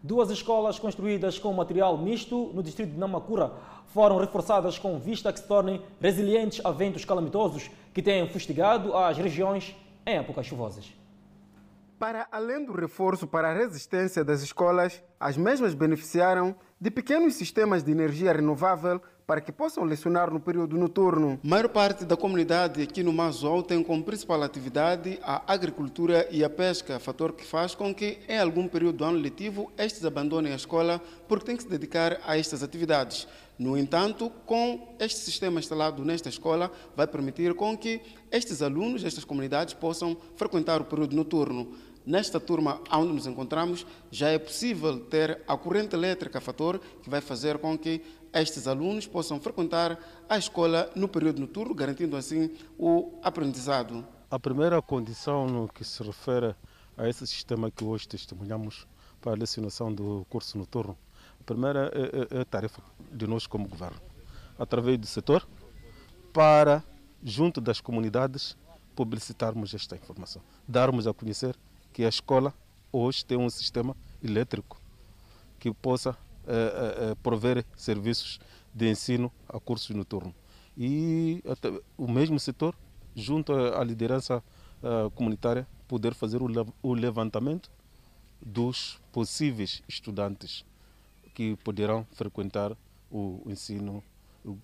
Duas 0.03 0.29
escolas 0.29 0.77
construídas 0.77 1.39
com 1.39 1.51
material 1.51 1.97
misto 1.97 2.51
no 2.53 2.61
distrito 2.61 2.91
de 2.91 2.97
Namakura 2.97 3.53
foram 3.87 4.19
reforçadas 4.19 4.77
com 4.77 4.99
vista 4.99 5.29
a 5.29 5.33
que 5.33 5.39
se 5.39 5.47
tornem 5.47 5.81
resilientes 5.99 6.63
a 6.63 6.69
ventos 6.69 7.05
calamitosos 7.05 7.71
que 7.91 8.03
têm 8.03 8.29
fustigado 8.29 8.95
as 8.95 9.17
regiões 9.17 9.75
em 10.05 10.17
épocas 10.17 10.45
chuvosas. 10.45 10.93
Para 11.97 12.27
além 12.29 12.65
do 12.65 12.73
reforço 12.73 13.25
para 13.25 13.49
a 13.49 13.53
resistência 13.53 14.23
das 14.23 14.41
escolas, 14.41 15.01
as 15.17 15.37
mesmas 15.37 15.73
beneficiaram 15.73 16.53
de 16.79 16.91
pequenos 16.91 17.35
sistemas 17.35 17.83
de 17.83 17.91
energia 17.91 18.33
renovável 18.33 19.01
para 19.25 19.41
que 19.41 19.51
possam 19.51 19.83
lecionar 19.83 20.31
no 20.31 20.39
período 20.39 20.77
noturno. 20.77 21.39
A 21.43 21.47
maior 21.47 21.69
parte 21.69 22.05
da 22.05 22.15
comunidade 22.15 22.81
aqui 22.81 23.01
no 23.01 23.11
Mazual 23.11 23.63
tem 23.63 23.83
como 23.83 24.03
principal 24.03 24.43
atividade 24.43 25.19
a 25.23 25.51
agricultura 25.51 26.27
e 26.29 26.43
a 26.43 26.49
pesca, 26.49 26.99
fator 26.99 27.33
que 27.33 27.43
faz 27.43 27.73
com 27.73 27.93
que, 27.93 28.19
em 28.27 28.37
algum 28.37 28.67
período 28.67 28.97
do 28.97 29.05
ano 29.05 29.17
letivo, 29.17 29.71
estes 29.77 30.05
abandonem 30.05 30.53
a 30.53 30.55
escola 30.55 31.01
porque 31.27 31.45
têm 31.45 31.57
que 31.57 31.63
se 31.63 31.69
dedicar 31.69 32.19
a 32.25 32.37
estas 32.37 32.61
atividades. 32.61 33.27
No 33.57 33.77
entanto, 33.77 34.29
com 34.45 34.95
este 34.99 35.21
sistema 35.21 35.59
instalado 35.59 36.03
nesta 36.03 36.29
escola, 36.29 36.71
vai 36.95 37.07
permitir 37.07 37.53
com 37.53 37.75
que 37.77 38.01
estes 38.31 38.61
alunos, 38.61 39.03
estas 39.03 39.23
comunidades, 39.23 39.73
possam 39.73 40.17
frequentar 40.35 40.81
o 40.81 40.85
período 40.85 41.15
noturno. 41.15 41.73
Nesta 42.05 42.39
turma 42.39 42.81
onde 42.91 43.13
nos 43.13 43.25
encontramos, 43.25 43.87
já 44.11 44.29
é 44.29 44.37
possível 44.37 44.99
ter 44.99 45.41
a 45.47 45.57
corrente 45.57 45.95
elétrica 45.95 46.39
fator 46.39 46.79
que 47.01 47.09
vai 47.09 47.19
fazer 47.19 47.57
com 47.57 47.75
que 47.75 47.99
estes 48.41 48.67
alunos 48.67 49.07
possam 49.07 49.39
frequentar 49.39 49.97
a 50.27 50.37
escola 50.37 50.89
no 50.95 51.07
período 51.07 51.39
noturno, 51.39 51.73
garantindo 51.73 52.17
assim 52.17 52.51
o 52.77 53.17
aprendizado. 53.23 54.05
A 54.29 54.37
primeira 54.37 54.81
condição 54.81 55.47
no 55.47 55.67
que 55.69 55.83
se 55.83 56.03
refere 56.03 56.55
a 56.97 57.07
esse 57.07 57.25
sistema 57.25 57.71
que 57.71 57.83
hoje 57.83 58.07
testemunhamos 58.07 58.85
para 59.21 59.31
a 59.31 59.35
lecionação 59.35 59.93
do 59.93 60.25
curso 60.29 60.57
noturno, 60.57 60.97
a 61.39 61.43
primeira 61.43 61.91
é, 61.93 62.35
é, 62.35 62.39
é 62.39 62.41
a 62.41 62.45
tarefa 62.45 62.81
de 63.11 63.25
nós 63.25 63.47
como 63.47 63.67
governo, 63.67 64.01
através 64.59 64.97
do 64.97 65.07
setor, 65.07 65.47
para, 66.33 66.83
junto 67.23 67.61
das 67.61 67.79
comunidades, 67.79 68.57
publicitarmos 68.95 69.73
esta 69.73 69.95
informação, 69.95 70.41
darmos 70.67 71.07
a 71.07 71.13
conhecer 71.13 71.55
que 71.93 72.03
a 72.03 72.09
escola 72.09 72.53
hoje 72.91 73.25
tem 73.25 73.37
um 73.37 73.49
sistema 73.49 73.95
elétrico 74.23 74.79
que 75.59 75.73
possa 75.73 76.17
prover 77.23 77.65
serviços 77.75 78.39
de 78.73 78.89
ensino 78.89 79.31
a 79.47 79.59
cursos 79.59 79.95
noturnos. 79.95 80.33
E 80.77 81.41
o 81.97 82.11
mesmo 82.11 82.39
setor, 82.39 82.75
junto 83.15 83.53
à 83.53 83.83
liderança 83.83 84.43
uh, 84.83 85.09
comunitária, 85.11 85.65
poder 85.87 86.13
fazer 86.13 86.41
o, 86.41 86.47
o 86.83 86.93
levantamento 86.93 87.71
dos 88.45 88.99
possíveis 89.11 89.81
estudantes 89.87 90.65
que 91.33 91.55
poderão 91.57 92.05
frequentar 92.11 92.75
o 93.09 93.41
ensino 93.45 94.03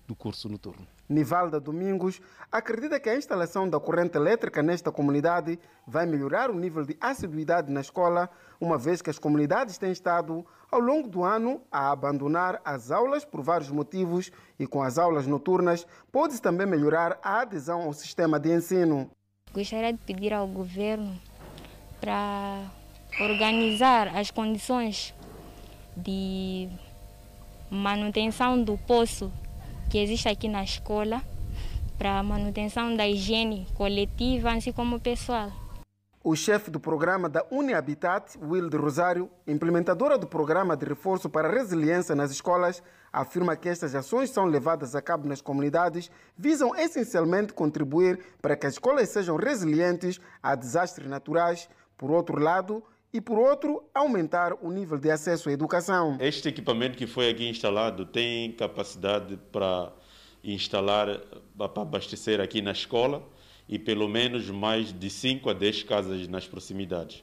do 0.06 0.14
curso 0.14 0.48
noturno. 0.48 0.86
Nivalda 1.08 1.58
Domingos 1.58 2.20
acredita 2.50 3.00
que 3.00 3.10
a 3.10 3.16
instalação 3.16 3.68
da 3.68 3.80
corrente 3.80 4.16
elétrica 4.16 4.62
nesta 4.62 4.92
comunidade 4.92 5.58
vai 5.86 6.06
melhorar 6.06 6.50
o 6.50 6.58
nível 6.58 6.84
de 6.84 6.96
assiduidade 7.00 7.70
na 7.70 7.80
escola, 7.80 8.30
uma 8.60 8.78
vez 8.78 9.02
que 9.02 9.10
as 9.10 9.18
comunidades 9.18 9.78
têm 9.78 9.90
estado, 9.90 10.46
ao 10.70 10.80
longo 10.80 11.08
do 11.08 11.24
ano, 11.24 11.60
a 11.70 11.90
abandonar 11.90 12.60
as 12.64 12.90
aulas 12.90 13.24
por 13.24 13.42
vários 13.42 13.70
motivos 13.70 14.30
e 14.58 14.66
com 14.66 14.82
as 14.82 14.98
aulas 14.98 15.26
noturnas 15.26 15.86
pode-se 16.10 16.40
também 16.40 16.66
melhorar 16.66 17.18
a 17.22 17.40
adesão 17.40 17.82
ao 17.82 17.92
sistema 17.92 18.38
de 18.38 18.54
ensino. 18.54 19.10
Gostaria 19.52 19.92
de 19.92 19.98
pedir 19.98 20.32
ao 20.32 20.46
governo 20.46 21.18
para 22.00 22.70
organizar 23.20 24.16
as 24.16 24.30
condições 24.30 25.14
de 25.96 26.70
manutenção 27.70 28.62
do 28.62 28.78
poço 28.78 29.30
que 29.92 29.98
existe 29.98 30.26
aqui 30.26 30.48
na 30.48 30.64
escola 30.64 31.20
para 31.98 32.18
a 32.18 32.22
manutenção 32.22 32.96
da 32.96 33.06
higiene 33.06 33.66
coletiva, 33.74 34.50
assim 34.50 34.72
como 34.72 34.98
pessoal. 34.98 35.52
O 36.24 36.34
chefe 36.34 36.70
do 36.70 36.80
programa 36.80 37.28
da 37.28 37.44
UniHabitat, 37.50 38.38
Will 38.38 38.70
de 38.70 38.76
Rosário, 38.78 39.28
implementadora 39.46 40.16
do 40.16 40.26
programa 40.26 40.74
de 40.78 40.86
reforço 40.86 41.28
para 41.28 41.46
a 41.46 41.52
resiliência 41.52 42.14
nas 42.14 42.30
escolas, 42.30 42.82
afirma 43.12 43.54
que 43.54 43.68
estas 43.68 43.94
ações 43.94 44.30
são 44.30 44.46
levadas 44.46 44.94
a 44.94 45.02
cabo 45.02 45.28
nas 45.28 45.42
comunidades, 45.42 46.10
visam 46.38 46.74
essencialmente 46.74 47.52
contribuir 47.52 48.18
para 48.40 48.56
que 48.56 48.66
as 48.66 48.72
escolas 48.72 49.10
sejam 49.10 49.36
resilientes 49.36 50.18
a 50.42 50.54
desastres 50.54 51.06
naturais. 51.06 51.68
Por 51.98 52.10
outro 52.10 52.40
lado, 52.40 52.82
e, 53.12 53.20
por 53.20 53.38
outro, 53.38 53.84
aumentar 53.94 54.54
o 54.62 54.70
nível 54.70 54.98
de 54.98 55.10
acesso 55.10 55.48
à 55.48 55.52
educação. 55.52 56.16
Este 56.18 56.48
equipamento 56.48 56.96
que 56.96 57.06
foi 57.06 57.28
aqui 57.28 57.46
instalado 57.48 58.06
tem 58.06 58.52
capacidade 58.52 59.38
para 59.52 59.92
instalar, 60.42 61.20
para 61.56 61.82
abastecer 61.82 62.40
aqui 62.40 62.62
na 62.62 62.72
escola 62.72 63.22
e 63.68 63.78
pelo 63.78 64.08
menos 64.08 64.48
mais 64.50 64.92
de 64.92 65.10
5 65.10 65.50
a 65.50 65.52
10 65.52 65.82
casas 65.84 66.26
nas 66.26 66.46
proximidades. 66.46 67.22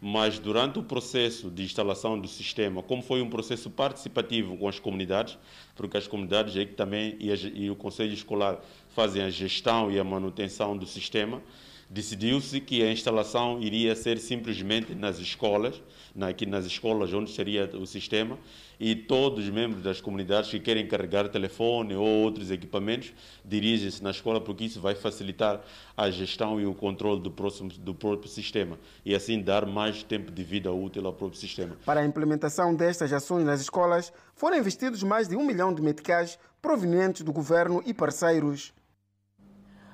Mas 0.00 0.38
durante 0.38 0.78
o 0.78 0.82
processo 0.82 1.50
de 1.50 1.62
instalação 1.62 2.20
do 2.20 2.28
sistema, 2.28 2.82
como 2.82 3.02
foi 3.02 3.22
um 3.22 3.30
processo 3.30 3.70
participativo 3.70 4.56
com 4.56 4.68
as 4.68 4.78
comunidades, 4.78 5.38
porque 5.74 5.96
as 5.96 6.06
comunidades 6.06 6.54
aí 6.56 6.66
também 6.66 7.16
e, 7.18 7.30
e 7.30 7.70
o 7.70 7.76
Conselho 7.76 8.12
Escolar 8.12 8.58
fazem 8.90 9.22
a 9.22 9.30
gestão 9.30 9.90
e 9.90 9.98
a 9.98 10.04
manutenção 10.04 10.76
do 10.76 10.86
sistema, 10.86 11.42
decidiu-se 11.88 12.60
que 12.60 12.82
a 12.82 12.90
instalação 12.90 13.60
iria 13.60 13.94
ser 13.94 14.18
simplesmente 14.18 14.94
nas 14.94 15.18
escolas, 15.18 15.80
aqui 16.20 16.46
nas 16.46 16.64
escolas 16.64 17.12
onde 17.12 17.30
seria 17.30 17.70
o 17.76 17.86
sistema, 17.86 18.38
e 18.78 18.94
todos 18.94 19.44
os 19.44 19.50
membros 19.50 19.82
das 19.82 20.00
comunidades 20.00 20.50
que 20.50 20.60
querem 20.60 20.86
carregar 20.86 21.28
telefone 21.28 21.94
ou 21.94 22.06
outros 22.06 22.50
equipamentos 22.50 23.12
dirigem-se 23.44 24.02
na 24.02 24.10
escola, 24.10 24.40
porque 24.40 24.64
isso 24.64 24.80
vai 24.80 24.94
facilitar 24.94 25.62
a 25.96 26.10
gestão 26.10 26.60
e 26.60 26.66
o 26.66 26.74
controle 26.74 27.20
do, 27.20 27.30
próximo, 27.30 27.70
do 27.70 27.94
próprio 27.94 28.28
sistema 28.28 28.78
e 29.04 29.14
assim 29.14 29.40
dar 29.40 29.64
mais 29.64 30.02
tempo 30.02 30.30
de 30.30 30.42
vida 30.42 30.72
útil 30.72 31.06
ao 31.06 31.12
próprio 31.12 31.38
sistema. 31.38 31.76
Para 31.84 32.00
a 32.00 32.04
implementação 32.04 32.74
destas 32.74 33.12
ações 33.12 33.44
nas 33.44 33.60
escolas, 33.60 34.12
foram 34.34 34.58
investidos 34.58 35.02
mais 35.02 35.28
de 35.28 35.36
um 35.36 35.44
milhão 35.44 35.72
de 35.72 35.80
meticais 35.80 36.38
provenientes 36.60 37.22
do 37.22 37.32
governo 37.32 37.82
e 37.86 37.94
parceiros. 37.94 38.74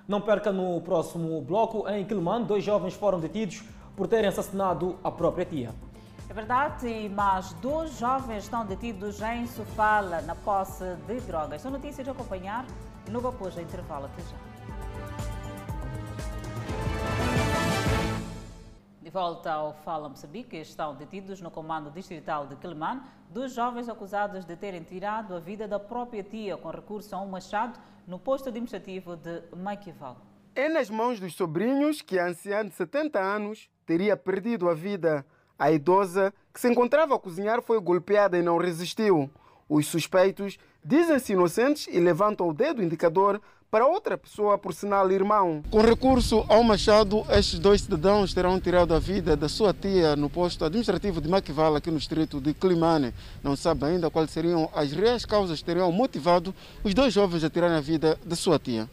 Não 0.07 0.21
perca 0.21 0.51
no 0.51 0.81
próximo 0.81 1.41
bloco, 1.41 1.89
em 1.89 2.05
Quilman, 2.05 2.43
dois 2.43 2.65
jovens 2.65 2.95
foram 2.95 3.21
detidos 3.21 3.63
por 3.97 4.09
terem 4.09 4.29
assassinado 4.29 4.99
a 5.05 5.11
própria 5.11 5.45
tia. 5.45 5.71
É 6.29 6.35
verdade, 6.35 7.11
mas 7.15 7.53
dois 7.55 7.99
jovens 7.99 8.45
estão 8.45 8.67
detidos 8.67 9.21
em 9.21 9.47
Sofala 9.47 10.21
na 10.23 10.35
posse 10.35 10.97
de 11.07 11.21
drogas. 11.21 11.61
São 11.61 11.71
notícias 11.71 12.05
de 12.05 12.11
acompanhar 12.11 12.65
no 13.09 13.21
de 13.21 13.63
Intervalo. 13.63 14.07
Até 14.07 14.23
já. 14.23 14.37
De 19.01 19.11
volta 19.11 19.53
ao 19.53 19.75
Fala 19.75 20.09
Moçambique, 20.09 20.57
estão 20.57 20.95
detidos 20.95 21.41
no 21.41 21.51
comando 21.51 21.91
distrital 21.91 22.47
de 22.47 22.57
Quelimane 22.57 23.03
dois 23.31 23.53
jovens 23.55 23.89
acusados 23.89 24.45
de 24.45 24.57
terem 24.57 24.83
tirado 24.83 25.35
a 25.35 25.39
vida 25.39 25.69
da 25.69 25.79
própria 25.79 26.23
tia 26.23 26.57
com 26.57 26.71
recurso 26.71 27.15
a 27.15 27.21
um 27.21 27.27
machado 27.27 27.79
no 28.07 28.19
posto 28.19 28.49
administrativo 28.49 29.17
de 29.17 29.43
Maiquival. 29.57 30.21
É 30.55 30.69
nas 30.69 30.91
mãos 30.91 31.19
dos 31.19 31.35
sobrinhos 31.35 32.03
que 32.03 32.19
a 32.19 32.29
anciã 32.29 32.65
de 32.65 32.75
70 32.75 33.19
anos 33.19 33.71
teria 33.87 34.17
perdido 34.17 34.69
a 34.69 34.75
vida. 34.75 35.25
A 35.59 35.71
idosa, 35.71 36.35
que 36.53 36.61
se 36.61 36.69
encontrava 36.69 37.15
a 37.15 37.19
cozinhar, 37.19 37.63
foi 37.63 37.81
golpeada 37.81 38.37
e 38.37 38.43
não 38.43 38.59
resistiu. 38.59 39.31
Os 39.69 39.87
suspeitos 39.87 40.59
dizem-se 40.85 41.33
inocentes 41.33 41.87
e 41.87 41.99
levantam 42.01 42.49
o 42.49 42.53
dedo 42.53 42.83
indicador 42.83 43.41
para 43.73 43.87
outra 43.87 44.19
pessoa, 44.19 44.59
por 44.59 44.75
sinal 44.75 45.11
irmão. 45.11 45.63
Com 45.71 45.81
recurso 45.81 46.45
ao 46.47 46.63
machado, 46.63 47.25
estes 47.31 47.59
dois 47.59 47.81
cidadãos 47.81 48.35
terão 48.35 48.61
tirado 48.61 48.95
a 48.95 48.99
vida 48.99 49.35
da 49.35 49.49
sua 49.49 49.73
tia 49.73 50.15
no 50.15 50.29
posto 50.29 50.63
administrativo 50.67 51.23
de 51.23 51.29
Maquivala, 51.31 51.79
aqui 51.79 51.91
no 51.91 51.97
distrito 51.97 52.39
de 52.39 52.53
Climane. 52.53 53.15
Não 53.43 53.57
sabe 53.57 53.87
ainda 53.87 54.11
quais 54.11 54.31
seriam 54.31 54.69
as 54.75 54.93
reais 54.93 55.25
causas 55.25 55.61
que 55.61 55.65
teriam 55.65 55.91
motivado 55.91 56.55
os 56.85 56.93
dois 56.93 57.15
jovens 57.15 57.45
a 57.45 57.49
tirarem 57.49 57.79
a 57.79 57.81
vida 57.81 58.19
da 58.27 58.37
sua 58.37 58.59
tia. 58.59 58.87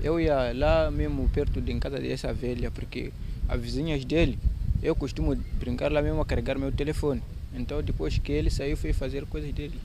Eu 0.00 0.20
ia 0.20 0.52
lá 0.54 0.88
mesmo 0.88 1.28
perto 1.30 1.60
de 1.60 1.74
casa 1.80 1.98
dessa 1.98 2.32
velha, 2.32 2.70
porque 2.70 3.12
as 3.48 3.60
vizinhas 3.60 4.04
dele, 4.04 4.38
eu 4.84 4.94
costumo 4.94 5.34
brincar 5.34 5.90
lá 5.90 6.00
mesmo 6.00 6.20
a 6.20 6.24
carregar 6.24 6.56
meu 6.56 6.70
telefone. 6.70 7.24
Então 7.52 7.82
depois 7.82 8.16
que 8.18 8.30
ele 8.30 8.50
saiu, 8.50 8.76
foi 8.76 8.92
fazer 8.92 9.26
coisas 9.26 9.52
dele. 9.52 9.80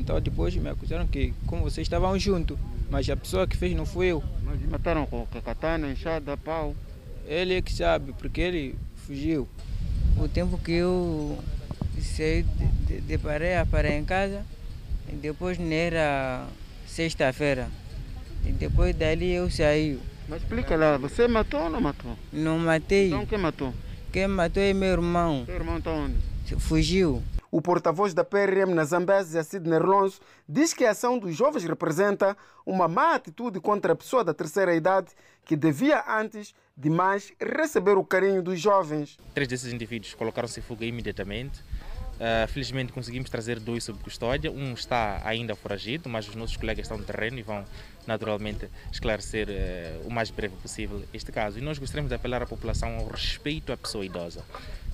Então 0.00 0.18
depois 0.20 0.56
me 0.56 0.68
acusaram 0.68 1.06
que 1.06 1.34
como 1.46 1.62
vocês 1.62 1.84
estavam 1.84 2.18
juntos, 2.18 2.58
mas 2.90 3.08
a 3.10 3.16
pessoa 3.16 3.46
que 3.46 3.56
fez 3.56 3.76
não 3.76 3.84
fui 3.84 4.06
eu. 4.06 4.22
Mas 4.42 4.60
mataram 4.68 5.06
com 5.06 5.26
katana, 5.26 5.92
enxada, 5.92 6.36
pau? 6.36 6.74
Ele 7.26 7.54
é 7.54 7.62
que 7.62 7.72
sabe, 7.72 8.12
porque 8.18 8.40
ele 8.40 8.74
fugiu. 8.96 9.46
O 10.16 10.26
tempo 10.26 10.58
que 10.58 10.72
eu 10.72 11.38
saí 12.00 12.42
de, 12.42 12.66
de, 12.86 13.00
de 13.02 13.18
Pareia 13.18 13.64
para 13.66 13.94
em 13.94 14.04
casa, 14.04 14.42
e 15.08 15.16
depois 15.16 15.58
não 15.58 15.70
era 15.70 16.46
sexta-feira. 16.86 17.68
E 18.44 18.52
depois 18.52 18.96
dali 18.96 19.30
eu 19.30 19.50
saí. 19.50 19.98
Mas 20.28 20.42
explica 20.42 20.76
lá, 20.76 20.96
você 20.96 21.28
matou 21.28 21.64
ou 21.64 21.70
não 21.70 21.80
matou? 21.80 22.16
Não 22.32 22.58
matei. 22.58 23.08
Então 23.08 23.26
quem 23.26 23.38
matou? 23.38 23.74
Quem 24.10 24.26
matou 24.26 24.62
é 24.62 24.72
meu 24.72 24.88
irmão. 24.88 25.44
Seu 25.44 25.54
irmão 25.56 25.78
está 25.78 25.90
onde? 25.90 26.16
Fugiu. 26.58 27.22
O 27.50 27.60
porta-voz 27.60 28.14
da 28.14 28.22
PRM 28.22 28.72
na 28.74 28.84
Zambésia, 28.84 29.42
Sidney 29.42 29.78
Rolonso, 29.78 30.20
diz 30.48 30.72
que 30.72 30.84
a 30.84 30.92
ação 30.92 31.18
dos 31.18 31.34
jovens 31.34 31.64
representa 31.64 32.36
uma 32.64 32.86
má 32.86 33.16
atitude 33.16 33.58
contra 33.58 33.92
a 33.92 33.96
pessoa 33.96 34.22
da 34.22 34.32
terceira 34.32 34.72
idade 34.72 35.08
que 35.44 35.56
devia 35.56 36.04
antes 36.06 36.54
de 36.76 36.88
mais 36.88 37.32
receber 37.40 37.98
o 37.98 38.04
carinho 38.04 38.40
dos 38.40 38.60
jovens. 38.60 39.18
Três 39.34 39.48
desses 39.48 39.72
indivíduos 39.72 40.14
colocaram-se 40.14 40.60
em 40.60 40.62
fuga 40.62 40.84
imediatamente. 40.84 41.60
Uh, 42.20 42.46
felizmente 42.48 42.92
conseguimos 42.92 43.30
trazer 43.30 43.58
dois 43.58 43.82
sob 43.82 43.98
custódia. 44.00 44.52
Um 44.52 44.74
está 44.74 45.20
ainda 45.24 45.56
foragido, 45.56 46.08
mas 46.08 46.28
os 46.28 46.36
nossos 46.36 46.56
colegas 46.56 46.84
estão 46.84 46.98
no 46.98 47.04
terreno 47.04 47.38
e 47.38 47.42
vão 47.42 47.64
naturalmente 48.06 48.68
esclarecer 48.92 49.48
uh, 49.48 50.06
o 50.06 50.10
mais 50.10 50.30
breve 50.30 50.54
possível 50.56 51.02
este 51.12 51.32
caso. 51.32 51.58
E 51.58 51.62
nós 51.62 51.78
gostaríamos 51.78 52.10
de 52.10 52.14
apelar 52.14 52.42
à 52.42 52.46
população 52.46 52.96
ao 52.96 53.08
respeito 53.08 53.72
à 53.72 53.76
pessoa 53.76 54.04
idosa 54.04 54.44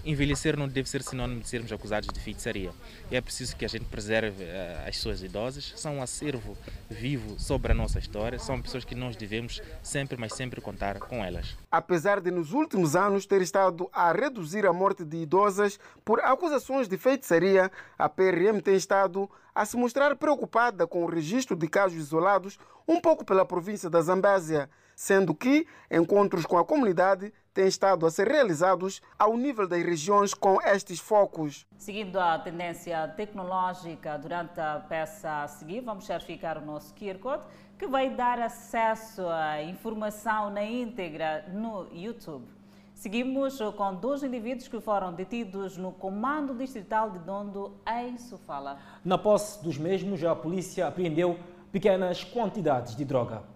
envelhecer 0.06 0.56
não 0.56 0.68
deve 0.68 0.88
ser 0.88 1.02
sinônimo 1.02 1.40
de 1.40 1.48
sermos 1.48 1.72
acusados 1.72 2.08
de 2.08 2.20
feitiçaria. 2.20 2.70
É 3.10 3.20
preciso 3.20 3.56
que 3.56 3.64
a 3.64 3.68
gente 3.68 3.84
preserve 3.86 4.44
uh, 4.44 4.88
as 4.88 4.96
pessoas 4.96 5.22
idosas, 5.22 5.74
são 5.76 5.96
um 5.96 6.02
acervo 6.02 6.56
vivo 6.88 7.38
sobre 7.38 7.72
a 7.72 7.74
nossa 7.74 7.98
história, 7.98 8.38
são 8.38 8.62
pessoas 8.62 8.84
que 8.84 8.94
nós 8.94 9.16
devemos 9.16 9.60
sempre, 9.82 10.16
mas 10.18 10.32
sempre 10.32 10.60
contar 10.60 10.98
com 10.98 11.24
elas. 11.24 11.56
Apesar 11.70 12.20
de 12.20 12.30
nos 12.30 12.52
últimos 12.52 12.94
anos 12.94 13.26
ter 13.26 13.42
estado 13.42 13.88
a 13.92 14.12
reduzir 14.12 14.64
a 14.64 14.72
morte 14.72 15.04
de 15.04 15.16
idosas 15.18 15.78
por 16.04 16.20
acusações 16.20 16.88
de 16.88 16.96
feitiçaria, 16.96 17.70
a 17.98 18.08
PRM 18.08 18.60
tem 18.62 18.76
estado 18.76 19.28
a 19.54 19.64
se 19.64 19.76
mostrar 19.76 20.14
preocupada 20.16 20.86
com 20.86 21.02
o 21.02 21.08
registro 21.08 21.56
de 21.56 21.66
casos 21.66 21.98
isolados, 21.98 22.58
um 22.86 23.00
pouco 23.00 23.24
pela 23.24 23.44
província 23.44 23.88
da 23.88 24.00
Zambésia, 24.02 24.68
sendo 24.94 25.34
que 25.34 25.66
encontros 25.90 26.44
com 26.44 26.58
a 26.58 26.64
comunidade 26.64 27.32
têm 27.56 27.66
estado 27.66 28.04
a 28.04 28.10
ser 28.10 28.28
realizados 28.28 29.00
ao 29.18 29.34
nível 29.34 29.66
das 29.66 29.82
regiões 29.82 30.34
com 30.34 30.60
estes 30.60 31.00
focos. 31.00 31.66
Seguindo 31.78 32.20
a 32.20 32.38
tendência 32.38 33.08
tecnológica 33.16 34.18
durante 34.18 34.60
a 34.60 34.78
peça 34.86 35.42
a 35.42 35.48
seguir, 35.48 35.80
vamos 35.80 36.06
verificar 36.06 36.58
o 36.58 36.60
nosso 36.60 36.94
QR 36.94 37.18
Code, 37.18 37.46
que 37.78 37.86
vai 37.86 38.10
dar 38.10 38.38
acesso 38.38 39.26
à 39.26 39.62
informação 39.62 40.50
na 40.50 40.62
íntegra 40.62 41.46
no 41.50 41.88
YouTube. 41.90 42.44
Seguimos 42.92 43.58
com 43.74 43.94
dois 43.94 44.22
indivíduos 44.22 44.68
que 44.68 44.78
foram 44.78 45.14
detidos 45.14 45.78
no 45.78 45.92
Comando 45.92 46.54
Distrital 46.54 47.10
de 47.10 47.18
Dondo, 47.20 47.80
em 47.88 48.18
Sofala. 48.18 48.78
Na 49.02 49.16
posse 49.16 49.62
dos 49.64 49.78
mesmos, 49.78 50.22
a 50.22 50.36
polícia 50.36 50.86
apreendeu 50.86 51.38
pequenas 51.72 52.22
quantidades 52.22 52.94
de 52.94 53.04
droga. 53.04 53.55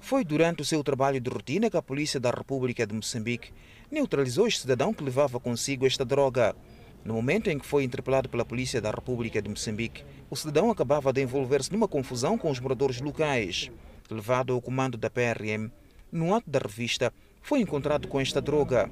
Foi 0.00 0.24
durante 0.24 0.62
o 0.62 0.64
seu 0.64 0.82
trabalho 0.82 1.20
de 1.20 1.30
rotina 1.30 1.70
que 1.70 1.76
a 1.76 1.82
Polícia 1.82 2.18
da 2.18 2.30
República 2.30 2.86
de 2.86 2.94
Moçambique 2.94 3.52
neutralizou 3.90 4.46
este 4.46 4.62
cidadão 4.62 4.92
que 4.94 5.04
levava 5.04 5.38
consigo 5.38 5.86
esta 5.86 6.04
droga. 6.04 6.56
No 7.04 7.14
momento 7.14 7.48
em 7.48 7.58
que 7.58 7.66
foi 7.66 7.84
interpelado 7.84 8.28
pela 8.28 8.44
Polícia 8.44 8.80
da 8.80 8.90
República 8.90 9.40
de 9.40 9.48
Moçambique, 9.48 10.02
o 10.28 10.34
cidadão 10.34 10.70
acabava 10.70 11.12
de 11.12 11.22
envolver-se 11.22 11.70
numa 11.70 11.86
confusão 11.86 12.36
com 12.36 12.50
os 12.50 12.58
moradores 12.58 13.00
locais. 13.00 13.70
Levado 14.10 14.54
ao 14.54 14.60
comando 14.60 14.98
da 14.98 15.10
PRM, 15.10 15.70
no 16.10 16.34
ato 16.34 16.50
da 16.50 16.58
revista, 16.58 17.12
foi 17.42 17.60
encontrado 17.60 18.08
com 18.08 18.18
esta 18.18 18.40
droga. 18.40 18.90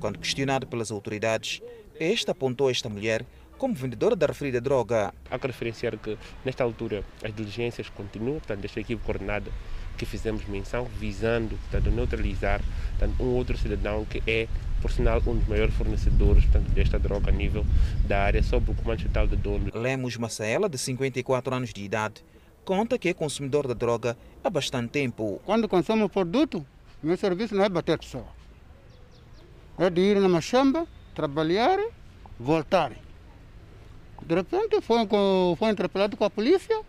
Quando 0.00 0.18
questionado 0.18 0.66
pelas 0.66 0.90
autoridades, 0.90 1.62
este 1.98 2.30
apontou 2.30 2.68
esta 2.68 2.88
mulher 2.88 3.24
como 3.56 3.74
vendedora 3.74 4.14
da 4.14 4.26
referida 4.26 4.60
droga. 4.60 5.14
Há 5.30 5.38
que 5.38 5.46
referenciar 5.46 5.96
que, 5.96 6.18
nesta 6.44 6.62
altura, 6.62 7.04
as 7.24 7.34
diligências 7.34 7.88
continuam, 7.88 8.38
portanto, 8.38 8.60
desta 8.60 8.80
equipe 8.80 9.02
coordenada 9.02 9.50
que 9.98 10.06
fizemos 10.06 10.46
menção, 10.46 10.86
visando 10.98 11.56
portanto, 11.56 11.90
neutralizar 11.90 12.62
portanto, 12.90 13.22
um 13.22 13.34
outro 13.34 13.58
cidadão 13.58 14.04
que 14.04 14.22
é, 14.26 14.46
por 14.80 14.92
sinal, 14.92 15.20
um 15.26 15.36
dos 15.36 15.48
maiores 15.48 15.74
fornecedores 15.74 16.44
portanto, 16.44 16.70
desta 16.70 16.98
droga 16.98 17.30
a 17.30 17.32
nível 17.32 17.66
da 18.06 18.22
área, 18.22 18.42
sob 18.42 18.70
o 18.70 18.74
comando 18.74 19.00
estatal 19.00 19.26
de 19.26 19.36
dono. 19.36 19.70
Lemos 19.74 20.16
Macaela, 20.16 20.68
de 20.68 20.78
54 20.78 21.54
anos 21.54 21.72
de 21.72 21.82
idade, 21.82 22.24
conta 22.64 22.96
que 22.96 23.08
é 23.08 23.14
consumidor 23.14 23.66
da 23.66 23.74
droga 23.74 24.16
há 24.42 24.48
bastante 24.48 24.90
tempo. 24.90 25.40
Quando 25.44 25.68
consumo 25.68 26.04
o 26.04 26.08
produto, 26.08 26.64
meu 27.02 27.16
serviço 27.16 27.54
não 27.54 27.64
é 27.64 27.68
bater 27.68 27.98
pessoa. 27.98 28.26
É 29.78 29.90
de 29.90 30.00
ir 30.00 30.20
na 30.20 30.28
machamba, 30.28 30.86
trabalhar, 31.14 31.78
voltar. 32.38 32.92
De 34.22 34.34
repente 34.34 34.80
foi, 34.80 34.98
foi 35.56 35.70
interpelado 35.70 36.16
com 36.16 36.24
a 36.24 36.30
polícia, 36.30 36.80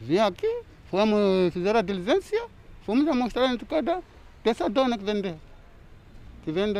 vim 0.00 0.18
aqui, 0.18 0.62
fomos 0.92 1.54
fazer 1.54 1.74
a 1.74 1.80
diligência, 1.80 2.44
fomos 2.84 3.08
a 3.08 3.14
mostrar 3.14 3.46
a 3.48 3.54
entrada 3.54 4.02
dessa 4.44 4.68
dona 4.68 4.98
que 4.98 5.04
vende, 5.04 5.34
que 6.44 6.52
vende 6.52 6.78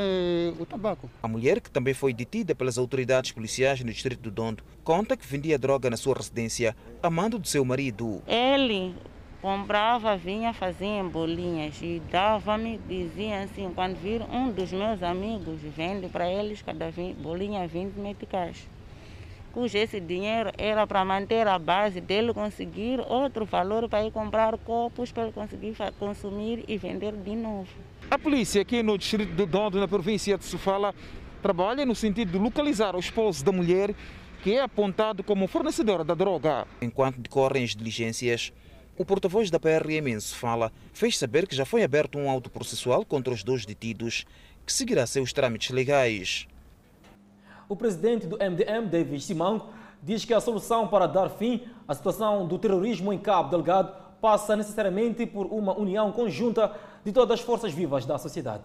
o 0.60 0.66
tabaco. 0.66 1.08
A 1.22 1.26
mulher, 1.26 1.62
que 1.62 1.70
também 1.70 1.94
foi 1.94 2.12
detida 2.12 2.54
pelas 2.54 2.76
autoridades 2.76 3.32
policiais 3.32 3.82
no 3.82 3.90
distrito 3.90 4.20
do 4.20 4.30
Dondo, 4.30 4.62
conta 4.84 5.16
que 5.16 5.26
vendia 5.26 5.58
droga 5.58 5.88
na 5.88 5.96
sua 5.96 6.14
residência 6.14 6.76
a 7.02 7.08
mando 7.08 7.38
do 7.38 7.48
seu 7.48 7.64
marido. 7.64 8.22
Ele 8.26 8.94
comprava, 9.40 10.14
vinha, 10.14 10.52
fazia 10.52 11.02
bolinhas 11.02 11.80
e 11.80 12.02
dava-me, 12.10 12.78
dizia 12.86 13.44
assim, 13.44 13.72
quando 13.74 13.96
vir 13.96 14.20
um 14.30 14.52
dos 14.52 14.70
meus 14.72 15.02
amigos, 15.02 15.58
vende 15.74 16.06
para 16.08 16.30
eles 16.30 16.60
cada 16.60 16.92
bolinha 17.18 17.66
20 17.66 17.94
meticais. 17.94 18.68
Cujo 19.52 19.76
esse 19.76 20.00
dinheiro 20.00 20.50
era 20.56 20.86
para 20.86 21.04
manter 21.04 21.46
a 21.46 21.58
base 21.58 22.00
dele 22.00 22.32
conseguir 22.32 23.00
outro 23.00 23.44
valor 23.44 23.86
para 23.86 24.02
ir 24.04 24.10
comprar 24.10 24.56
copos 24.58 25.12
para 25.12 25.24
ele 25.24 25.32
conseguir 25.32 25.76
consumir 25.98 26.64
e 26.66 26.78
vender 26.78 27.12
de 27.12 27.36
novo. 27.36 27.68
A 28.10 28.18
polícia 28.18 28.62
aqui 28.62 28.82
no 28.82 28.96
distrito 28.96 29.34
de 29.34 29.44
Dondo, 29.44 29.78
na 29.78 29.86
província 29.86 30.38
de 30.38 30.44
Sofala, 30.44 30.94
trabalha 31.42 31.84
no 31.84 31.94
sentido 31.94 32.32
de 32.32 32.38
localizar 32.38 32.96
o 32.96 32.98
esposo 32.98 33.44
da 33.44 33.52
mulher 33.52 33.94
que 34.42 34.54
é 34.54 34.62
apontado 34.62 35.22
como 35.22 35.46
fornecedora 35.46 36.02
da 36.02 36.14
droga. 36.14 36.66
Enquanto 36.80 37.20
decorrem 37.20 37.62
as 37.62 37.76
diligências, 37.76 38.52
o 38.96 39.04
porta-voz 39.04 39.50
da 39.50 39.60
PRM 39.60 40.08
em 40.08 40.18
Sofala 40.20 40.72
fez 40.94 41.18
saber 41.18 41.46
que 41.46 41.54
já 41.54 41.66
foi 41.66 41.82
aberto 41.82 42.18
um 42.18 42.28
auto 42.28 42.48
processual 42.50 43.04
contra 43.04 43.32
os 43.32 43.44
dois 43.44 43.66
detidos, 43.66 44.24
que 44.66 44.72
seguirá 44.72 45.06
seus 45.06 45.32
trâmites 45.32 45.70
legais. 45.70 46.46
O 47.72 47.76
presidente 47.76 48.26
do 48.26 48.36
MDM, 48.36 48.86
David 48.86 49.24
Simango, 49.24 49.64
diz 50.02 50.26
que 50.26 50.34
a 50.34 50.42
solução 50.42 50.86
para 50.86 51.06
dar 51.06 51.30
fim 51.30 51.62
à 51.88 51.94
situação 51.94 52.46
do 52.46 52.58
terrorismo 52.58 53.10
em 53.14 53.18
Cabo 53.18 53.48
Delgado 53.48 53.94
passa 54.20 54.54
necessariamente 54.54 55.24
por 55.24 55.46
uma 55.46 55.72
união 55.72 56.12
conjunta 56.12 56.70
de 57.02 57.10
todas 57.12 57.40
as 57.40 57.46
forças 57.46 57.72
vivas 57.72 58.04
da 58.04 58.18
sociedade. 58.18 58.62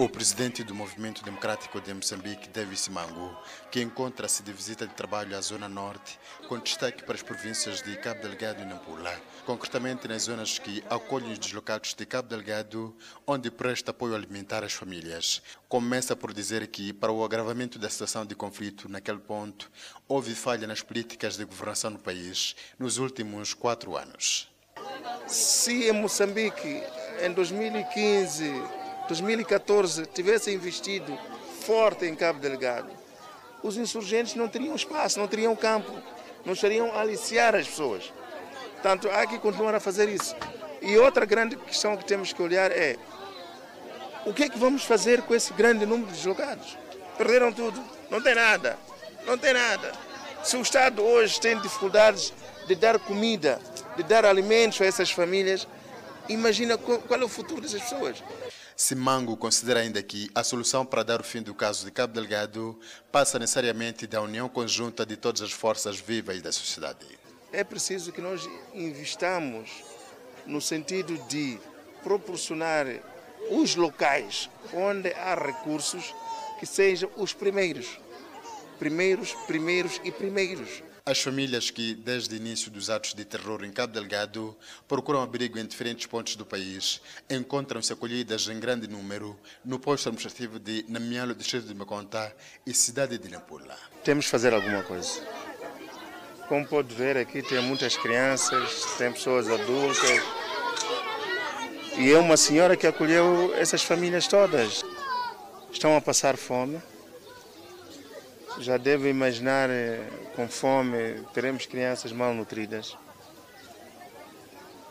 O 0.00 0.08
presidente 0.08 0.62
do 0.62 0.76
Movimento 0.76 1.24
Democrático 1.24 1.80
de 1.80 1.92
Moçambique, 1.92 2.48
David 2.50 2.78
Simango, 2.78 3.36
que 3.68 3.82
encontra-se 3.82 4.44
de 4.44 4.52
visita 4.52 4.86
de 4.86 4.94
trabalho 4.94 5.36
à 5.36 5.40
Zona 5.40 5.68
Norte, 5.68 6.20
com 6.46 6.56
destaque 6.56 7.02
para 7.02 7.16
as 7.16 7.22
províncias 7.22 7.82
de 7.82 7.96
Cabo 7.96 8.22
Delgado 8.22 8.62
e 8.62 8.64
Nampula, 8.64 9.20
concretamente 9.44 10.06
nas 10.06 10.22
zonas 10.22 10.56
que 10.56 10.84
acolhem 10.88 11.32
os 11.32 11.38
deslocados 11.40 11.94
de 11.94 12.06
Cabo 12.06 12.28
Delgado, 12.28 12.94
onde 13.26 13.50
presta 13.50 13.90
apoio 13.90 14.14
alimentar 14.14 14.62
às 14.62 14.72
famílias. 14.72 15.42
Começa 15.68 16.14
por 16.14 16.32
dizer 16.32 16.68
que, 16.68 16.92
para 16.92 17.10
o 17.10 17.24
agravamento 17.24 17.76
da 17.76 17.90
situação 17.90 18.24
de 18.24 18.36
conflito 18.36 18.88
naquele 18.88 19.18
ponto, 19.18 19.68
houve 20.06 20.32
falha 20.32 20.68
nas 20.68 20.80
políticas 20.80 21.36
de 21.36 21.44
governação 21.44 21.90
no 21.90 21.98
país 21.98 22.54
nos 22.78 22.98
últimos 22.98 23.52
quatro 23.52 23.96
anos. 23.96 24.48
Se 25.26 25.88
em 25.88 25.92
Moçambique, 25.92 26.84
em 27.20 27.32
2015, 27.32 28.77
2014 29.08 30.04
tivesse 30.06 30.52
investido 30.52 31.18
forte 31.62 32.04
em 32.04 32.14
Cabo 32.14 32.38
Delgado, 32.38 32.90
os 33.62 33.76
insurgentes 33.76 34.34
não 34.34 34.48
teriam 34.48 34.76
espaço, 34.76 35.18
não 35.18 35.26
teriam 35.26 35.56
campo, 35.56 35.90
não 36.44 36.52
estariam 36.52 36.92
a 36.92 37.00
aliciar 37.00 37.54
as 37.54 37.66
pessoas. 37.66 38.12
Portanto, 38.74 39.08
há 39.10 39.26
que 39.26 39.38
continuar 39.38 39.74
a 39.74 39.80
fazer 39.80 40.08
isso. 40.08 40.36
E 40.80 40.96
outra 40.98 41.24
grande 41.24 41.56
questão 41.56 41.96
que 41.96 42.04
temos 42.04 42.32
que 42.32 42.40
olhar 42.40 42.70
é 42.70 42.96
o 44.24 44.32
que 44.32 44.44
é 44.44 44.48
que 44.48 44.58
vamos 44.58 44.84
fazer 44.84 45.22
com 45.22 45.34
esse 45.34 45.52
grande 45.54 45.86
número 45.86 46.10
de 46.10 46.16
deslocados? 46.16 46.76
Perderam 47.16 47.52
tudo, 47.52 47.82
não 48.10 48.20
tem 48.20 48.34
nada, 48.34 48.78
não 49.26 49.36
tem 49.38 49.54
nada. 49.54 49.92
Se 50.44 50.56
o 50.56 50.62
Estado 50.62 51.02
hoje 51.02 51.40
tem 51.40 51.58
dificuldades 51.58 52.32
de 52.66 52.74
dar 52.74 52.98
comida, 52.98 53.58
de 53.96 54.02
dar 54.02 54.24
alimentos 54.24 54.80
a 54.80 54.86
essas 54.86 55.10
famílias, 55.10 55.66
imagina 56.28 56.76
qual 56.76 57.20
é 57.20 57.24
o 57.24 57.28
futuro 57.28 57.62
dessas 57.62 57.82
pessoas. 57.82 58.22
Simango 58.80 59.36
considera 59.36 59.80
ainda 59.80 60.00
que 60.00 60.30
a 60.32 60.44
solução 60.44 60.86
para 60.86 61.02
dar 61.02 61.20
o 61.20 61.24
fim 61.24 61.42
do 61.42 61.52
caso 61.52 61.84
de 61.84 61.90
Cabo 61.90 62.12
Delgado 62.12 62.78
passa 63.10 63.36
necessariamente 63.36 64.06
da 64.06 64.22
união 64.22 64.48
conjunta 64.48 65.04
de 65.04 65.16
todas 65.16 65.42
as 65.42 65.50
forças 65.50 65.98
vivas 65.98 66.40
da 66.40 66.52
sociedade. 66.52 67.04
É 67.52 67.64
preciso 67.64 68.12
que 68.12 68.20
nós 68.20 68.48
investamos 68.72 69.82
no 70.46 70.60
sentido 70.60 71.18
de 71.26 71.58
proporcionar 72.04 72.86
os 73.50 73.74
locais 73.74 74.48
onde 74.72 75.12
há 75.12 75.34
recursos 75.34 76.14
que 76.60 76.64
sejam 76.64 77.10
os 77.16 77.32
primeiros. 77.32 77.98
Primeiros, 78.78 79.32
primeiros 79.48 80.00
e 80.04 80.12
primeiros. 80.12 80.84
As 81.08 81.22
famílias 81.22 81.70
que, 81.70 81.94
desde 81.94 82.34
o 82.34 82.36
início 82.36 82.70
dos 82.70 82.90
atos 82.90 83.14
de 83.14 83.24
terror 83.24 83.64
em 83.64 83.72
Cabo 83.72 83.94
Delgado, 83.94 84.54
procuram 84.86 85.22
abrigo 85.22 85.58
em 85.58 85.64
diferentes 85.64 86.04
pontos 86.04 86.36
do 86.36 86.44
país, 86.44 87.00
encontram-se 87.30 87.90
acolhidas 87.90 88.46
em 88.46 88.60
grande 88.60 88.86
número 88.86 89.34
no 89.64 89.78
posto 89.78 90.10
administrativo 90.10 90.58
de 90.58 90.84
Namialo, 90.86 91.34
distrito 91.34 91.66
de 91.66 91.74
Maconta 91.74 92.36
e 92.66 92.74
cidade 92.74 93.16
de 93.16 93.26
Nampula. 93.30 93.74
Temos 94.04 94.26
que 94.26 94.30
fazer 94.30 94.52
alguma 94.52 94.82
coisa. 94.82 95.26
Como 96.46 96.66
pode 96.66 96.94
ver, 96.94 97.16
aqui 97.16 97.40
tem 97.40 97.62
muitas 97.62 97.96
crianças, 97.96 98.84
tem 98.98 99.10
pessoas 99.10 99.48
adultas. 99.48 100.22
E 101.96 102.12
é 102.12 102.18
uma 102.18 102.36
senhora 102.36 102.76
que 102.76 102.86
acolheu 102.86 103.54
essas 103.54 103.82
famílias 103.82 104.28
todas. 104.28 104.84
Estão 105.72 105.96
a 105.96 106.02
passar 106.02 106.36
fome 106.36 106.78
já 108.60 108.76
deve 108.76 109.08
imaginar, 109.08 109.70
eh, 109.70 110.00
com 110.34 110.48
fome, 110.48 111.22
teremos 111.32 111.66
crianças 111.66 112.12
mal 112.12 112.34
nutridas. 112.34 112.96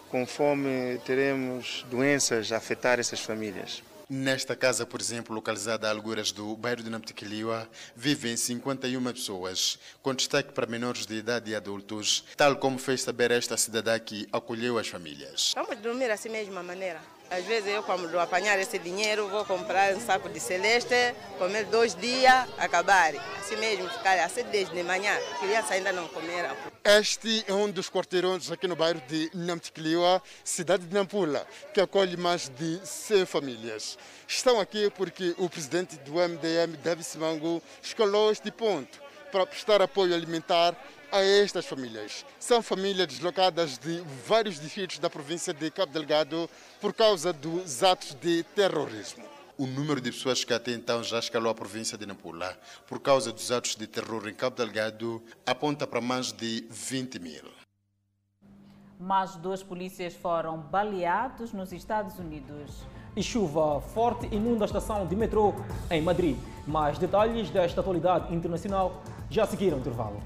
Com 0.09 0.25
fome, 0.25 0.99
teremos 1.05 1.85
doenças 1.89 2.51
a 2.51 2.57
afetar 2.57 2.99
essas 2.99 3.19
famílias. 3.19 3.83
Nesta 4.09 4.55
casa, 4.55 4.85
por 4.85 5.01
exemplo, 5.01 5.35
localizada 5.35 5.85
a 5.85 5.91
alguras 5.91 6.31
do 6.31 6.55
bairro 6.55 6.81
de 6.81 6.89
Namtequiliwa, 6.89 7.67
vivem 7.93 8.37
51 8.37 9.03
pessoas, 9.11 9.77
com 10.01 10.15
destaque 10.15 10.53
para 10.53 10.65
menores 10.65 11.05
de 11.05 11.15
idade 11.15 11.51
e 11.51 11.55
adultos, 11.55 12.23
tal 12.37 12.55
como 12.55 12.79
fez 12.79 13.01
saber 13.01 13.31
esta 13.31 13.57
cidadã 13.57 13.99
que 13.99 14.25
acolheu 14.31 14.77
as 14.77 14.87
famílias. 14.87 15.51
Vamos 15.55 15.77
dormir 15.79 16.09
assim 16.09 16.29
mesma 16.29 16.63
maneira. 16.63 17.01
Às 17.29 17.43
vezes 17.43 17.69
eu, 17.69 17.83
quando 17.83 18.17
apanhar 18.19 18.57
esse 18.57 18.79
dinheiro, 18.79 19.27
vou 19.27 19.43
comprar 19.43 19.93
um 19.93 19.99
saco 19.99 20.29
de 20.29 20.39
celeste, 20.39 20.95
comer 21.37 21.65
dois 21.65 21.93
dias, 21.93 22.47
acabar. 22.57 23.13
Assim 23.37 23.57
mesmo, 23.57 23.89
ficar 23.89 24.17
às 24.19 24.31
sete 24.31 24.63
de 24.65 24.83
manhã, 24.83 25.13
criança 25.39 25.73
ainda 25.73 25.91
não 25.91 26.07
comeram. 26.07 26.55
Este 26.85 27.43
é 27.45 27.53
um 27.53 27.69
dos 27.69 27.89
quarteirões 27.89 28.49
aqui 28.49 28.65
no 28.65 28.77
bairro 28.77 29.01
de 29.07 29.29
Namtikliwa, 29.33 30.21
cidade 30.41 30.85
de 30.85 30.93
Nampula, 30.93 31.45
que 31.73 31.81
acolhe 31.81 32.15
mais 32.15 32.47
de 32.47 32.79
100 32.85 33.25
famílias. 33.25 33.97
Estão 34.25 34.61
aqui 34.61 34.89
porque 34.91 35.35
o 35.37 35.49
presidente 35.49 35.97
do 35.97 36.13
MDM, 36.13 36.77
David 36.81 37.03
Simango, 37.03 37.61
escolheu 37.81 38.31
este 38.31 38.51
ponto 38.51 39.01
para 39.33 39.45
prestar 39.45 39.81
apoio 39.81 40.15
alimentar 40.15 40.73
a 41.11 41.21
estas 41.21 41.65
famílias. 41.65 42.25
São 42.39 42.61
famílias 42.61 43.07
deslocadas 43.07 43.77
de 43.77 44.03
vários 44.25 44.59
distritos 44.59 44.99
da 44.99 45.09
província 45.09 45.53
de 45.53 45.71
Cabo 45.71 45.91
Delgado 45.91 46.49
por 46.81 46.93
causa 46.93 47.31
dos 47.31 47.83
atos 47.83 48.15
de 48.15 48.43
terrorismo. 48.43 49.23
o 49.57 49.65
número 49.65 49.99
de 49.99 50.11
pessoas 50.11 50.43
que 50.43 50.53
até 50.53 50.71
então 50.71 51.03
já 51.03 51.17
escalou 51.17 51.49
a 51.51 51.55
província 51.55 51.97
de 51.97 52.05
Nampula 52.05 52.55
por 52.87 52.99
causa 52.99 53.31
dos 53.31 53.51
atos 53.51 53.75
de 53.75 53.87
terror 53.87 54.27
em 54.27 54.33
Cabo 54.33 54.55
Delgado 54.55 55.19
aponta 55.47 55.87
para 55.87 55.99
mais 55.99 56.31
de 56.31 56.67
20 56.69 57.17
mil. 57.19 57.43
Mais 58.99 59.35
dois 59.35 59.63
polícias 59.63 60.13
foram 60.13 60.59
baleados 60.59 61.53
nos 61.53 61.71
Estados 61.71 62.19
Unidos. 62.19 62.85
E 63.15 63.23
chuva 63.23 63.81
forte 63.81 64.27
inunda 64.27 64.65
a 64.65 64.67
estação 64.67 65.07
de 65.07 65.15
metrô 65.15 65.53
em 65.89 66.01
Madrid. 66.01 66.37
Mais 66.67 66.99
detalhes 66.99 67.49
desta 67.49 67.81
atualidade 67.81 68.33
internacional 68.33 69.01
já 69.29 69.45
seguiram 69.47 69.77
o 69.77 69.79
intervalo. 69.79 70.21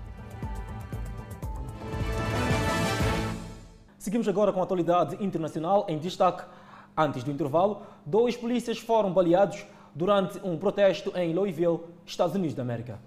Seguimos 4.02 4.28
agora 4.28 4.52
com 4.52 4.60
a 4.60 4.64
atualidade 4.64 5.24
internacional 5.24 5.86
em 5.88 5.99
destaque. 5.99 6.43
Antes 6.97 7.24
do 7.24 7.30
intervalo, 7.30 7.84
dois 8.04 8.36
polícias 8.36 8.80
foram 8.80 9.14
baleados 9.14 9.64
durante 9.93 10.39
um 10.43 10.58
protesto 10.58 11.16
em 11.16 11.36
Louisville, 11.36 11.82
Estados 12.04 12.34
Unidos 12.34 12.56
da 12.56 12.64
América. 12.64 12.99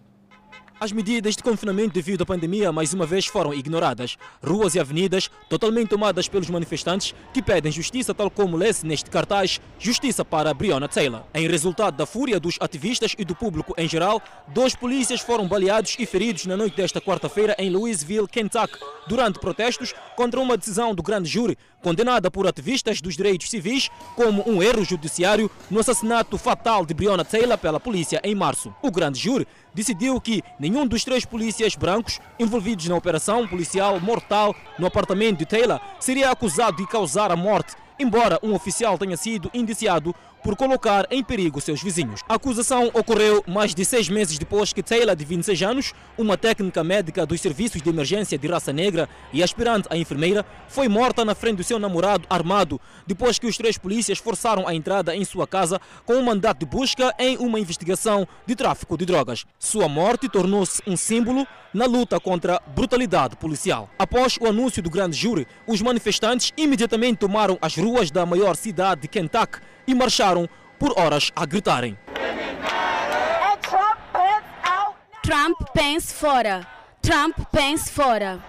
As 0.81 0.91
medidas 0.91 1.37
de 1.37 1.43
confinamento 1.43 1.95
devido 1.95 2.23
à 2.23 2.27
pandemia 2.27 2.73
mais 2.73 2.93
uma 2.93 3.07
vez 3.07 3.27
foram 3.27 3.55
ignoradas. 3.55 4.17
Ruas 4.45 4.75
e 4.75 4.81
avenidas 4.81 5.31
totalmente 5.49 5.89
tomadas 5.89 6.27
pelos 6.27 6.51
manifestantes 6.51 7.15
que 7.33 7.41
pedem 7.41 7.71
justiça, 7.71 8.13
tal 8.13 8.29
como 8.29 8.57
lê-se 8.57 8.85
neste 8.85 9.09
cartaz, 9.09 9.61
justiça 9.79 10.25
para 10.25 10.53
Breonna 10.53 10.89
Taylor. 10.89 11.23
Em 11.33 11.47
resultado 11.47 11.97
da 11.97 12.05
fúria 12.05 12.41
dos 12.41 12.59
ativistas 12.61 13.15
e 13.17 13.25
do 13.25 13.37
público 13.37 13.73
em 13.79 13.89
geral, 13.89 14.21
dois 14.49 14.75
polícias 14.75 15.21
foram 15.21 15.47
baleados 15.47 15.95
e 15.97 16.05
feridos 16.05 16.45
na 16.47 16.57
noite 16.57 16.77
desta 16.77 17.01
quarta-feira 17.01 17.55
em 17.57 17.71
Louisville, 17.71 18.27
Kentucky, 18.27 18.79
durante 19.07 19.39
protestos 19.39 19.95
contra 20.17 20.41
uma 20.41 20.57
decisão 20.57 20.93
do 20.93 21.03
grande 21.03 21.29
júri 21.29 21.57
condenada 21.83 22.31
por 22.31 22.47
ativistas 22.47 23.03
dos 23.03 23.15
direitos 23.15 23.51
civis 23.51 23.91
como 24.17 24.43
um 24.49 24.63
erro 24.63 24.83
judiciário 24.83 25.51
no 25.71 25.81
assassinato 25.81 26.39
fatal 26.39 26.87
de 26.87 26.95
Breonna 26.95 27.25
Taylor 27.25 27.59
pela 27.59 27.79
polícia 27.79 28.21
em 28.25 28.35
março. 28.35 28.75
O 28.83 28.91
grande 28.91 29.21
júri 29.21 29.47
decidiu 29.75 30.21
que 30.21 30.43
nenhum 30.59 30.87
dos 30.87 31.05
três 31.05 31.25
polícias 31.25 31.75
brancos 31.75 32.21
envolvidos 32.39 32.87
na 32.89 32.97
operação 32.97 33.47
policial 33.47 33.99
mortal 34.01 34.55
no 34.79 34.87
apartamento 34.87 35.39
de 35.39 35.47
Taylor 35.47 35.81
seria 35.99 36.31
acusado 36.31 36.77
de 36.77 36.87
causar 36.87 37.33
a 37.33 37.37
morte, 37.37 37.75
embora 37.99 38.39
um 38.43 38.55
oficial 38.55 38.97
tenha 38.97 39.17
sido 39.17 39.51
indiciado 39.53 40.15
por 40.45 40.55
colocar 40.55 41.07
em 41.11 41.25
perigo 41.25 41.59
seus 41.59 41.83
vizinhos. 41.83 42.21
A 42.29 42.35
acusação 42.35 42.91
ocorreu 42.93 43.43
mais 43.49 43.75
de 43.75 43.83
seis 43.83 44.11
meses 44.11 44.39
depois 44.39 44.75
que 44.75 44.83
Taylor, 44.83 45.17
de 45.17 45.25
26 45.25 45.63
anos, 45.63 45.95
uma 46.19 46.37
técnica 46.37 46.85
médica 46.85 47.25
dos 47.25 47.41
serviços 47.41 47.81
de 47.81 47.89
emergência 47.89 48.37
de 48.37 48.47
raça 48.47 48.71
negra 48.71 49.09
e 49.33 49.43
aspirante 49.43 49.89
a 49.91 49.97
enfermeira, 49.97 50.45
foi 50.69 50.87
morta 50.87 51.25
na 51.25 51.35
frente 51.35 51.57
do 51.57 51.65
seu 51.65 51.79
namorado 51.79 52.27
armado, 52.29 52.79
depois 53.07 53.39
que 53.39 53.47
os 53.47 53.57
três 53.57 53.79
polícias 53.79 54.19
forçaram 54.19 54.69
a 54.69 54.75
entrada 54.75 55.17
em 55.17 55.25
sua 55.25 55.47
casa 55.47 55.81
com 56.05 56.15
um 56.15 56.23
mandato 56.23 56.59
de 56.59 56.67
busca 56.67 57.15
em 57.19 57.39
uma 57.39 57.59
investigação 57.59 58.29
de 58.47 58.55
tráfico 58.55 58.99
de 58.99 59.07
drogas. 59.07 59.47
Sua 59.59 59.89
morte 59.89 60.29
tornou-se 60.29 60.83
um 60.87 60.97
símbolo 60.97 61.47
na 61.73 61.87
luta 61.87 62.21
contra 62.21 62.57
a 62.57 62.71
brutalidade 62.71 63.35
policial. 63.37 63.89
Após 63.99 64.37
o 64.41 64.47
anúncio 64.47 64.83
do 64.83 64.91
grande 64.91 65.17
júri, 65.17 65.47
os 65.67 65.81
manifestantes 65.81 66.53
imediatamente 66.57 67.19
tomaram 67.19 67.59
as 67.63 67.77
ruas 67.77 68.11
da 68.11 68.27
maior 68.27 68.55
cidade 68.55 69.03
de 69.03 69.09
Kentucky 69.09 69.59
e 69.87 69.95
marcharam 69.95 70.49
por 70.79 70.99
horas 70.99 71.31
a 71.35 71.47
gritarem. 71.47 71.97
Trump 75.23 75.57
pense 75.73 76.13
fora. 76.13 76.67
Trump 77.01 77.39
pense 77.51 77.91
fora. 77.91 78.43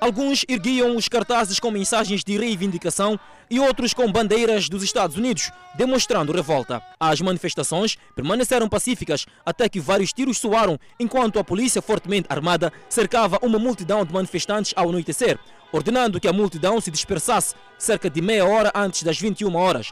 Alguns 0.00 0.44
erguiam 0.48 0.96
os 0.96 1.08
cartazes 1.08 1.58
com 1.58 1.70
mensagens 1.70 2.22
de 2.22 2.36
reivindicação 2.36 3.18
e 3.50 3.58
outros 3.58 3.94
com 3.94 4.10
bandeiras 4.10 4.68
dos 4.68 4.82
Estados 4.82 5.16
Unidos, 5.16 5.50
demonstrando 5.74 6.32
revolta. 6.32 6.82
As 6.98 7.20
manifestações 7.20 7.96
permaneceram 8.14 8.68
pacíficas 8.68 9.26
até 9.44 9.68
que 9.68 9.80
vários 9.80 10.12
tiros 10.12 10.38
soaram 10.38 10.78
enquanto 10.98 11.38
a 11.38 11.44
polícia 11.44 11.80
fortemente 11.80 12.26
armada 12.28 12.72
cercava 12.88 13.38
uma 13.42 13.58
multidão 13.58 14.04
de 14.04 14.12
manifestantes 14.12 14.72
ao 14.76 14.88
anoitecer, 14.88 15.38
ordenando 15.72 16.20
que 16.20 16.28
a 16.28 16.32
multidão 16.32 16.80
se 16.80 16.90
dispersasse 16.90 17.54
cerca 17.78 18.10
de 18.10 18.20
meia 18.20 18.44
hora 18.44 18.70
antes 18.74 19.02
das 19.02 19.18
21 19.18 19.54
horas, 19.56 19.90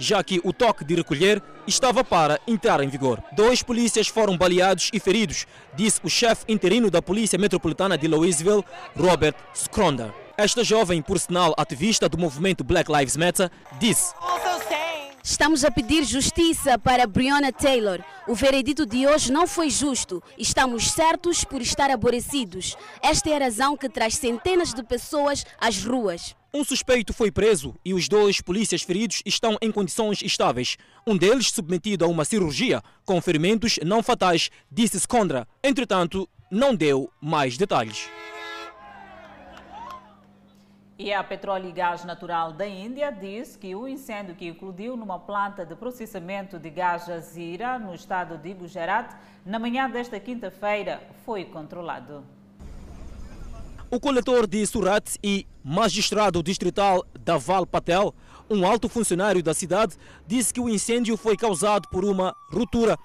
já 0.00 0.24
que 0.24 0.40
o 0.42 0.52
toque 0.52 0.82
de 0.82 0.94
recolher 0.94 1.42
estava 1.66 2.02
para 2.02 2.40
entrar 2.48 2.82
em 2.82 2.88
vigor. 2.88 3.22
Dois 3.32 3.62
polícias 3.62 4.08
foram 4.08 4.36
baleados 4.36 4.90
e 4.92 4.98
feridos, 4.98 5.46
disse 5.76 6.00
o 6.02 6.08
chefe 6.08 6.44
interino 6.48 6.90
da 6.90 7.02
Polícia 7.02 7.38
Metropolitana 7.38 7.98
de 7.98 8.08
Louisville, 8.08 8.64
Robert 8.96 9.34
Skronda. 9.54 10.12
Esta 10.36 10.64
jovem, 10.64 11.02
por 11.02 11.20
sinal 11.20 11.54
ativista 11.58 12.08
do 12.08 12.16
movimento 12.16 12.64
Black 12.64 12.90
Lives 12.90 13.14
Matter, 13.14 13.50
disse: 13.78 14.14
Estamos 15.22 15.66
a 15.66 15.70
pedir 15.70 16.02
justiça 16.04 16.78
para 16.78 17.06
Breonna 17.06 17.52
Taylor. 17.52 18.02
O 18.26 18.34
veredito 18.34 18.86
de 18.86 19.06
hoje 19.06 19.30
não 19.30 19.46
foi 19.46 19.68
justo. 19.68 20.22
Estamos 20.38 20.90
certos 20.90 21.44
por 21.44 21.60
estar 21.60 21.90
aborrecidos. 21.90 22.74
Esta 23.02 23.28
é 23.28 23.36
a 23.36 23.40
razão 23.40 23.76
que 23.76 23.88
traz 23.90 24.14
centenas 24.14 24.72
de 24.72 24.82
pessoas 24.82 25.44
às 25.60 25.84
ruas. 25.84 26.34
Um 26.52 26.64
suspeito 26.64 27.12
foi 27.12 27.30
preso 27.30 27.76
e 27.84 27.94
os 27.94 28.08
dois 28.08 28.40
polícias 28.40 28.82
feridos 28.82 29.22
estão 29.24 29.56
em 29.62 29.70
condições 29.70 30.20
estáveis. 30.20 30.76
Um 31.06 31.16
deles 31.16 31.48
submetido 31.52 32.04
a 32.04 32.08
uma 32.08 32.24
cirurgia 32.24 32.82
com 33.04 33.20
ferimentos 33.20 33.78
não 33.84 34.02
fatais, 34.02 34.50
disse 34.68 34.96
Skondra. 34.96 35.46
Entretanto, 35.62 36.28
não 36.50 36.74
deu 36.74 37.08
mais 37.20 37.56
detalhes. 37.56 38.10
E 40.98 41.12
a 41.12 41.22
Petróleo 41.22 41.68
e 41.68 41.72
Gás 41.72 42.04
Natural 42.04 42.52
da 42.52 42.66
Índia 42.66 43.12
diz 43.12 43.54
que 43.54 43.76
o 43.76 43.86
incêndio 43.86 44.34
que 44.34 44.48
eclodiu 44.48 44.96
numa 44.96 45.20
planta 45.20 45.64
de 45.64 45.76
processamento 45.76 46.58
de 46.58 46.68
gás 46.68 47.08
Azira, 47.08 47.78
no 47.78 47.94
estado 47.94 48.36
de 48.36 48.52
Gujarat, 48.52 49.14
na 49.46 49.60
manhã 49.60 49.88
desta 49.88 50.18
quinta-feira, 50.18 51.00
foi 51.24 51.44
controlado. 51.44 52.24
O 53.92 53.98
coletor 53.98 54.46
de 54.46 54.64
Surat 54.64 55.16
e 55.20 55.44
magistrado 55.64 56.40
distrital 56.44 57.04
Daval 57.18 57.66
Patel, 57.66 58.14
um 58.48 58.64
alto 58.64 58.88
funcionário 58.88 59.42
da 59.42 59.52
cidade, 59.52 59.96
disse 60.24 60.54
que 60.54 60.60
o 60.60 60.68
incêndio 60.68 61.16
foi 61.16 61.36
causado 61.36 61.88
por 61.88 62.04
uma 62.04 62.32
ruptura 62.52 62.96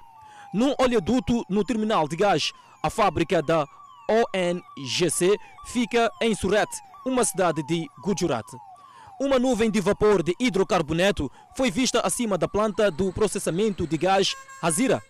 num 0.53 0.75
oleoduto 0.79 1.43
no 1.49 1.63
terminal 1.63 2.07
de 2.07 2.15
gás. 2.15 2.51
A 2.83 2.91
fábrica 2.91 3.41
da 3.41 3.65
ONGC 4.07 5.35
fica 5.65 6.07
em 6.21 6.35
Surat, 6.35 6.69
uma 7.03 7.25
cidade 7.25 7.65
de 7.65 7.87
Gujarat. 8.03 8.45
Uma 9.19 9.39
nuvem 9.39 9.71
de 9.71 9.81
vapor 9.81 10.21
de 10.21 10.35
hidrocarboneto 10.39 11.31
foi 11.57 11.71
vista 11.71 12.01
acima 12.01 12.37
da 12.37 12.47
planta 12.47 12.91
do 12.91 13.11
processamento 13.11 13.87
de 13.87 13.97
gás 13.97 14.35
Hazira 14.61 15.01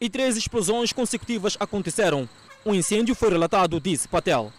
e 0.00 0.08
três 0.08 0.36
explosões 0.36 0.92
consecutivas 0.92 1.56
aconteceram. 1.58 2.28
O 2.64 2.72
incêndio 2.72 3.16
foi 3.16 3.30
relatado, 3.30 3.80
disse 3.80 4.06
Patel. 4.06 4.52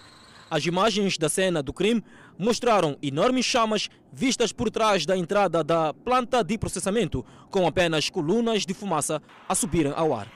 As 0.50 0.66
imagens 0.66 1.18
da 1.18 1.28
cena 1.28 1.62
do 1.62 1.74
crime 1.74 2.04
mostraram 2.38 2.98
enormes 3.02 3.45
chamas 3.45 3.89
vistas 4.14 4.54
por 4.54 4.72
trás 4.72 5.06
da 5.06 5.18
entrada 5.18 5.64
da 5.64 5.93
planta 5.93 6.41
de 6.41 6.58
processamento, 6.58 7.26
com 7.52 7.68
apenas 7.68 8.10
colunas 8.10 8.66
de 8.66 8.74
fumaça 8.74 9.22
a 9.48 9.54
subirem 9.54 9.91
ao 9.95 10.14
ar. 10.14 10.32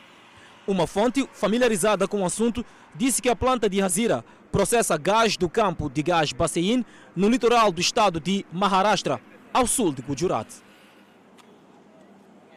Uma 0.67 0.85
fonte 0.85 1.27
familiarizada 1.33 2.07
com 2.07 2.21
o 2.21 2.25
assunto 2.25 2.65
disse 2.93 3.21
que 3.21 3.29
a 3.29 3.35
planta 3.35 3.69
de 3.69 3.81
Hazira 3.81 4.23
processa 4.51 4.97
gás 4.97 5.37
do 5.37 5.49
campo 5.49 5.89
de 5.89 6.03
gás 6.03 6.33
Bassein 6.33 6.85
no 7.15 7.29
litoral 7.29 7.71
do 7.71 7.79
estado 7.79 8.19
de 8.19 8.45
Maharashtra, 8.51 9.21
ao 9.53 9.65
sul 9.65 9.93
de 9.93 10.01
Gujarat. 10.01 10.47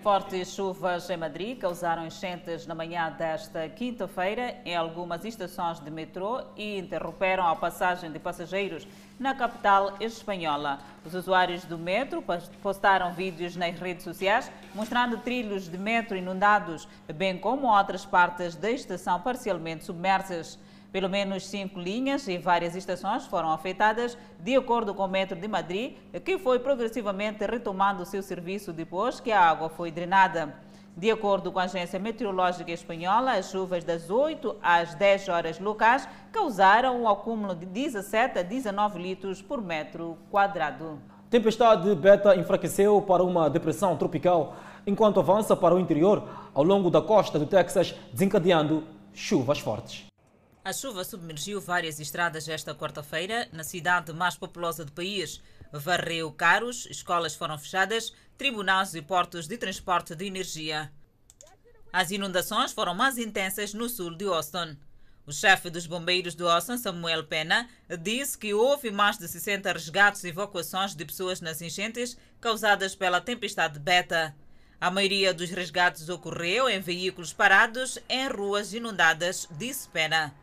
Fortes 0.05 0.49
chuvas 0.55 1.09
em 1.09 1.17
Madrid 1.17 1.59
causaram 1.59 2.07
enchentes 2.07 2.67
na 2.67 2.75
manhã 2.75 3.11
desta 3.11 3.67
quinta-feira 3.71 4.55
em 4.63 4.77
algumas 4.77 5.25
estações 5.25 5.81
de 5.81 5.91
metrô 5.91 6.43
e 6.59 6.79
interromperam 6.79 7.47
a 7.47 7.57
passagem 7.57 8.13
de 8.13 8.19
passageiros 8.19 8.87
na 9.19 9.35
capital 9.35 9.95
espanhola. 10.01 10.79
Os 11.07 11.15
usuários 11.15 11.65
do 11.65 11.79
metro 11.79 12.23
postaram 12.63 13.15
vídeos 13.15 13.57
nas 13.57 13.79
redes 13.79 14.05
sociais 14.05 14.53
mostrando 14.75 15.17
trilhos 15.17 15.71
de 15.71 15.79
metro 15.79 16.19
inundados, 16.19 16.87
bem 17.15 17.39
como 17.39 17.67
outras 17.67 18.05
partes 18.05 18.55
da 18.57 18.71
estação 18.71 19.19
parcialmente 19.23 19.87
submersas. 19.87 20.59
Pelo 20.95 21.11
menos 21.11 21.49
cinco 21.49 21.80
linhas 21.80 22.28
e 22.28 22.38
várias 22.38 22.76
estações 22.76 23.26
foram 23.26 23.51
afetadas, 23.51 24.16
de 24.38 24.55
acordo 24.55 24.95
com 24.95 25.03
o 25.05 25.09
Metro 25.09 25.36
de 25.36 25.49
Madrid, 25.49 25.95
que 26.24 26.38
foi 26.38 26.61
progressivamente 26.61 27.45
retomando 27.45 28.07
seu 28.07 28.22
serviço 28.22 28.72
depois 28.72 29.18
que 29.18 29.32
a 29.32 29.40
água 29.40 29.68
foi 29.68 29.90
drenada. 29.90 30.55
De 30.97 31.11
acordo 31.11 31.51
com 31.51 31.59
a 31.59 31.64
Agência 31.64 31.99
Meteorológica 31.99 32.70
Espanhola, 32.70 33.32
as 33.32 33.51
chuvas 33.51 33.82
das 33.82 34.09
8 34.09 34.55
às 34.62 34.95
10 34.95 35.28
horas 35.30 35.59
locais 35.59 36.09
causaram 36.30 37.03
um 37.03 37.09
acúmulo 37.09 37.57
de 37.57 37.66
17 37.66 38.38
a 38.38 38.42
19 38.42 38.97
litros 39.03 39.42
por 39.42 39.61
metro 39.61 40.16
quadrado. 40.30 41.01
Tempestade 41.28 41.92
Beta 41.97 42.36
enfraqueceu 42.36 43.03
para 43.03 43.24
uma 43.24 43.51
depressão 43.51 43.97
tropical 43.97 44.55
enquanto 44.86 45.18
avança 45.18 45.57
para 45.57 45.74
o 45.74 45.80
interior 45.80 46.22
ao 46.55 46.62
longo 46.62 46.88
da 46.88 47.03
costa 47.03 47.36
do 47.36 47.47
Texas, 47.47 47.97
desencadeando 48.12 48.84
chuvas 49.12 49.59
fortes. 49.59 50.14
A 50.65 50.73
chuva 50.73 51.05
submergiu 51.05 51.61
várias 51.61 52.01
estradas 52.01 52.49
esta 52.49 52.75
quarta-feira 52.75 53.47
na 53.53 53.62
cidade 53.62 54.15
mais 54.15 54.35
populosa 54.35 54.83
do 54.83 54.93
país. 54.93 55.43
varreu 55.71 56.33
carros, 56.33 56.87
escolas 56.87 57.35
foram 57.35 57.59
fechadas, 57.59 58.15
tribunais 58.39 58.95
e 58.95 59.03
portos 59.03 59.47
de 59.47 59.59
transporte 59.59 60.15
de 60.15 60.25
energia. 60.25 60.91
As 61.93 62.11
inundações 62.11 62.73
foram 62.73 62.95
mais 62.95 63.19
intensas 63.19 63.75
no 63.75 63.91
sul 63.91 64.15
de 64.15 64.25
Austin. 64.25 64.79
O 65.27 65.33
chefe 65.33 65.69
dos 65.69 65.87
bombeiros 65.87 66.35
de 66.35 66.45
Austin, 66.45 66.79
Samuel 66.79 67.25
Pena, 67.25 67.69
disse 68.01 68.39
que 68.39 68.55
houve 68.55 68.91
mais 68.91 69.19
de 69.19 69.29
60 69.29 69.71
resgates 69.71 70.25
e 70.25 70.29
evacuações 70.29 70.95
de 70.95 71.05
pessoas 71.05 71.43
nas 71.43 71.61
enchentes 71.61 72.17
causadas 72.41 72.97
pela 72.97 73.21
tempestade 73.21 73.79
Beta. 73.79 74.35
A 74.81 74.91
maioria 74.91 75.35
dos 75.35 75.51
resgates 75.51 76.09
ocorreu 76.09 76.71
em 76.71 76.81
veículos 76.81 77.35
parados 77.35 77.99
em 78.09 78.29
ruas 78.29 78.73
inundadas, 78.73 79.47
disse 79.51 79.87
Pena. 79.91 80.35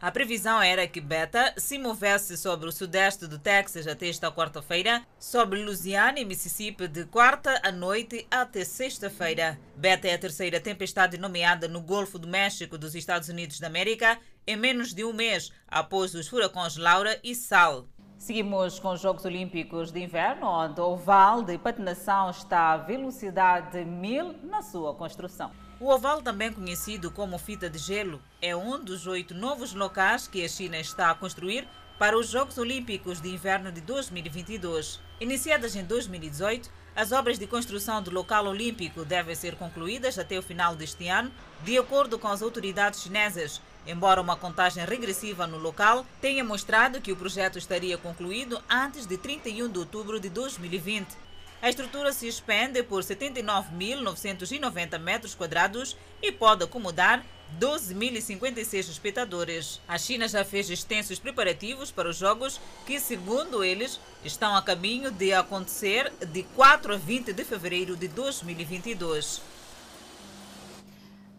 A 0.00 0.10
previsão 0.10 0.60
era 0.60 0.86
que 0.86 1.00
Beta 1.00 1.54
se 1.56 1.78
movesse 1.78 2.36
sobre 2.36 2.68
o 2.68 2.72
sudeste 2.72 3.26
do 3.26 3.38
Texas 3.38 3.86
até 3.86 4.08
esta 4.08 4.30
quarta-feira, 4.30 5.02
sobre 5.18 5.64
Louisiana 5.64 6.20
e 6.20 6.24
Mississippi 6.24 6.86
de 6.86 7.06
quarta 7.06 7.58
à 7.64 7.72
noite 7.72 8.26
até 8.30 8.62
sexta-feira. 8.62 9.58
Beta 9.74 10.06
é 10.06 10.14
a 10.14 10.18
terceira 10.18 10.60
tempestade 10.60 11.16
nomeada 11.16 11.66
no 11.66 11.80
Golfo 11.80 12.18
do 12.18 12.28
México 12.28 12.76
dos 12.76 12.94
Estados 12.94 13.30
Unidos 13.30 13.58
da 13.58 13.68
América 13.68 14.18
em 14.46 14.54
menos 14.54 14.92
de 14.92 15.02
um 15.02 15.14
mês 15.14 15.50
após 15.66 16.14
os 16.14 16.28
furacões 16.28 16.76
Laura 16.76 17.18
e 17.24 17.34
Sal. 17.34 17.86
Seguimos 18.18 18.78
com 18.78 18.92
os 18.92 19.00
Jogos 19.00 19.24
Olímpicos 19.24 19.90
de 19.90 20.02
Inverno, 20.02 20.46
onde 20.46 20.78
o 20.78 20.92
oval 20.92 21.42
de 21.42 21.56
patinação 21.56 22.28
está 22.30 22.72
a 22.72 22.76
velocidade 22.76 23.82
1000 23.82 24.40
na 24.44 24.60
sua 24.60 24.94
construção. 24.94 25.50
O 25.78 25.90
oval, 25.90 26.22
também 26.22 26.50
conhecido 26.50 27.10
como 27.10 27.36
fita 27.36 27.68
de 27.68 27.78
gelo, 27.78 28.22
é 28.40 28.56
um 28.56 28.82
dos 28.82 29.06
oito 29.06 29.34
novos 29.34 29.74
locais 29.74 30.26
que 30.26 30.42
a 30.42 30.48
China 30.48 30.78
está 30.78 31.10
a 31.10 31.14
construir 31.14 31.68
para 31.98 32.16
os 32.16 32.30
Jogos 32.30 32.56
Olímpicos 32.56 33.20
de 33.20 33.28
Inverno 33.28 33.70
de 33.70 33.82
2022. 33.82 34.98
Iniciadas 35.20 35.76
em 35.76 35.84
2018, 35.84 36.70
as 36.94 37.12
obras 37.12 37.38
de 37.38 37.46
construção 37.46 38.02
do 38.02 38.10
local 38.10 38.46
olímpico 38.46 39.04
devem 39.04 39.34
ser 39.34 39.54
concluídas 39.56 40.18
até 40.18 40.38
o 40.38 40.42
final 40.42 40.74
deste 40.74 41.08
ano, 41.08 41.30
de 41.62 41.76
acordo 41.76 42.18
com 42.18 42.28
as 42.28 42.40
autoridades 42.40 43.02
chinesas, 43.02 43.60
embora 43.86 44.22
uma 44.22 44.34
contagem 44.34 44.82
regressiva 44.82 45.46
no 45.46 45.58
local 45.58 46.06
tenha 46.22 46.42
mostrado 46.42 47.02
que 47.02 47.12
o 47.12 47.16
projeto 47.16 47.58
estaria 47.58 47.98
concluído 47.98 48.62
antes 48.66 49.04
de 49.04 49.18
31 49.18 49.68
de 49.68 49.78
outubro 49.78 50.18
de 50.18 50.30
2020. 50.30 51.25
A 51.66 51.68
estrutura 51.68 52.12
se 52.12 52.28
expande 52.28 52.80
por 52.84 53.02
79.990 53.02 55.00
metros 55.00 55.34
quadrados 55.34 55.96
e 56.22 56.30
pode 56.30 56.62
acomodar 56.62 57.26
12.056 57.60 58.88
espectadores. 58.88 59.80
A 59.88 59.98
China 59.98 60.28
já 60.28 60.44
fez 60.44 60.70
extensos 60.70 61.18
preparativos 61.18 61.90
para 61.90 62.08
os 62.08 62.18
Jogos, 62.18 62.60
que, 62.86 63.00
segundo 63.00 63.64
eles, 63.64 63.98
estão 64.24 64.54
a 64.54 64.62
caminho 64.62 65.10
de 65.10 65.32
acontecer 65.32 66.12
de 66.28 66.44
4 66.54 66.94
a 66.94 66.96
20 66.98 67.32
de 67.32 67.44
fevereiro 67.44 67.96
de 67.96 68.06
2022. 68.06 69.42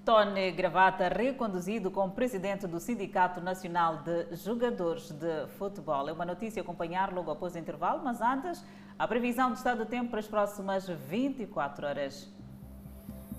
Tony 0.08 0.52
Gravata, 0.52 1.10
reconduzido 1.10 1.92
como 1.92 2.14
presidente 2.14 2.66
do 2.66 2.80
Sindicato 2.80 3.42
Nacional 3.42 3.98
de 3.98 4.38
Jogadores 4.38 5.12
de 5.12 5.48
Futebol. 5.58 6.08
É 6.08 6.14
uma 6.14 6.24
notícia 6.24 6.62
a 6.62 6.64
acompanhar 6.64 7.14
logo 7.14 7.30
após 7.30 7.56
o 7.56 7.58
intervalo, 7.60 8.02
mas 8.02 8.22
antes, 8.22 8.64
a 8.98 9.06
previsão 9.06 9.50
do 9.50 9.58
estado 9.58 9.80
do 9.80 9.86
tempo 9.86 10.10
para 10.10 10.22
as 10.22 10.28
próximas 10.28 10.88
24 10.88 11.88
horas. 11.88 12.34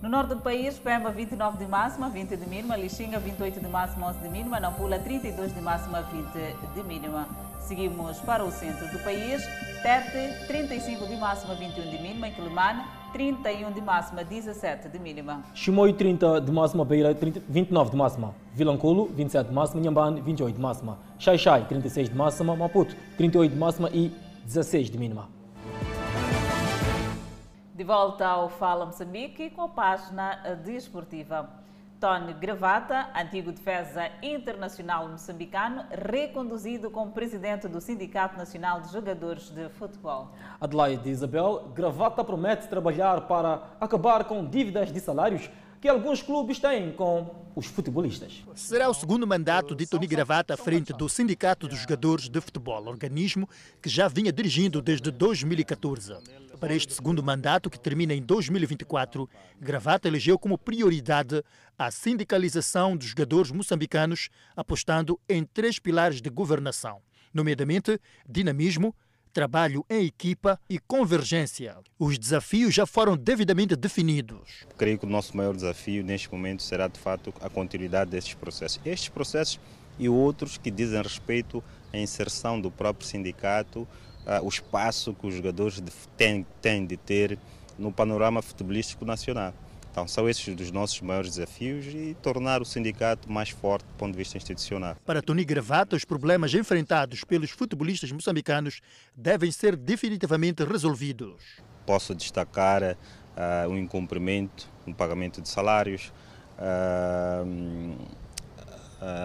No 0.02 0.10
norte 0.10 0.34
do 0.34 0.42
país, 0.42 0.78
Pemba 0.78 1.10
29 1.10 1.56
de 1.56 1.66
máxima, 1.66 2.10
20 2.10 2.36
de 2.36 2.46
mínima, 2.46 2.76
Lixinga 2.76 3.18
28 3.18 3.60
de 3.60 3.66
máxima, 3.66 4.08
11 4.08 4.18
de 4.18 4.28
mínima, 4.28 4.60
Nampula 4.60 4.98
32 4.98 5.54
de 5.54 5.62
máxima, 5.62 6.02
20 6.02 6.74
de 6.74 6.82
mínima. 6.82 7.47
Seguimos 7.68 8.18
para 8.20 8.42
o 8.42 8.50
centro 8.50 8.88
do 8.88 8.98
país, 9.00 9.46
Tete 9.82 10.46
35 10.46 11.04
de 11.04 11.16
máxima, 11.16 11.54
21 11.54 11.90
de 11.90 11.98
mínima, 11.98 12.30
Quilimane 12.30 12.82
31 13.12 13.72
de 13.72 13.82
máxima, 13.82 14.24
17 14.24 14.88
de 14.88 14.98
mínima. 14.98 15.44
Chimoio 15.52 15.92
30 15.92 16.40
de 16.40 16.50
máxima, 16.50 16.82
Beira 16.82 17.14
30, 17.14 17.42
29 17.46 17.90
de 17.90 17.96
máxima, 17.98 18.34
Vilanculo 18.54 19.04
27 19.08 19.50
de 19.50 19.54
máxima, 19.54 19.82
Nhambane 19.82 20.22
28 20.22 20.56
de 20.56 20.62
máxima, 20.62 20.98
Xaixai 21.18 21.66
36 21.66 22.08
de 22.08 22.14
máxima, 22.14 22.56
Maputo 22.56 22.96
38 23.18 23.52
de 23.52 23.60
máxima 23.60 23.90
e 23.92 24.12
16 24.44 24.88
de 24.88 24.96
mínima. 24.96 25.28
De 27.74 27.84
volta 27.84 28.26
ao 28.26 28.48
Fala 28.48 28.86
Moçambique 28.86 29.50
com 29.50 29.60
a 29.60 29.68
página 29.68 30.56
desportiva. 30.64 31.67
Tony 32.00 32.32
Gravata, 32.32 33.10
antigo 33.12 33.50
defesa 33.50 34.08
internacional 34.22 35.08
moçambicano, 35.08 35.84
reconduzido 35.90 36.92
como 36.92 37.10
presidente 37.10 37.66
do 37.66 37.80
Sindicato 37.80 38.36
Nacional 38.38 38.80
de 38.80 38.92
Jogadores 38.92 39.50
de 39.50 39.68
Futebol. 39.70 40.30
Adelaide 40.60 41.10
Isabel, 41.10 41.72
Gravata 41.74 42.22
promete 42.22 42.68
trabalhar 42.68 43.22
para 43.22 43.76
acabar 43.80 44.24
com 44.24 44.44
dívidas 44.46 44.92
de 44.92 45.00
salários 45.00 45.50
que 45.80 45.88
alguns 45.88 46.22
clubes 46.22 46.60
têm 46.60 46.92
com 46.92 47.34
os 47.56 47.66
futebolistas. 47.66 48.44
Será 48.54 48.88
o 48.88 48.94
segundo 48.94 49.26
mandato 49.26 49.74
de 49.74 49.84
Tony 49.84 50.06
Gravata 50.06 50.54
à 50.54 50.56
frente 50.56 50.92
do 50.92 51.08
Sindicato 51.08 51.66
dos 51.66 51.80
Jogadores 51.80 52.28
de 52.28 52.40
Futebol, 52.40 52.86
organismo 52.86 53.48
que 53.82 53.88
já 53.88 54.06
vinha 54.06 54.32
dirigindo 54.32 54.80
desde 54.80 55.10
2014. 55.10 56.16
Para 56.60 56.74
este 56.74 56.92
segundo 56.92 57.22
mandato, 57.22 57.70
que 57.70 57.78
termina 57.78 58.12
em 58.12 58.20
2024, 58.20 59.30
Gravata 59.60 60.08
elegeu 60.08 60.36
como 60.36 60.58
prioridade 60.58 61.42
a 61.78 61.88
sindicalização 61.88 62.96
dos 62.96 63.08
jogadores 63.08 63.52
moçambicanos, 63.52 64.28
apostando 64.56 65.20
em 65.28 65.44
três 65.44 65.78
pilares 65.78 66.20
de 66.20 66.28
governação, 66.28 67.00
nomeadamente 67.32 68.00
dinamismo, 68.28 68.92
trabalho 69.32 69.86
em 69.88 70.04
equipa 70.04 70.60
e 70.68 70.80
convergência. 70.80 71.76
Os 71.96 72.18
desafios 72.18 72.74
já 72.74 72.84
foram 72.84 73.16
devidamente 73.16 73.76
definidos. 73.76 74.66
Creio 74.76 74.98
que 74.98 75.06
o 75.06 75.08
nosso 75.08 75.36
maior 75.36 75.54
desafio 75.54 76.02
neste 76.02 76.28
momento 76.32 76.64
será, 76.64 76.88
de 76.88 76.98
fato, 76.98 77.32
a 77.40 77.48
continuidade 77.48 78.10
destes 78.10 78.34
processos. 78.34 78.80
Estes 78.84 79.08
processos 79.10 79.60
e 79.96 80.08
outros 80.08 80.58
que 80.58 80.72
dizem 80.72 81.00
respeito 81.00 81.62
à 81.92 81.98
inserção 81.98 82.60
do 82.60 82.68
próprio 82.68 83.06
sindicato, 83.06 83.86
uh, 84.28 84.44
o 84.44 84.48
espaço 84.48 85.14
que 85.14 85.26
os 85.26 85.34
jogadores 85.34 85.82
têm, 86.16 86.46
têm 86.60 86.86
de 86.86 86.96
ter 86.96 87.38
no 87.78 87.90
panorama 87.90 88.42
futebolístico 88.42 89.04
nacional. 89.04 89.54
Então, 89.90 90.06
são 90.06 90.28
esses 90.28 90.46
os 90.60 90.70
nossos 90.70 91.00
maiores 91.00 91.30
desafios 91.30 91.86
e 91.86 92.16
tornar 92.22 92.62
o 92.62 92.64
sindicato 92.64 93.30
mais 93.32 93.48
forte 93.50 93.84
do 93.86 93.94
ponto 93.94 94.12
de 94.12 94.18
vista 94.18 94.36
institucional. 94.36 94.96
Para 95.04 95.22
Tony 95.22 95.44
Gravata, 95.44 95.96
os 95.96 96.04
problemas 96.04 96.54
enfrentados 96.54 97.24
pelos 97.24 97.50
futebolistas 97.50 98.12
moçambicanos 98.12 98.80
devem 99.16 99.50
ser 99.50 99.74
definitivamente 99.74 100.62
resolvidos. 100.62 101.42
Posso 101.84 102.14
destacar 102.14 102.82
uh, 102.82 103.68
o 103.68 103.76
incumprimento 103.76 104.68
no 104.86 104.94
pagamento 104.94 105.40
de 105.40 105.48
salários, 105.48 106.12
uh, 106.58 107.96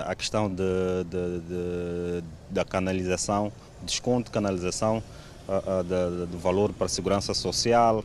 a 0.06 0.16
questão 0.16 0.50
de, 0.50 0.64
de, 1.06 1.40
de, 1.42 2.24
da 2.50 2.64
canalização, 2.64 3.52
desconto 3.84 4.26
de 4.26 4.32
canalização 4.32 5.04
uh, 5.48 6.26
do 6.28 6.38
valor 6.38 6.74
para 6.74 6.86
a 6.86 6.90
segurança 6.90 7.34
social, 7.34 8.04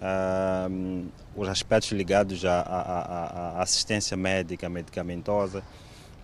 uh, 0.00 1.06
os 1.36 1.48
aspectos 1.48 1.92
ligados 1.92 2.44
à, 2.44 2.60
à, 2.60 3.58
à, 3.58 3.62
assistência 3.62 4.16
médica, 4.16 4.68
medicamentosa. 4.68 5.62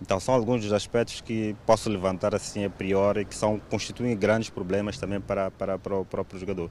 Então 0.01 0.19
são 0.19 0.35
alguns 0.35 0.61
dos 0.61 0.73
aspectos 0.73 1.21
que 1.21 1.55
posso 1.65 1.89
levantar 1.89 2.35
assim 2.35 2.65
a 2.65 2.69
priori 2.69 3.23
que 3.23 3.33
são 3.33 3.61
constituem 3.69 4.15
grandes 4.15 4.49
problemas 4.49 4.97
também 4.97 5.21
para, 5.21 5.49
para, 5.51 5.79
para 5.79 5.95
o 5.95 6.05
próprio 6.05 6.39
jogador. 6.39 6.69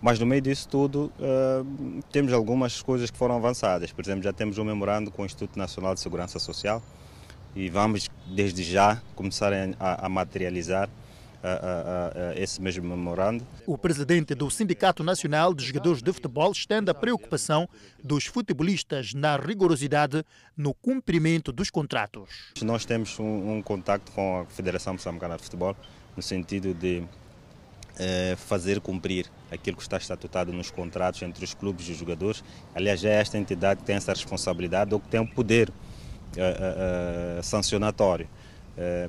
Mas 0.00 0.18
no 0.18 0.26
meio 0.26 0.42
disso 0.42 0.68
tudo 0.68 1.10
uh, 1.18 2.02
temos 2.12 2.34
algumas 2.34 2.82
coisas 2.82 3.10
que 3.10 3.16
foram 3.16 3.36
avançadas. 3.36 3.92
Por 3.92 4.04
exemplo, 4.04 4.22
já 4.22 4.32
temos 4.32 4.58
um 4.58 4.64
memorando 4.64 5.10
com 5.10 5.22
o 5.22 5.26
Instituto 5.26 5.58
Nacional 5.58 5.94
de 5.94 6.00
Segurança 6.00 6.38
Social 6.38 6.82
e 7.54 7.70
vamos 7.70 8.10
desde 8.26 8.62
já 8.62 9.00
começar 9.14 9.50
a, 9.54 10.06
a 10.06 10.08
materializar 10.10 10.90
a, 11.46 12.28
a, 12.28 12.30
a 12.30 12.40
esse 12.40 12.60
mesmo 12.60 12.84
memorando. 12.84 13.46
O 13.66 13.78
presidente 13.78 14.34
do 14.34 14.50
Sindicato 14.50 15.04
Nacional 15.04 15.54
de 15.54 15.64
Jogadores 15.64 16.02
de 16.02 16.12
Futebol 16.12 16.50
estende 16.50 16.90
a 16.90 16.94
preocupação 16.94 17.68
dos 18.02 18.26
futebolistas 18.26 19.14
na 19.14 19.36
rigorosidade 19.36 20.24
no 20.56 20.74
cumprimento 20.74 21.52
dos 21.52 21.70
contratos. 21.70 22.52
Nós 22.62 22.84
temos 22.84 23.18
um, 23.20 23.56
um 23.56 23.62
contato 23.62 24.10
com 24.12 24.40
a 24.40 24.46
Federação 24.46 24.94
Moçambicana 24.94 25.36
de 25.36 25.44
Futebol 25.44 25.76
no 26.16 26.22
sentido 26.22 26.74
de 26.74 27.04
eh, 27.98 28.34
fazer 28.36 28.80
cumprir 28.80 29.26
aquilo 29.50 29.76
que 29.76 29.82
está 29.82 29.96
estatutado 29.96 30.52
nos 30.52 30.70
contratos 30.70 31.22
entre 31.22 31.44
os 31.44 31.54
clubes 31.54 31.88
e 31.88 31.92
os 31.92 31.98
jogadores. 31.98 32.42
Aliás, 32.74 33.04
é 33.04 33.20
esta 33.20 33.38
entidade 33.38 33.80
que 33.80 33.86
tem 33.86 33.96
essa 33.96 34.12
responsabilidade 34.12 34.92
ou 34.94 35.00
que 35.00 35.08
tem 35.08 35.20
o 35.20 35.26
poder 35.26 35.70
eh, 36.36 36.40
eh, 36.40 37.38
eh 37.38 37.42
sancionatório. 37.42 38.28
Eh, 38.76 39.08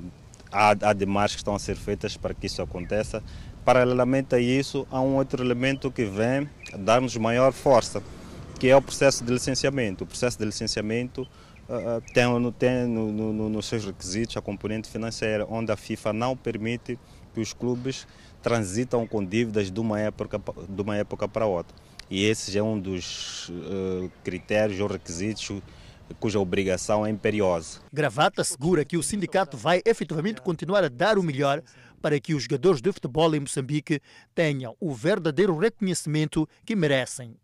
há, 0.50 0.70
há 0.70 0.92
demais 0.92 1.32
que 1.32 1.38
estão 1.38 1.54
a 1.54 1.58
ser 1.58 1.76
feitas 1.76 2.16
para 2.16 2.34
que 2.34 2.46
isso 2.46 2.62
aconteça. 2.62 3.22
Paralelamente 3.64 4.34
a 4.34 4.38
isso, 4.38 4.86
há 4.90 5.00
um 5.00 5.16
outro 5.16 5.42
elemento 5.42 5.90
que 5.90 6.04
vem 6.04 6.48
dar-nos 6.78 7.16
maior 7.16 7.52
força, 7.52 8.02
que 8.58 8.68
é 8.68 8.76
o 8.76 8.82
processo 8.82 9.24
de 9.24 9.32
licenciamento. 9.32 10.04
O 10.04 10.06
processo 10.06 10.38
de 10.38 10.44
licenciamento 10.44 11.22
uh, 11.68 12.00
tem, 12.14 12.24
tem 12.58 12.86
no, 12.86 13.12
no, 13.12 13.32
no, 13.32 13.48
nos 13.48 13.66
seus 13.66 13.84
requisitos 13.84 14.36
a 14.36 14.40
componente 14.40 14.88
financeira, 14.88 15.46
onde 15.48 15.70
a 15.70 15.76
FIFA 15.76 16.12
não 16.12 16.36
permite 16.36 16.98
que 17.34 17.40
os 17.40 17.52
clubes 17.52 18.06
transitam 18.42 19.06
com 19.06 19.24
dívidas 19.24 19.70
de 19.70 19.80
uma 19.80 20.00
época, 20.00 20.40
de 20.68 20.82
uma 20.82 20.96
época 20.96 21.28
para 21.28 21.46
outra. 21.46 21.76
E 22.10 22.24
esse 22.24 22.56
é 22.56 22.62
um 22.62 22.78
dos 22.80 23.50
uh, 23.50 24.10
critérios 24.24 24.80
ou 24.80 24.88
requisitos 24.88 25.62
cuja 26.14 26.38
obrigação 26.38 27.06
é 27.06 27.10
imperiosa. 27.10 27.80
Gravata 27.92 28.42
assegura 28.42 28.84
que 28.84 28.96
o 28.96 29.02
sindicato 29.02 29.56
vai 29.56 29.80
efetivamente 29.84 30.40
continuar 30.40 30.84
a 30.84 30.88
dar 30.88 31.18
o 31.18 31.22
melhor 31.22 31.62
para 32.00 32.20
que 32.20 32.34
os 32.34 32.44
jogadores 32.44 32.80
de 32.80 32.92
futebol 32.92 33.34
em 33.34 33.40
Moçambique 33.40 34.00
tenham 34.34 34.76
o 34.80 34.92
verdadeiro 34.92 35.56
reconhecimento 35.56 36.48
que 36.64 36.76
merecem. 36.76 37.36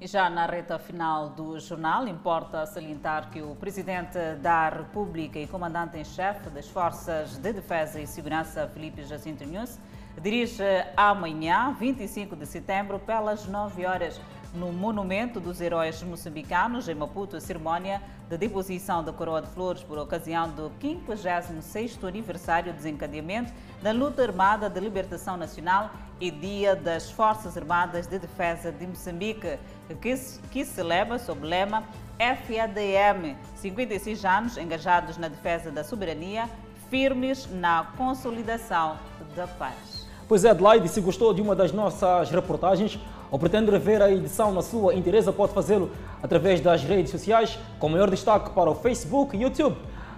E 0.00 0.06
já 0.08 0.28
na 0.28 0.46
reta 0.46 0.80
final 0.80 1.30
do 1.30 1.60
jornal, 1.60 2.08
importa 2.08 2.66
salientar 2.66 3.30
que 3.30 3.40
o 3.40 3.54
Presidente 3.54 4.18
da 4.40 4.68
República 4.68 5.38
e 5.38 5.46
Comandante 5.46 5.96
em 5.96 6.04
Chefe 6.04 6.50
das 6.50 6.66
Forças 6.68 7.38
de 7.38 7.52
Defesa 7.52 8.00
e 8.00 8.06
Segurança, 8.08 8.68
Felipe 8.74 9.04
Jacinto 9.04 9.44
Nunes, 9.46 9.78
dirige 10.20 10.64
amanhã, 10.96 11.72
25 11.78 12.34
de 12.34 12.46
setembro, 12.46 12.98
pelas 12.98 13.46
9 13.46 13.86
horas, 13.86 14.20
no 14.54 14.70
Monumento 14.70 15.40
dos 15.40 15.60
Heróis 15.60 16.02
Moçambicanos, 16.02 16.88
em 16.88 16.94
Maputo, 16.94 17.36
a 17.36 17.40
cerimónia 17.40 18.02
de 18.28 18.36
deposição 18.36 19.02
da 19.02 19.12
coroa 19.12 19.40
de 19.40 19.48
flores 19.48 19.82
por 19.82 19.98
ocasião 19.98 20.48
do 20.50 20.70
56º 20.80 22.06
aniversário 22.06 22.72
do 22.72 22.76
desencadeamento 22.76 23.52
da 23.82 23.92
luta 23.92 24.22
armada 24.22 24.68
de 24.68 24.78
libertação 24.78 25.36
nacional 25.36 25.90
e 26.20 26.30
Dia 26.30 26.76
das 26.76 27.10
Forças 27.10 27.56
Armadas 27.56 28.06
de 28.06 28.18
Defesa 28.18 28.70
de 28.70 28.86
Moçambique, 28.86 29.58
que 30.00 30.16
se, 30.16 30.40
que 30.50 30.64
celebra 30.64 31.18
sob 31.18 31.44
o 31.44 31.48
lema 31.48 31.84
FADM, 32.18 33.36
56 33.56 34.24
anos 34.24 34.56
engajados 34.56 35.16
na 35.16 35.28
defesa 35.28 35.70
da 35.70 35.82
soberania, 35.82 36.48
firmes 36.88 37.48
na 37.50 37.86
consolidação 37.96 38.98
da 39.34 39.46
paz. 39.46 40.06
Pois 40.28 40.44
é, 40.44 40.50
Adelaide, 40.50 40.88
se 40.88 41.00
gostou 41.00 41.34
de 41.34 41.42
uma 41.42 41.56
das 41.56 41.72
nossas 41.72 42.30
reportagens 42.30 42.98
ou 43.32 43.38
pretende 43.38 43.70
rever 43.70 44.02
a 44.02 44.12
edição 44.12 44.52
na 44.52 44.60
sua 44.60 44.94
interesa, 44.94 45.32
pode 45.32 45.54
fazê-lo 45.54 45.90
através 46.22 46.60
das 46.60 46.84
redes 46.84 47.10
sociais, 47.10 47.58
com 47.78 47.88
maior 47.88 48.10
destaque 48.10 48.50
para 48.50 48.70
o 48.70 48.74
Facebook 48.74 49.34
e 49.34 49.40
YouTube. 49.40 49.74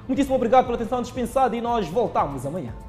Muitíssimo 0.08 0.34
obrigado 0.34 0.64
pela 0.66 0.76
atenção 0.76 1.00
dispensada 1.00 1.56
e 1.56 1.60
nós 1.60 1.86
voltamos 1.86 2.44
amanhã. 2.44 2.84